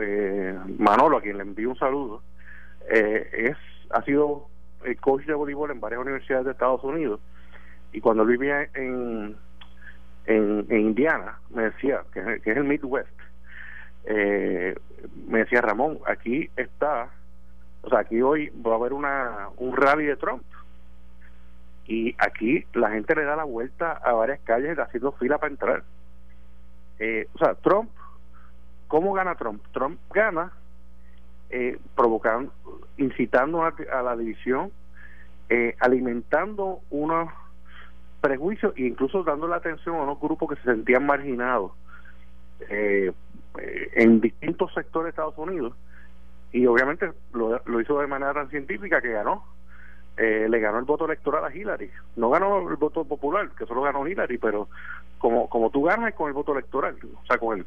eh, 0.00 0.58
Manolo, 0.78 1.18
a 1.18 1.22
quien 1.22 1.36
le 1.36 1.42
envío 1.42 1.70
un 1.70 1.78
saludo, 1.78 2.22
eh, 2.90 3.28
es 3.32 3.56
ha 3.90 4.02
sido 4.02 4.48
el 4.84 5.00
coach 5.00 5.24
de 5.24 5.34
voleibol 5.34 5.70
en 5.70 5.80
varias 5.80 6.00
universidades 6.00 6.46
de 6.46 6.52
Estados 6.52 6.82
Unidos 6.82 7.20
y 7.94 8.00
cuando 8.00 8.26
vivía 8.26 8.68
en, 8.74 9.36
en, 10.26 10.66
Indiana, 10.68 11.38
me 11.50 11.62
decía, 11.70 12.02
que, 12.12 12.40
es 12.44 12.56
el 12.56 12.64
Midwest, 12.64 13.08
eh, 14.06 14.74
me 15.28 15.38
decía 15.38 15.60
Ramón, 15.60 16.00
aquí 16.04 16.50
está, 16.56 17.08
o 17.82 17.88
sea, 17.88 18.00
aquí 18.00 18.20
hoy 18.20 18.50
va 18.66 18.72
a 18.72 18.74
haber 18.74 18.92
una, 18.92 19.48
un 19.58 19.76
rally 19.76 20.06
de 20.06 20.16
Trump. 20.16 20.42
Y 21.86 22.16
aquí 22.18 22.66
la 22.72 22.90
gente 22.90 23.14
le 23.14 23.24
da 23.24 23.36
la 23.36 23.44
vuelta 23.44 23.92
a 23.92 24.12
varias 24.12 24.40
calles 24.40 24.76
haciendo 24.78 25.12
fila 25.12 25.38
para 25.38 25.52
entrar. 25.52 25.84
Eh, 26.98 27.28
o 27.34 27.38
sea, 27.38 27.54
Trump, 27.54 27.90
¿cómo 28.88 29.12
gana 29.12 29.36
Trump? 29.36 29.62
Trump 29.72 30.00
gana 30.12 30.50
eh, 31.50 31.78
provocando, 31.94 32.52
incitando 32.96 33.62
a, 33.62 34.02
la 34.02 34.16
división, 34.16 34.72
eh, 35.48 35.76
alimentando 35.78 36.80
unos 36.90 37.28
prejuicios 38.24 38.72
e 38.76 38.86
incluso 38.86 39.22
dando 39.22 39.46
la 39.46 39.56
atención 39.56 39.96
a 39.96 40.02
unos 40.04 40.18
grupos 40.18 40.48
que 40.48 40.56
se 40.56 40.62
sentían 40.62 41.04
marginados 41.04 41.72
eh, 42.70 43.12
en 43.58 44.22
distintos 44.22 44.72
sectores 44.72 45.04
de 45.04 45.10
Estados 45.10 45.36
Unidos 45.36 45.74
y 46.50 46.64
obviamente 46.64 47.12
lo, 47.34 47.80
hizo 47.82 48.00
de 48.00 48.06
manera 48.06 48.32
tan 48.32 48.48
científica 48.48 49.02
que 49.02 49.12
ganó 49.12 49.44
eh, 50.16 50.46
le 50.48 50.58
ganó 50.58 50.78
el 50.78 50.86
voto 50.86 51.04
electoral 51.04 51.44
a 51.44 51.54
Hillary. 51.54 51.90
No 52.16 52.30
ganó 52.30 52.70
el 52.70 52.76
voto 52.76 53.04
popular, 53.04 53.50
que 53.58 53.66
solo 53.66 53.82
ganó 53.82 54.06
Hillary, 54.06 54.38
pero 54.38 54.68
como 55.18 55.48
como 55.50 55.68
tú 55.68 55.82
ganas 55.82 56.14
con 56.14 56.28
el 56.28 56.32
voto 56.32 56.52
electoral, 56.52 56.96
o 57.02 57.26
sea, 57.26 57.36
con 57.36 57.58
él 57.58 57.66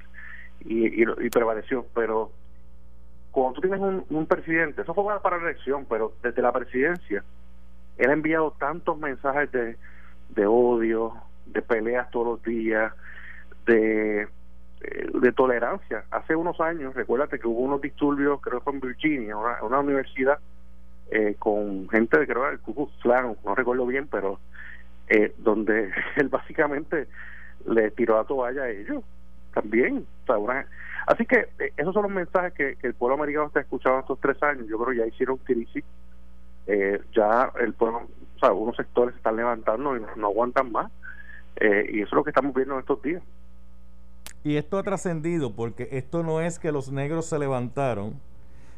y, 0.62 1.04
y, 1.04 1.30
prevaleció. 1.30 1.86
Pero 1.94 2.32
cuando 3.32 3.60
tú 3.60 3.68
tienes 3.68 3.80
un 3.80 4.26
presidente, 4.26 4.82
eso 4.82 4.94
fue 4.96 5.22
para 5.22 5.38
la 5.38 5.50
elección, 5.50 5.86
pero 5.88 6.14
desde 6.24 6.42
la 6.42 6.52
presidencia, 6.52 7.24
él 7.98 8.10
ha 8.10 8.14
enviado 8.14 8.56
tantos 8.58 8.98
mensajes 8.98 9.52
de, 9.52 9.76
de 10.30 10.46
odio, 10.46 11.14
de 11.46 11.62
peleas 11.62 12.10
todos 12.12 12.28
los 12.28 12.44
días, 12.44 12.94
de, 13.66 14.22
eh, 14.22 15.08
de 15.14 15.32
tolerancia. 15.32 16.04
Hace 16.12 16.36
unos 16.36 16.60
años, 16.62 16.94
recuérdate 16.96 17.40
que 17.40 17.48
hubo 17.48 17.62
unos 17.62 17.82
disturbios, 17.82 18.42
creo 18.42 18.60
que 18.60 18.64
fue 18.64 18.74
en 18.74 18.80
Virginia, 18.82 19.38
una, 19.38 19.64
una 19.64 19.80
universidad, 19.80 20.40
eh, 21.10 21.36
con 21.40 21.88
gente 21.90 22.20
de 22.20 22.28
creo 22.28 22.50
el 22.50 22.60
Ku 22.60 22.90
no 23.46 23.56
recuerdo 23.56 23.86
bien, 23.86 24.08
pero 24.08 24.40
eh, 25.08 25.34
donde 25.38 25.92
él 26.18 26.28
básicamente 26.28 27.08
le 27.66 27.92
tiró 27.92 28.18
la 28.18 28.26
toalla 28.26 28.64
a 28.64 28.70
ellos 28.70 29.04
también. 29.54 30.06
así 31.08 31.26
que 31.26 31.48
eh, 31.60 31.72
esos 31.78 31.94
son 31.94 32.04
los 32.04 32.12
mensajes 32.12 32.54
que, 32.54 32.78
el 32.82 32.94
pueblo 32.94 33.16
americano 33.16 33.48
está 33.48 33.62
escuchando 33.62 34.02
estos 34.02 34.20
tres 34.20 34.42
años. 34.44 34.68
Yo 34.68 34.78
creo 34.78 34.92
que 34.92 34.98
ya 34.98 35.08
hicieron 35.08 35.38
crisis. 35.38 35.84
ya 37.14 37.52
el 37.62 37.74
pueblo, 37.74 38.08
o 38.38 38.40
sea, 38.40 38.50
algunos 38.50 38.76
sectores 38.76 39.14
se 39.14 39.18
están 39.18 39.36
levantando 39.36 39.98
y 39.98 40.02
no, 40.16 40.28
aguantan 40.28 40.72
más. 40.72 40.92
y 41.60 42.02
eso 42.02 42.08
es 42.08 42.14
lo 42.14 42.24
que 42.24 42.30
estamos 42.30 42.54
viendo 42.54 42.76
en 42.76 42.80
estos 42.80 43.02
días. 43.02 43.24
Y 44.44 44.56
esto 44.56 44.78
ha 44.78 44.84
trascendido 44.84 45.52
porque 45.54 45.90
esto 45.92 46.24
no 46.24 46.40
es 46.40 46.60
que 46.60 46.72
los 46.72 46.92
negros 46.92 47.26
se 47.26 47.38
levantaron, 47.38 48.14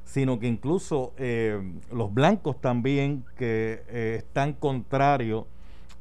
sino 0.03 0.39
que 0.39 0.47
incluso 0.47 1.13
eh, 1.17 1.61
los 1.91 2.11
blancos 2.11 2.59
también 2.59 3.23
que 3.37 3.83
eh, 3.89 4.15
están 4.17 4.53
contrarios 4.53 5.45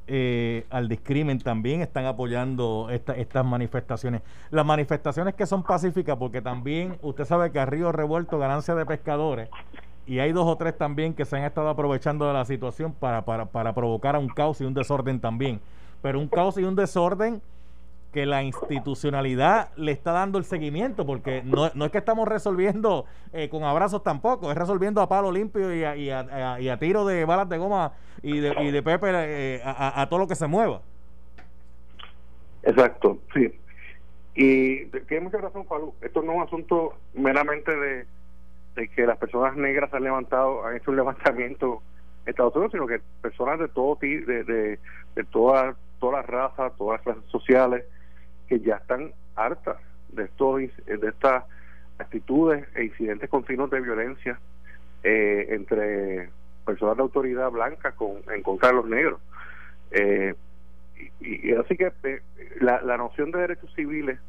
eh, 0.06 0.64
al 0.70 0.88
discrimen 0.88 1.38
también 1.38 1.82
están 1.82 2.06
apoyando 2.06 2.88
estas 2.88 3.44
manifestaciones. 3.44 4.22
Las 4.50 4.64
manifestaciones 4.64 5.34
que 5.34 5.44
son 5.44 5.62
pacíficas, 5.62 6.16
porque 6.16 6.40
también 6.40 6.96
usted 7.02 7.26
sabe 7.26 7.52
que 7.52 7.58
a 7.58 7.66
Río 7.66 7.92
Revuelto 7.92 8.38
ganancia 8.38 8.74
de 8.74 8.86
pescadores 8.86 9.50
y 10.08 10.20
hay 10.20 10.32
dos 10.32 10.46
o 10.46 10.56
tres 10.56 10.76
también 10.76 11.12
que 11.12 11.26
se 11.26 11.36
han 11.36 11.44
estado 11.44 11.68
aprovechando 11.68 12.26
de 12.26 12.32
la 12.32 12.46
situación 12.46 12.94
para, 12.94 13.26
para, 13.26 13.44
para 13.44 13.74
provocar 13.74 14.16
a 14.16 14.18
un 14.18 14.28
caos 14.28 14.58
y 14.62 14.64
un 14.64 14.72
desorden 14.72 15.20
también. 15.20 15.60
Pero 16.00 16.18
un 16.18 16.28
caos 16.28 16.56
y 16.56 16.64
un 16.64 16.74
desorden 16.74 17.42
que 18.10 18.24
la 18.24 18.42
institucionalidad 18.42 19.68
le 19.76 19.92
está 19.92 20.12
dando 20.12 20.38
el 20.38 20.44
seguimiento, 20.44 21.04
porque 21.04 21.42
no, 21.44 21.70
no 21.74 21.84
es 21.84 21.90
que 21.90 21.98
estamos 21.98 22.26
resolviendo 22.26 23.04
eh, 23.34 23.50
con 23.50 23.64
abrazos 23.64 24.02
tampoco, 24.02 24.50
es 24.50 24.56
resolviendo 24.56 25.02
a 25.02 25.10
palo 25.10 25.30
limpio 25.30 25.74
y 25.74 25.84
a, 25.84 25.94
y 25.94 26.08
a, 26.08 26.58
y 26.58 26.70
a 26.70 26.78
tiro 26.78 27.04
de 27.04 27.26
balas 27.26 27.50
de 27.50 27.58
goma 27.58 27.92
y 28.22 28.40
de, 28.40 28.54
y 28.62 28.70
de 28.70 28.82
pepe 28.82 29.10
eh, 29.12 29.60
a, 29.62 30.06
todo 30.08 30.20
lo 30.20 30.26
que 30.26 30.36
se 30.36 30.46
mueva. 30.46 30.80
Exacto, 32.62 33.18
sí. 33.34 33.52
Y 34.34 34.86
tiene 34.86 35.24
mucha 35.24 35.36
razón, 35.36 35.66
Pablo. 35.66 35.92
Esto 36.00 36.22
no 36.22 36.32
es 36.32 36.38
un 36.38 36.44
asunto 36.44 36.94
meramente 37.12 37.76
de, 37.76 38.06
de 38.78 38.88
que 38.88 39.06
las 39.06 39.18
personas 39.18 39.56
negras 39.56 39.92
han 39.92 40.04
levantado, 40.04 40.64
han 40.64 40.76
hecho 40.76 40.92
un 40.92 40.96
levantamiento 40.98 41.82
en 42.24 42.30
Estados 42.30 42.54
Unidos, 42.54 42.72
sino 42.72 42.86
que 42.86 43.00
personas 43.20 43.58
de 43.58 43.66
todo 43.68 43.98
de, 44.00 44.44
de, 44.44 44.78
de 45.16 45.24
todas 45.24 45.76
todas 45.98 46.20
las 46.20 46.26
razas, 46.30 46.72
todas 46.78 46.98
las 46.98 47.02
clases 47.02 47.30
sociales, 47.30 47.84
que 48.48 48.60
ya 48.60 48.76
están 48.76 49.12
hartas 49.34 49.78
de 50.10 50.24
estos 50.24 50.58
de 50.58 51.08
estas 51.08 51.42
actitudes 51.98 52.68
e 52.76 52.84
incidentes 52.84 53.28
continuos 53.28 53.68
de 53.70 53.80
violencia 53.80 54.38
eh, 55.02 55.46
entre 55.50 56.30
personas 56.64 56.98
de 56.98 57.02
autoridad 57.02 57.50
blanca 57.50 57.92
con 57.92 58.22
en 58.32 58.42
contra 58.44 58.68
de 58.68 58.74
los 58.76 58.86
negros. 58.86 59.20
Eh, 59.90 60.34
y, 61.20 61.52
así 61.54 61.76
que 61.76 61.92
eh, 62.04 62.22
la, 62.60 62.80
la 62.82 62.96
noción 62.96 63.32
de 63.32 63.40
derechos 63.40 63.72
civiles 63.74 64.20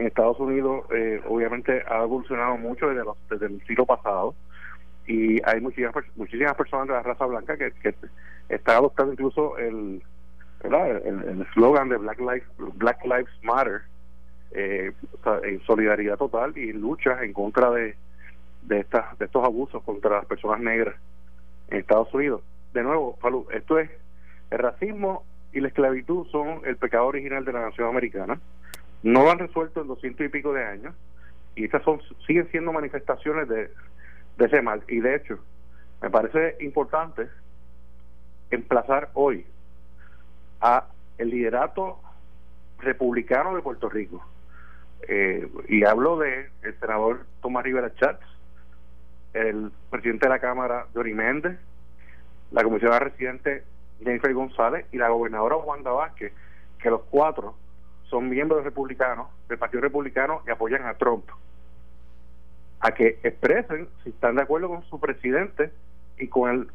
en 0.00 0.06
Estados 0.06 0.38
Unidos 0.40 0.84
obviamente 1.28 1.82
ha 1.88 2.02
evolucionado 2.02 2.56
mucho 2.56 2.88
desde, 2.88 3.46
el 3.46 3.60
siglo 3.66 3.86
pasado 3.86 4.34
y 5.06 5.40
hay 5.48 5.60
muchísimas 5.60 5.94
muchísimas 6.16 6.54
personas 6.54 6.88
de 6.88 6.94
la 6.94 7.02
raza 7.02 7.26
blanca 7.26 7.56
que, 7.56 7.72
que 7.82 7.94
están 8.48 8.76
adoptando 8.76 9.12
incluso 9.12 9.58
el 9.58 10.02
el 10.64 11.46
eslogan 11.48 11.88
de 11.88 11.96
Black 11.96 12.20
Lives, 12.20 12.44
Black 12.76 13.04
Lives 13.04 13.32
Matter, 13.42 13.82
eh, 14.52 14.92
en 15.44 15.60
solidaridad 15.62 16.18
total 16.18 16.56
y 16.56 16.72
lucha 16.72 17.22
en 17.22 17.32
contra 17.32 17.70
de, 17.70 17.96
de, 18.62 18.80
estas, 18.80 19.18
de 19.18 19.26
estos 19.26 19.44
abusos 19.44 19.82
contra 19.84 20.16
las 20.16 20.26
personas 20.26 20.60
negras 20.60 20.96
en 21.68 21.78
Estados 21.78 22.12
Unidos. 22.12 22.42
De 22.74 22.82
nuevo, 22.82 23.16
esto 23.52 23.78
es 23.78 23.90
el 24.50 24.58
racismo 24.58 25.24
y 25.52 25.60
la 25.60 25.68
esclavitud 25.68 26.26
son 26.28 26.62
el 26.64 26.76
pecado 26.76 27.06
original 27.06 27.44
de 27.44 27.52
la 27.52 27.62
nación 27.62 27.88
americana. 27.88 28.38
No 29.02 29.24
lo 29.24 29.30
han 29.30 29.38
resuelto 29.38 29.80
en 29.80 29.88
doscientos 29.88 30.26
y 30.26 30.28
pico 30.28 30.52
de 30.52 30.64
años 30.64 30.94
y 31.54 31.64
estas 31.64 31.82
son 31.82 32.00
siguen 32.26 32.48
siendo 32.50 32.72
manifestaciones 32.72 33.48
de, 33.48 33.70
ese 34.38 34.62
mal. 34.62 34.82
Y 34.88 35.00
de 35.00 35.16
hecho, 35.16 35.38
me 36.00 36.10
parece 36.10 36.56
importante 36.60 37.28
emplazar 38.50 39.10
hoy 39.14 39.46
a 40.60 40.86
el 41.18 41.30
liderato 41.30 42.00
republicano 42.78 43.54
de 43.54 43.62
Puerto 43.62 43.88
Rico. 43.88 44.24
Eh, 45.08 45.50
y 45.68 45.84
hablo 45.84 46.18
de 46.18 46.50
el 46.62 46.78
senador 46.78 47.26
Tomás 47.42 47.64
Rivera 47.64 47.94
Chats, 47.94 48.24
el 49.32 49.70
presidente 49.90 50.26
de 50.26 50.30
la 50.30 50.38
Cámara, 50.38 50.86
Dori 50.92 51.14
Méndez, 51.14 51.58
la 52.50 52.62
comisionada 52.62 53.00
residente 53.00 53.64
Jennifer 54.02 54.32
González 54.32 54.86
y 54.92 54.96
la 54.96 55.08
gobernadora 55.08 55.56
Wanda 55.56 55.90
Vázquez, 55.90 56.32
que 56.78 56.90
los 56.90 57.02
cuatro 57.10 57.54
son 58.10 58.28
miembros 58.28 58.64
republicanos, 58.64 59.28
del 59.48 59.58
Partido 59.58 59.82
Republicano 59.82 60.42
y 60.46 60.50
apoyan 60.50 60.84
a 60.86 60.94
Trump. 60.94 61.24
A 62.80 62.92
que 62.92 63.18
expresen 63.22 63.88
si 64.02 64.10
están 64.10 64.36
de 64.36 64.42
acuerdo 64.42 64.68
con 64.68 64.82
su 64.84 64.98
presidente 64.98 65.70
y 66.18 66.28
con 66.28 66.50
el 66.50 66.68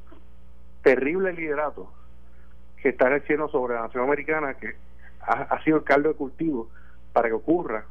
terrible 0.82 1.34
liderato 1.34 1.92
que 2.82 2.90
están 2.90 3.14
haciendo 3.14 3.50
sobre 3.50 3.76
la 3.76 3.82
nación 3.82 4.04
americana, 4.04 4.54
que 4.54 4.76
ha, 5.22 5.62
sido 5.64 5.78
el 5.78 5.84
caldo 5.84 6.10
de 6.10 6.16
cultivo 6.16 6.70
para 7.12 7.30
que 7.30 7.34
ocurra 7.34 7.86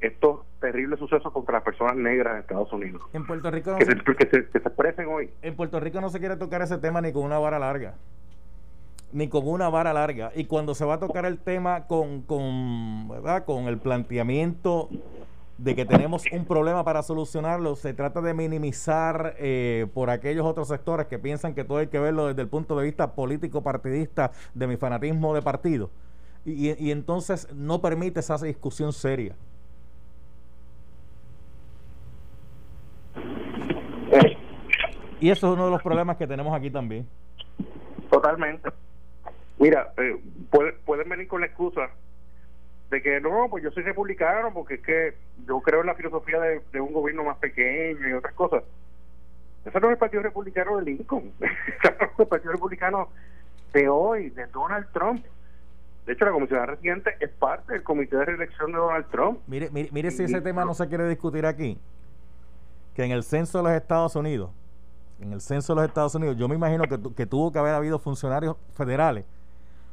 estos 0.00 0.46
terribles 0.60 1.00
sucesos 1.00 1.32
contra 1.32 1.54
las 1.54 1.64
personas 1.64 1.96
negras 1.96 2.34
en 2.34 2.40
Estados 2.40 2.72
Unidos. 2.72 3.02
En 3.12 3.26
Puerto 3.26 3.50
Rico 3.50 3.76
que, 3.76 3.84
se, 3.84 4.38
expresen 4.38 5.08
hoy. 5.08 5.30
En 5.42 5.56
Puerto 5.56 5.80
Rico 5.80 6.00
no 6.00 6.08
se 6.10 6.20
quiere 6.20 6.36
tocar 6.36 6.62
ese 6.62 6.78
tema 6.78 7.00
ni 7.00 7.12
con 7.12 7.24
una 7.24 7.38
vara 7.38 7.58
larga. 7.58 7.94
Ni 9.12 9.28
con 9.28 9.48
una 9.48 9.68
vara 9.70 9.92
larga. 9.92 10.32
Y 10.34 10.44
cuando 10.44 10.74
se 10.74 10.84
va 10.84 10.94
a 10.94 10.98
tocar 10.98 11.24
el 11.24 11.38
tema 11.38 11.86
con, 11.86 12.22
con, 12.22 13.08
¿verdad? 13.08 13.44
con 13.44 13.66
el 13.68 13.78
planteamiento 13.78 14.90
de 15.58 15.74
que 15.74 15.84
tenemos 15.84 16.24
un 16.32 16.44
problema 16.44 16.84
para 16.84 17.02
solucionarlo, 17.02 17.74
se 17.74 17.92
trata 17.92 18.20
de 18.20 18.32
minimizar 18.32 19.34
eh, 19.38 19.86
por 19.92 20.08
aquellos 20.08 20.46
otros 20.46 20.68
sectores 20.68 21.08
que 21.08 21.18
piensan 21.18 21.54
que 21.54 21.64
todo 21.64 21.78
hay 21.78 21.88
que 21.88 21.98
verlo 21.98 22.28
desde 22.28 22.42
el 22.42 22.48
punto 22.48 22.78
de 22.78 22.84
vista 22.84 23.12
político 23.14 23.62
partidista 23.62 24.30
de 24.54 24.66
mi 24.68 24.76
fanatismo 24.76 25.34
de 25.34 25.42
partido. 25.42 25.90
Y, 26.44 26.90
entonces 26.90 27.52
no 27.52 27.82
permite 27.82 28.20
esa 28.20 28.38
discusión 28.38 28.92
seria. 28.92 29.34
Eh. 34.12 34.36
Y 35.20 35.30
eso 35.30 35.48
es 35.48 35.52
uno 35.52 35.66
de 35.66 35.72
los 35.72 35.82
problemas 35.82 36.16
que 36.16 36.26
tenemos 36.26 36.54
aquí 36.54 36.70
también. 36.70 37.06
Totalmente. 38.08 38.70
Mira, 39.58 39.92
eh, 39.96 40.20
pueden 40.84 41.08
venir 41.08 41.26
con 41.26 41.40
la 41.40 41.48
excusa 41.48 41.90
de 42.90 43.02
que 43.02 43.20
no, 43.20 43.48
pues 43.50 43.62
yo 43.62 43.70
soy 43.70 43.82
republicano 43.82 44.52
porque 44.52 44.74
es 44.74 44.80
que 44.80 45.14
yo 45.46 45.60
creo 45.60 45.80
en 45.80 45.86
la 45.88 45.94
filosofía 45.94 46.40
de, 46.40 46.80
un 46.80 46.92
gobierno 46.92 47.24
más 47.24 47.38
pequeño 47.38 48.08
y 48.08 48.12
otras 48.12 48.34
cosas. 48.34 48.62
Eso 49.64 49.80
no 49.80 49.88
es 49.88 49.92
el 49.92 49.98
Partido 49.98 50.22
Republicano 50.22 50.78
de 50.78 50.84
Lincoln, 50.84 51.32
eso 51.40 51.94
no 52.00 52.06
es 52.06 52.18
el 52.18 52.26
Partido 52.26 52.52
Republicano 52.52 53.08
de 53.72 53.88
hoy, 53.88 54.30
de 54.30 54.46
Donald 54.46 54.86
Trump. 54.92 55.24
De 56.06 56.14
hecho, 56.14 56.24
la 56.24 56.30
comisión 56.30 56.66
residente 56.66 57.16
es 57.20 57.28
parte 57.30 57.74
del 57.74 57.82
comité 57.82 58.16
de 58.16 58.24
reelección 58.24 58.72
de 58.72 58.78
Donald 58.78 59.06
Trump. 59.10 59.40
Mire, 59.46 59.68
mire, 59.70 59.90
mire 59.92 60.10
si 60.10 60.22
ese 60.22 60.40
tema 60.40 60.64
no 60.64 60.72
se 60.72 60.88
quiere 60.88 61.06
discutir 61.06 61.44
aquí, 61.44 61.78
que 62.94 63.04
en 63.04 63.10
el 63.10 63.22
censo 63.24 63.58
de 63.58 63.64
los 63.64 63.72
Estados 63.72 64.16
Unidos, 64.16 64.50
en 65.20 65.34
el 65.34 65.42
censo 65.42 65.74
de 65.74 65.82
los 65.82 65.88
Estados 65.88 66.14
Unidos, 66.14 66.38
yo 66.38 66.48
me 66.48 66.54
imagino 66.54 66.84
que, 66.84 67.14
que 67.14 67.26
tuvo 67.26 67.52
que 67.52 67.58
haber 67.58 67.74
habido 67.74 67.98
funcionarios 67.98 68.56
federales 68.74 69.26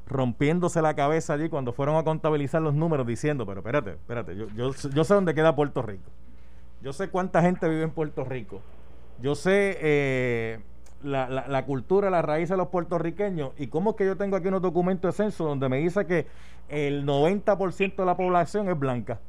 rompiéndose 0.07 0.81
la 0.81 0.93
cabeza 0.93 1.33
allí 1.33 1.49
cuando 1.49 1.73
fueron 1.73 1.95
a 1.95 2.03
contabilizar 2.03 2.61
los 2.61 2.73
números 2.73 3.07
diciendo, 3.07 3.45
pero 3.45 3.59
espérate, 3.59 3.91
espérate, 3.91 4.35
yo, 4.35 4.47
yo, 4.55 4.71
yo 4.73 5.03
sé 5.03 5.13
dónde 5.13 5.33
queda 5.33 5.55
Puerto 5.55 5.81
Rico. 5.81 6.11
Yo 6.81 6.93
sé 6.93 7.09
cuánta 7.09 7.41
gente 7.41 7.67
vive 7.67 7.83
en 7.83 7.91
Puerto 7.91 8.23
Rico. 8.23 8.61
yo 9.21 9.33
sé 9.33 9.77
eh, 9.81 10.59
la, 11.03 11.27
la, 11.29 11.47
la, 11.47 11.65
cultura, 11.65 12.09
la 12.09 12.21
raíz 12.21 12.49
de 12.49 12.57
los 12.57 12.67
puertorriqueños 12.67 13.51
y 13.57 13.67
cómo 13.67 13.91
es 13.91 13.95
que 13.95 14.05
yo 14.05 14.17
tengo 14.17 14.35
aquí 14.35 14.47
unos 14.47 14.61
documentos 14.61 15.15
de 15.15 15.23
censo 15.23 15.45
donde 15.45 15.69
me 15.69 15.77
dice 15.77 16.05
que 16.05 16.27
el 16.69 17.05
90% 17.05 17.95
de 17.95 18.05
la 18.05 18.15
población 18.15 18.69
es 18.69 18.77
blanca. 18.77 19.19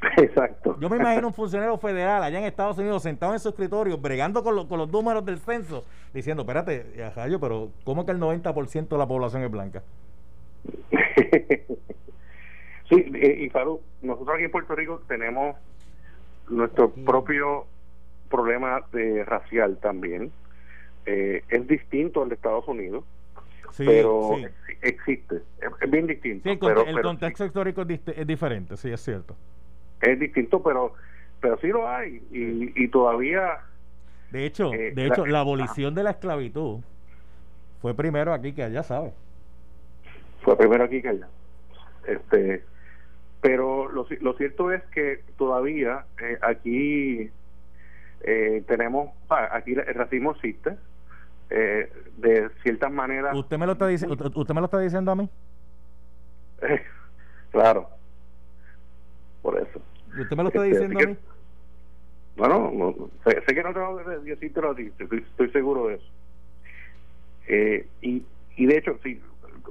Exacto. 0.16 0.76
Yo 0.80 0.88
me 0.88 0.96
imagino 0.96 1.28
un 1.28 1.34
funcionario 1.34 1.76
federal 1.78 2.22
allá 2.22 2.38
en 2.38 2.44
Estados 2.44 2.78
Unidos 2.78 3.02
sentado 3.02 3.32
en 3.32 3.40
su 3.40 3.48
escritorio, 3.48 3.98
bregando 3.98 4.42
con, 4.42 4.68
con 4.68 4.78
los 4.78 4.90
números 4.90 5.24
del 5.24 5.38
censo, 5.38 5.84
diciendo, 6.12 6.42
espérate, 6.42 7.10
Jayo, 7.14 7.40
pero 7.40 7.70
¿cómo 7.84 8.06
que 8.06 8.12
el 8.12 8.20
90% 8.20 8.88
de 8.88 8.98
la 8.98 9.06
población 9.06 9.42
es 9.42 9.50
blanca? 9.50 9.82
sí, 12.88 13.12
eh, 13.14 13.38
y 13.40 13.50
Faru, 13.50 13.80
nosotros 14.02 14.34
aquí 14.34 14.44
en 14.44 14.50
Puerto 14.50 14.74
Rico 14.74 15.02
tenemos 15.08 15.56
nuestro 16.48 16.90
propio 16.90 17.66
problema 18.30 18.82
de 18.92 19.24
racial 19.24 19.78
también. 19.78 20.30
Eh, 21.06 21.42
es 21.48 21.66
distinto 21.66 22.22
al 22.22 22.28
de 22.28 22.34
Estados 22.34 22.68
Unidos, 22.68 23.04
sí, 23.72 23.84
pero 23.86 24.32
sí. 24.36 24.46
existe, 24.82 25.36
es, 25.80 25.90
bien 25.90 26.06
distinto. 26.06 26.42
Sí, 26.44 26.50
el, 26.50 26.58
pero, 26.58 26.84
el 26.84 26.94
pero 26.96 27.08
contexto 27.08 27.46
histórico 27.46 27.82
es, 27.82 28.00
es 28.06 28.26
diferente, 28.26 28.76
sí, 28.76 28.90
es 28.90 29.00
cierto 29.00 29.34
es 30.00 30.18
distinto, 30.18 30.62
pero 30.62 30.94
pero 31.40 31.58
sí 31.58 31.68
lo 31.68 31.88
hay 31.88 32.22
y, 32.30 32.84
y 32.84 32.88
todavía. 32.88 33.58
De 34.30 34.44
hecho, 34.44 34.72
eh, 34.72 34.92
de 34.92 35.06
hecho, 35.06 35.24
la, 35.24 35.32
la 35.32 35.40
abolición 35.40 35.94
de 35.94 36.02
la 36.02 36.10
esclavitud 36.10 36.80
fue 37.80 37.94
primero 37.94 38.32
aquí 38.32 38.52
que 38.52 38.62
allá, 38.62 38.82
¿sabes? 38.82 39.12
Fue 40.42 40.56
primero 40.56 40.84
aquí 40.84 41.00
que 41.00 41.08
allá. 41.08 41.28
Este, 42.06 42.64
pero 43.40 43.90
lo, 43.90 44.06
lo 44.20 44.32
cierto 44.34 44.72
es 44.72 44.82
que 44.86 45.22
todavía 45.36 46.04
eh, 46.20 46.38
aquí 46.42 47.30
eh, 48.22 48.64
tenemos, 48.66 49.10
aquí 49.28 49.72
el 49.72 49.94
racismo 49.94 50.32
existe. 50.32 50.76
Eh, 51.50 51.90
de 52.18 52.50
ciertas 52.62 52.92
maneras. 52.92 53.34
¿Usted 53.34 53.56
me 53.56 53.64
lo 53.64 53.72
está 53.72 53.86
diciendo? 53.86 54.30
¿Usted 54.34 54.54
me 54.54 54.60
lo 54.60 54.66
está 54.66 54.80
diciendo 54.80 55.12
a 55.12 55.14
mí? 55.14 55.30
claro 57.52 57.97
por 59.42 59.58
eso. 59.58 59.80
¿Y 60.16 60.22
usted 60.22 60.36
me 60.36 60.42
lo 60.42 60.48
está 60.48 60.66
este, 60.66 60.80
diciendo 60.80 60.98
a 60.98 61.06
mí? 61.06 61.16
Bueno, 62.36 62.70
no, 62.72 63.10
sé, 63.24 63.42
sé, 63.46 63.54
que 63.54 63.62
no 63.62 63.72
tengo 63.72 63.96
que 63.98 64.30
decírtelo 64.30 64.70
a 64.70 64.74
ti, 64.74 64.92
estoy, 64.98 65.18
estoy 65.18 65.50
seguro 65.50 65.88
de 65.88 65.94
eso. 65.96 66.06
Eh, 67.48 67.86
y, 68.02 68.22
y 68.56 68.66
de 68.66 68.78
hecho, 68.78 68.98
sí, 69.02 69.20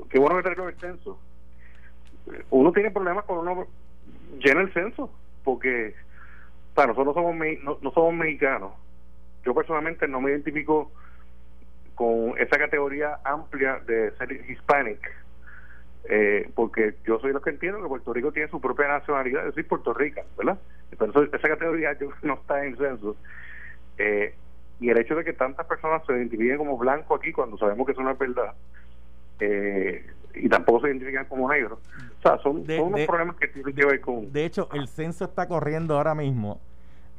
qué 0.10 0.20
bueno 0.20 0.38
que 0.38 0.44
traigo 0.44 0.68
el 0.68 0.76
censo. 0.80 1.18
Uno 2.50 2.72
tiene 2.74 2.92
problemas 2.92 3.24
cuando 3.26 3.50
uno 3.50 3.68
llena 4.40 4.62
el 4.62 4.74
censo, 4.74 5.10
porque 5.44 5.96
para 6.74 6.90
nosotros 6.90 7.16
somos 7.16 7.36
no, 7.64 7.78
no 7.82 7.92
somos 7.92 8.14
mexicanos. 8.14 8.74
Yo 9.46 9.54
personalmente 9.54 10.08
no 10.08 10.20
me 10.20 10.32
identifico 10.32 10.92
con 11.96 12.38
esa 12.38 12.58
categoría 12.58 13.20
amplia 13.24 13.80
de 13.88 14.12
ser 14.18 14.32
hispanic 14.50 15.00
eh, 16.10 16.50
porque 16.56 16.96
yo 17.06 17.20
soy 17.20 17.34
lo 17.34 17.42
que 17.42 17.50
entiendo 17.50 17.82
que 17.82 17.88
Puerto 17.88 18.14
Rico 18.14 18.32
tiene 18.32 18.50
su 18.50 18.62
propia 18.62 18.88
nacionalidad, 18.88 19.46
yo 19.46 19.52
soy 19.52 19.64
puertorriqueño, 19.64 20.28
¿verdad? 20.38 20.58
Pero 20.98 21.12
eso, 21.12 21.24
esa 21.24 21.48
categoría 21.50 21.98
yo, 22.00 22.10
no 22.22 22.36
está 22.36 22.66
en 22.66 22.78
censo. 22.78 23.18
Eh, 23.98 24.34
y 24.80 24.90
el 24.90 24.98
hecho 25.00 25.16
de 25.16 25.24
que 25.24 25.34
tantas 25.34 25.66
personas 25.66 26.04
se 26.06 26.14
identifiquen 26.14 26.58
como 26.58 26.78
blanco 26.78 27.16
aquí 27.16 27.32
cuando 27.34 27.58
sabemos 27.58 27.86
que 27.86 27.94
eso 27.94 28.04
no 28.04 28.12
es 28.12 28.18
verdad, 28.18 28.54
eh, 29.40 30.06
y 30.36 30.48
tampoco 30.50 30.82
se 30.82 30.90
identifican 30.90 31.26
como 31.26 31.52
negros, 31.52 31.80
o 32.20 32.22
sea, 32.22 32.38
son, 32.40 32.64
de, 32.64 32.78
son 32.78 32.88
unos 32.88 33.00
de, 33.00 33.08
problemas 33.08 33.36
que 33.38 33.48
tienen 33.48 33.76
que 33.76 33.86
ver 33.86 34.00
con... 34.00 34.32
De 34.32 34.46
hecho, 34.46 34.70
el 34.74 34.88
censo 34.88 35.26
está 35.26 35.48
corriendo 35.48 35.98
ahora 35.98 36.14
mismo, 36.14 36.62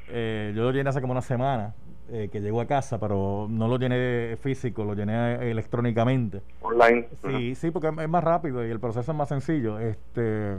eh, 0.08 0.52
yo 0.54 0.62
lo 0.62 0.70
llené 0.70 0.88
hace 0.88 1.00
como 1.00 1.12
una 1.12 1.20
semana, 1.22 1.74
eh, 2.10 2.28
que 2.32 2.40
llegó 2.40 2.60
a 2.60 2.66
casa, 2.66 2.98
pero 2.98 3.46
no 3.50 3.68
lo 3.68 3.78
llené 3.78 4.36
físico, 4.36 4.84
lo 4.84 4.94
llené 4.94 5.50
electrónicamente. 5.50 6.40
Online. 6.62 7.06
Sí, 7.20 7.26
uh 7.26 7.30
-huh. 7.30 7.54
sí, 7.54 7.70
porque 7.70 7.88
es 7.88 8.08
más 8.08 8.24
rápido 8.24 8.66
y 8.66 8.70
el 8.70 8.80
proceso 8.80 9.12
es 9.12 9.16
más 9.16 9.28
sencillo. 9.28 9.78
Este, 9.78 10.56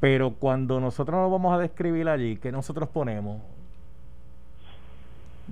pero 0.00 0.34
cuando 0.34 0.80
nosotros 0.80 1.18
nos 1.18 1.30
vamos 1.30 1.54
a 1.54 1.58
describir 1.58 2.08
allí, 2.08 2.36
¿qué 2.36 2.52
nosotros 2.52 2.88
ponemos? 2.88 3.40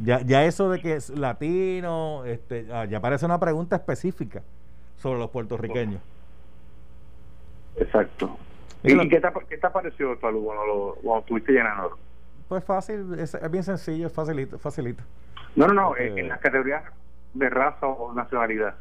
Ya, 0.03 0.21
ya 0.23 0.45
eso 0.45 0.69
de 0.69 0.81
que 0.81 0.97
es 0.97 1.11
latino, 1.11 2.25
este, 2.25 2.67
ya 2.67 3.01
parece 3.01 3.25
una 3.27 3.39
pregunta 3.39 3.77
específica 3.77 4.43
sobre 4.97 5.21
los 5.21 5.31
puertorriqueños. 5.31 6.03
Exacto. 7.77 8.37
¿Y, 8.83 8.93
¿Y 8.93 9.09
qué, 9.09 9.21
te, 9.21 9.29
qué 9.49 9.57
te 9.57 9.71
pareció, 9.71 10.19
Salud, 10.21 10.45
cuando, 10.45 10.67
lo, 10.67 10.95
cuando 11.03 11.21
estuviste 11.21 11.53
llenando? 11.53 11.97
Pues 12.49 12.65
fácil, 12.65 13.19
es, 13.19 13.35
es, 13.35 13.51
bien 13.51 13.65
sencillo, 13.65 14.07
es 14.07 14.13
facilito, 14.13 14.59
facilito. 14.59 15.03
No, 15.57 15.67
no, 15.67 15.75
no, 15.75 15.97
en 15.97 16.29
las 16.29 16.41
categorías 16.41 16.85
de 17.33 17.51
raza 17.51 17.87
o 17.87 18.13
nacionalidad. 18.13 18.75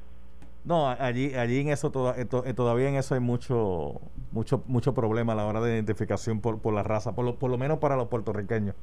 No, 0.65 0.89
allí, 0.89 1.35
allí 1.35 1.59
en 1.59 1.69
eso 1.69 1.91
toda, 1.91 2.15
todavía 2.25 2.87
en 2.87 2.95
eso 2.95 3.15
hay 3.15 3.19
mucho, 3.19 3.99
mucho, 4.31 4.63
mucho 4.67 4.93
problema 4.93 5.33
a 5.33 5.35
la 5.35 5.45
hora 5.45 5.59
de 5.59 5.73
identificación 5.73 6.39
por, 6.39 6.59
por 6.59 6.73
la 6.73 6.83
raza, 6.83 7.13
por 7.13 7.25
lo, 7.25 7.35
por 7.35 7.51
lo 7.51 7.57
menos 7.57 7.79
para 7.79 7.97
los 7.97 8.07
puertorriqueños. 8.07 8.75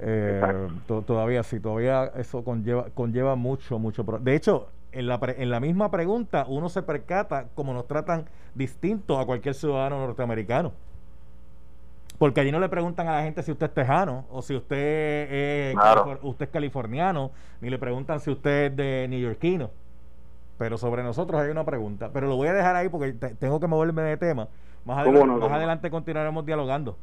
Eh, 0.00 0.68
to, 0.86 1.02
todavía 1.02 1.42
sí, 1.42 1.60
todavía 1.60 2.04
eso 2.16 2.42
conlleva, 2.42 2.86
conlleva 2.94 3.36
mucho, 3.36 3.78
mucho. 3.78 4.02
De 4.02 4.34
hecho, 4.34 4.68
en 4.92 5.08
la, 5.08 5.20
en 5.36 5.50
la 5.50 5.60
misma 5.60 5.90
pregunta 5.90 6.46
uno 6.48 6.70
se 6.70 6.82
percata 6.82 7.48
como 7.54 7.74
nos 7.74 7.86
tratan 7.86 8.24
distinto 8.54 9.18
a 9.18 9.26
cualquier 9.26 9.54
ciudadano 9.54 9.98
norteamericano. 9.98 10.72
Porque 12.18 12.40
allí 12.40 12.50
no 12.50 12.58
le 12.58 12.68
preguntan 12.68 13.06
a 13.08 13.12
la 13.12 13.22
gente 13.22 13.42
si 13.42 13.52
usted 13.52 13.66
es 13.66 13.74
tejano 13.74 14.24
o 14.30 14.42
si 14.42 14.56
usted 14.56 15.72
claro. 15.72 16.18
usted 16.22 16.46
es 16.46 16.52
californiano, 16.52 17.30
ni 17.60 17.70
le 17.70 17.78
preguntan 17.78 18.18
si 18.18 18.30
usted 18.30 18.66
es 18.66 18.76
de 18.76 19.06
neoyorquino. 19.08 19.70
Pero 20.58 20.76
sobre 20.76 21.04
nosotros 21.04 21.40
hay 21.40 21.50
una 21.50 21.64
pregunta. 21.64 22.10
Pero 22.12 22.26
lo 22.26 22.34
voy 22.34 22.48
a 22.48 22.52
dejar 22.52 22.74
ahí 22.74 22.88
porque 22.88 23.12
te, 23.12 23.28
tengo 23.36 23.60
que 23.60 23.68
moverme 23.68 24.02
de 24.02 24.16
tema. 24.16 24.48
Más, 24.84 24.98
adelante, 24.98 25.26
no, 25.26 25.38
más 25.38 25.52
adelante 25.52 25.90
continuaremos 25.90 26.44
dialogando. 26.44 26.96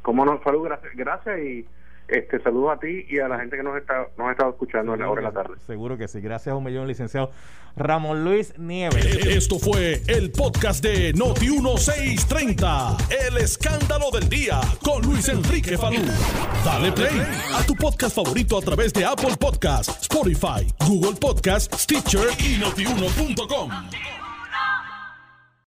Como 0.00 0.24
no, 0.24 0.42
salud, 0.42 0.64
gracias, 0.64 0.94
gracias 0.96 1.38
y 1.40 1.66
este 2.08 2.40
saludo 2.40 2.70
a 2.70 2.80
ti 2.80 3.06
y 3.08 3.18
a 3.18 3.28
la 3.28 3.38
gente 3.38 3.56
que 3.56 3.62
nos 3.62 3.76
está 3.76 4.08
nos 4.16 4.28
ha 4.28 4.32
estado 4.32 4.50
escuchando 4.50 4.94
en 4.94 5.00
la 5.00 5.10
hora 5.10 5.20
de 5.20 5.28
la 5.28 5.32
tarde. 5.32 5.54
Seguro 5.66 5.96
que 5.96 6.08
sí. 6.08 6.20
Gracias 6.20 6.52
a 6.52 6.56
un 6.56 6.64
millón, 6.64 6.88
licenciado 6.88 7.30
Ramón 7.76 8.24
Luis 8.24 8.58
Nieves. 8.58 9.04
Esto 9.26 9.58
fue 9.58 10.02
el 10.08 10.32
podcast 10.32 10.82
de 10.82 11.12
Noti 11.12 11.48
1630. 11.48 12.96
El 13.28 13.36
escándalo 13.38 14.10
del 14.10 14.28
día 14.28 14.60
con 14.82 15.02
Luis 15.02 15.28
Enrique 15.28 15.78
Falú. 15.78 16.02
Dale 16.64 16.92
play 16.92 17.22
a 17.54 17.64
tu 17.64 17.74
podcast 17.74 18.16
favorito 18.16 18.58
a 18.58 18.62
través 18.62 18.92
de 18.92 19.04
Apple 19.04 19.36
Podcasts, 19.38 20.02
Spotify, 20.02 20.66
Google 20.86 21.18
Podcasts, 21.20 21.82
Stitcher 21.82 22.28
y 22.40 22.58
notiuno.com. 22.58 23.70